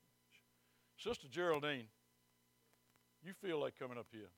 Sister 0.98 1.28
Geraldine, 1.30 1.88
you 3.22 3.34
feel 3.34 3.60
like 3.60 3.78
coming 3.78 3.98
up 3.98 4.08
here. 4.12 4.32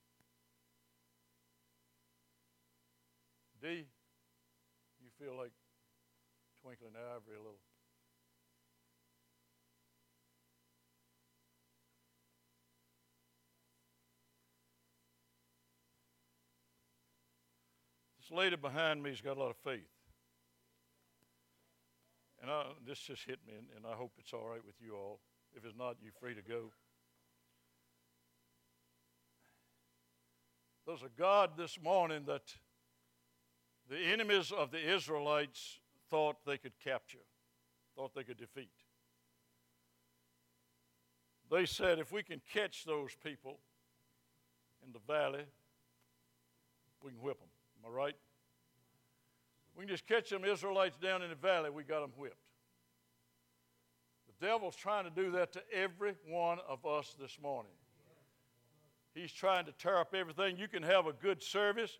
D, 3.61 3.85
you 4.99 5.09
feel 5.19 5.37
like 5.37 5.51
twinkling 6.61 6.93
ivory 6.95 7.35
a 7.35 7.37
little. 7.37 7.61
This 18.19 18.35
lady 18.35 18.55
behind 18.55 19.03
me 19.03 19.11
has 19.11 19.21
got 19.21 19.37
a 19.37 19.39
lot 19.39 19.51
of 19.51 19.57
faith. 19.57 19.94
And 22.45 22.53
I, 22.53 22.63
this 22.87 22.99
just 22.99 23.23
hit 23.25 23.39
me, 23.47 23.53
and, 23.57 23.65
and 23.75 23.87
I 23.91 23.95
hope 23.95 24.11
it's 24.19 24.31
all 24.31 24.47
right 24.47 24.63
with 24.63 24.75
you 24.79 24.93
all. 24.93 25.19
If 25.55 25.65
it's 25.65 25.75
not, 25.75 25.95
you're 25.99 26.11
free 26.21 26.35
to 26.35 26.43
go. 26.43 26.71
There's 30.85 31.01
a 31.01 31.09
God 31.17 31.57
this 31.57 31.79
morning 31.81 32.25
that 32.27 32.43
the 33.89 33.97
enemies 33.97 34.51
of 34.51 34.69
the 34.69 34.93
Israelites 34.93 35.79
thought 36.11 36.35
they 36.45 36.59
could 36.59 36.77
capture, 36.83 37.25
thought 37.95 38.13
they 38.13 38.23
could 38.23 38.37
defeat. 38.37 38.69
They 41.49 41.65
said, 41.65 41.97
if 41.97 42.11
we 42.11 42.21
can 42.21 42.41
catch 42.53 42.85
those 42.85 43.15
people 43.23 43.57
in 44.85 44.93
the 44.93 44.99
valley, 45.11 45.45
we 47.03 47.09
can 47.09 47.21
whip 47.21 47.39
them. 47.39 47.49
Am 47.83 47.91
I 47.91 47.95
right? 47.95 48.15
We 49.75 49.83
can 49.83 49.89
just 49.89 50.07
catch 50.07 50.29
them 50.29 50.45
Israelites 50.45 50.97
down 50.97 51.21
in 51.21 51.29
the 51.29 51.35
valley, 51.35 51.69
we 51.69 51.83
got 51.83 52.01
them 52.01 52.11
whipped. 52.17 52.35
The 54.39 54.47
devil's 54.47 54.75
trying 54.75 55.03
to 55.05 55.09
do 55.09 55.31
that 55.31 55.53
to 55.53 55.61
every 55.73 56.13
one 56.27 56.59
of 56.67 56.85
us 56.85 57.15
this 57.19 57.37
morning. 57.41 57.71
He's 59.13 59.31
trying 59.31 59.65
to 59.65 59.71
tear 59.71 59.97
up 59.97 60.13
everything. 60.13 60.57
You 60.57 60.67
can 60.67 60.83
have 60.83 61.07
a 61.07 61.13
good 61.13 61.41
service 61.41 61.99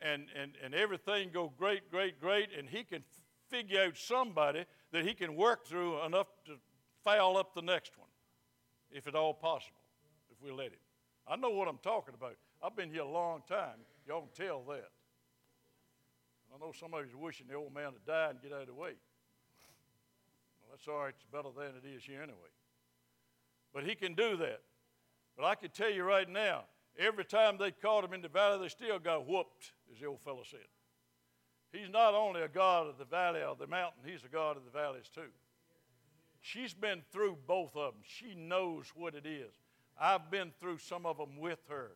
and, 0.00 0.26
and, 0.40 0.52
and 0.62 0.74
everything 0.74 1.30
go 1.32 1.52
great, 1.58 1.90
great, 1.90 2.20
great, 2.20 2.50
and 2.56 2.68
he 2.68 2.84
can 2.84 3.02
figure 3.48 3.82
out 3.82 3.96
somebody 3.96 4.64
that 4.92 5.04
he 5.04 5.14
can 5.14 5.34
work 5.34 5.66
through 5.66 6.02
enough 6.04 6.28
to 6.46 6.52
foul 7.02 7.36
up 7.36 7.54
the 7.54 7.62
next 7.62 7.98
one, 7.98 8.08
if 8.90 9.06
at 9.06 9.14
all 9.14 9.34
possible, 9.34 9.80
if 10.30 10.42
we 10.42 10.50
let 10.50 10.68
him. 10.68 10.78
I 11.26 11.36
know 11.36 11.50
what 11.50 11.68
I'm 11.68 11.78
talking 11.78 12.14
about. 12.14 12.36
I've 12.62 12.76
been 12.76 12.90
here 12.90 13.02
a 13.02 13.08
long 13.08 13.42
time. 13.48 13.78
Y'all 14.06 14.22
can 14.22 14.46
tell 14.46 14.62
that. 14.68 14.90
I 16.54 16.64
know 16.64 16.72
somebody's 16.72 17.14
wishing 17.16 17.46
the 17.48 17.54
old 17.54 17.74
man 17.74 17.92
to 17.92 17.98
die 18.06 18.30
and 18.30 18.40
get 18.40 18.52
out 18.52 18.60
of 18.60 18.68
the 18.68 18.74
way. 18.74 18.92
Well, 20.60 20.70
that's 20.70 20.86
all 20.86 21.00
right. 21.00 21.14
It's 21.16 21.24
better 21.32 21.48
than 21.56 21.74
it 21.76 21.96
is 21.96 22.04
here 22.04 22.22
anyway. 22.22 22.52
But 23.72 23.84
he 23.84 23.96
can 23.96 24.14
do 24.14 24.36
that. 24.36 24.60
But 25.36 25.46
I 25.46 25.56
can 25.56 25.70
tell 25.70 25.90
you 25.90 26.04
right 26.04 26.28
now, 26.28 26.64
every 26.96 27.24
time 27.24 27.58
they 27.58 27.72
caught 27.72 28.04
him 28.04 28.12
in 28.12 28.22
the 28.22 28.28
valley, 28.28 28.60
they 28.60 28.68
still 28.68 29.00
got 29.00 29.26
whooped, 29.26 29.72
as 29.92 29.98
the 29.98 30.06
old 30.06 30.20
fellow 30.20 30.42
said. 30.48 30.60
He's 31.72 31.90
not 31.90 32.14
only 32.14 32.42
a 32.42 32.48
God 32.48 32.86
of 32.86 32.98
the 32.98 33.04
valley 33.04 33.42
or 33.42 33.56
the 33.56 33.66
mountain, 33.66 34.02
he's 34.06 34.22
a 34.24 34.28
God 34.28 34.56
of 34.56 34.64
the 34.64 34.70
valleys 34.70 35.10
too. 35.12 35.32
She's 36.40 36.72
been 36.72 37.02
through 37.10 37.38
both 37.48 37.74
of 37.74 37.94
them. 37.94 38.02
She 38.04 38.36
knows 38.36 38.92
what 38.94 39.16
it 39.16 39.26
is. 39.26 39.50
I've 40.00 40.30
been 40.30 40.52
through 40.60 40.78
some 40.78 41.04
of 41.04 41.16
them 41.16 41.40
with 41.40 41.58
her. 41.68 41.92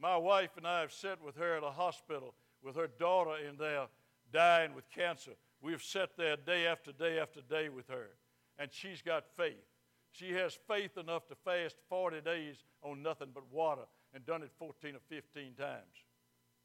My 0.00 0.16
wife 0.16 0.50
and 0.56 0.66
I 0.66 0.82
have 0.82 0.92
sat 0.92 1.20
with 1.20 1.36
her 1.36 1.56
at 1.56 1.64
a 1.64 1.70
hospital 1.70 2.34
with 2.66 2.76
her 2.76 2.88
daughter 2.98 3.36
in 3.48 3.56
there 3.56 3.86
dying 4.32 4.74
with 4.74 4.90
cancer. 4.90 5.30
We've 5.62 5.82
sat 5.82 6.10
there 6.18 6.36
day 6.36 6.66
after 6.66 6.92
day 6.92 7.18
after 7.18 7.40
day 7.40 7.68
with 7.68 7.88
her, 7.88 8.08
and 8.58 8.70
she's 8.72 9.00
got 9.00 9.24
faith. 9.36 9.64
She 10.10 10.32
has 10.32 10.58
faith 10.66 10.98
enough 10.98 11.28
to 11.28 11.34
fast 11.34 11.76
40 11.88 12.20
days 12.22 12.56
on 12.82 13.02
nothing 13.02 13.28
but 13.32 13.44
water 13.52 13.82
and 14.12 14.26
done 14.26 14.42
it 14.42 14.50
14 14.58 14.96
or 14.96 14.98
15 15.08 15.54
times 15.54 15.80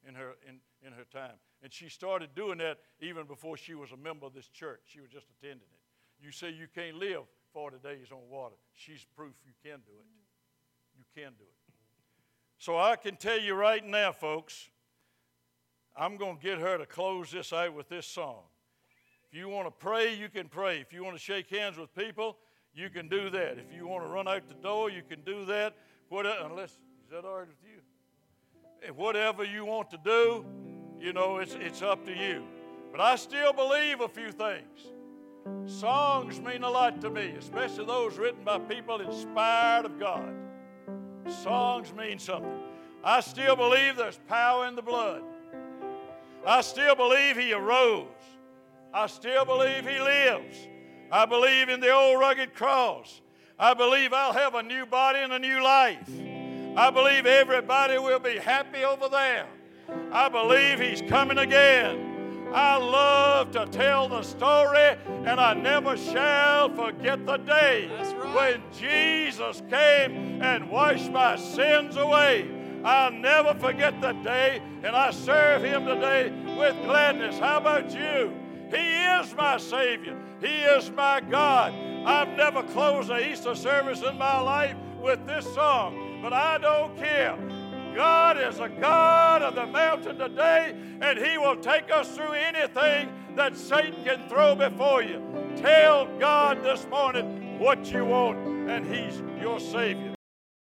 in 0.07 0.15
her, 0.15 0.35
in, 0.47 0.55
in 0.85 0.93
her 0.93 1.05
time. 1.11 1.35
And 1.61 1.71
she 1.71 1.89
started 1.89 2.33
doing 2.35 2.57
that 2.57 2.79
even 2.99 3.25
before 3.25 3.57
she 3.57 3.75
was 3.75 3.91
a 3.91 3.97
member 3.97 4.25
of 4.25 4.33
this 4.33 4.47
church. 4.47 4.79
She 4.85 5.01
was 5.01 5.09
just 5.09 5.27
attending 5.37 5.67
it. 5.71 6.25
You 6.25 6.31
say 6.31 6.49
you 6.49 6.67
can't 6.73 6.97
live 6.97 7.21
40 7.53 7.77
days 7.83 8.07
on 8.11 8.19
water. 8.29 8.55
She's 8.73 9.05
proof 9.15 9.33
you 9.45 9.51
can 9.63 9.79
do 9.79 9.91
it. 9.99 10.05
You 10.97 11.03
can 11.15 11.33
do 11.37 11.43
it. 11.43 11.73
So 12.57 12.77
I 12.77 12.95
can 12.95 13.15
tell 13.17 13.39
you 13.39 13.53
right 13.53 13.85
now, 13.85 14.11
folks, 14.11 14.69
I'm 15.95 16.17
going 16.17 16.37
to 16.37 16.43
get 16.43 16.59
her 16.59 16.77
to 16.77 16.85
close 16.85 17.31
this 17.31 17.51
out 17.51 17.73
with 17.73 17.89
this 17.89 18.05
song. 18.05 18.43
If 19.31 19.37
you 19.37 19.49
want 19.49 19.67
to 19.67 19.71
pray, 19.71 20.13
you 20.13 20.29
can 20.29 20.47
pray. 20.47 20.79
If 20.79 20.93
you 20.93 21.03
want 21.03 21.15
to 21.15 21.21
shake 21.21 21.49
hands 21.49 21.77
with 21.77 21.93
people, 21.95 22.37
you 22.73 22.89
can 22.89 23.07
do 23.07 23.29
that. 23.29 23.57
If 23.57 23.75
you 23.75 23.87
want 23.87 24.03
to 24.03 24.09
run 24.09 24.27
out 24.27 24.47
the 24.47 24.55
door, 24.55 24.89
you 24.89 25.03
can 25.07 25.21
do 25.21 25.45
that. 25.45 25.73
Whatever, 26.09 26.45
unless, 26.45 26.71
is 26.71 27.11
that 27.11 27.25
all 27.25 27.39
right 27.39 27.47
with 27.47 27.57
you? 27.63 28.93
Whatever 28.93 29.43
you 29.43 29.65
want 29.65 29.91
to 29.91 29.99
do, 30.03 30.45
you 30.99 31.13
know, 31.13 31.37
it's, 31.37 31.55
it's 31.55 31.81
up 31.81 32.05
to 32.05 32.13
you. 32.13 32.43
But 32.91 32.99
I 32.99 33.15
still 33.15 33.53
believe 33.53 34.01
a 34.01 34.07
few 34.07 34.31
things. 34.31 34.91
Songs 35.65 36.39
mean 36.39 36.63
a 36.63 36.69
lot 36.69 37.01
to 37.01 37.09
me, 37.09 37.33
especially 37.37 37.85
those 37.85 38.17
written 38.17 38.43
by 38.43 38.59
people 38.59 38.99
inspired 39.01 39.85
of 39.85 39.99
God. 39.99 40.33
Songs 41.27 41.93
mean 41.93 42.19
something. 42.19 42.59
I 43.03 43.21
still 43.21 43.55
believe 43.55 43.95
there's 43.95 44.19
power 44.27 44.67
in 44.67 44.75
the 44.75 44.81
blood. 44.81 45.23
I 46.45 46.61
still 46.61 46.95
believe 46.95 47.37
He 47.37 47.53
arose. 47.53 48.07
I 48.93 49.07
still 49.07 49.45
believe 49.45 49.87
He 49.87 49.99
lives. 49.99 50.57
I 51.11 51.25
believe 51.25 51.69
in 51.69 51.79
the 51.79 51.91
old 51.91 52.19
rugged 52.19 52.53
cross. 52.53 53.21
I 53.59 53.73
believe 53.73 54.13
I'll 54.13 54.33
have 54.33 54.55
a 54.55 54.63
new 54.63 54.85
body 54.85 55.19
and 55.19 55.33
a 55.33 55.39
new 55.39 55.63
life. 55.63 56.09
I 56.75 56.89
believe 56.89 57.25
everybody 57.25 57.97
will 57.97 58.19
be 58.19 58.37
happy 58.37 58.83
over 58.83 59.07
there. 59.09 59.47
I 60.11 60.29
believe 60.29 60.79
He's 60.79 61.01
coming 61.01 61.37
again. 61.37 62.49
I 62.53 62.75
love 62.75 63.51
to 63.51 63.65
tell 63.67 64.09
the 64.09 64.23
story, 64.23 64.97
and 65.25 65.39
I 65.39 65.53
never 65.53 65.95
shall 65.95 66.69
forget 66.69 67.25
the 67.25 67.37
day 67.37 67.89
right. 67.89 68.35
when 68.35 68.63
Jesus 68.77 69.61
came 69.69 70.41
and 70.41 70.69
washed 70.69 71.11
my 71.11 71.37
sins 71.37 71.95
away. 71.95 72.60
I'll 72.83 73.11
never 73.11 73.53
forget 73.53 74.01
the 74.01 74.13
day, 74.13 74.61
and 74.83 74.95
I 74.95 75.11
serve 75.11 75.63
Him 75.63 75.85
today 75.85 76.31
with 76.57 76.75
gladness. 76.83 77.37
How 77.37 77.57
about 77.57 77.93
you? 77.93 78.33
He 78.71 79.03
is 79.03 79.35
my 79.35 79.57
Savior, 79.57 80.17
He 80.41 80.61
is 80.61 80.89
my 80.91 81.21
God. 81.21 81.73
I've 82.05 82.35
never 82.37 82.63
closed 82.63 83.09
an 83.09 83.21
Easter 83.29 83.53
service 83.53 84.01
in 84.01 84.17
my 84.17 84.39
life 84.39 84.75
with 85.01 85.25
this 85.27 85.45
song, 85.53 86.19
but 86.21 86.33
I 86.33 86.57
don't 86.57 86.97
care. 86.97 87.37
God 87.95 88.39
is 88.39 88.59
a 88.59 88.69
God 88.69 89.41
of 89.41 89.55
the 89.55 89.65
mountain 89.65 90.17
today, 90.17 90.75
and 91.01 91.19
He 91.19 91.37
will 91.37 91.57
take 91.57 91.91
us 91.91 92.15
through 92.15 92.31
anything 92.31 93.11
that 93.35 93.57
Satan 93.57 94.03
can 94.03 94.29
throw 94.29 94.55
before 94.55 95.03
you. 95.03 95.21
Tell 95.57 96.07
God 96.17 96.63
this 96.63 96.87
morning 96.89 97.59
what 97.59 97.91
you 97.91 98.05
want, 98.05 98.37
and 98.69 98.85
He's 98.87 99.21
your 99.41 99.59
Savior. 99.59 100.10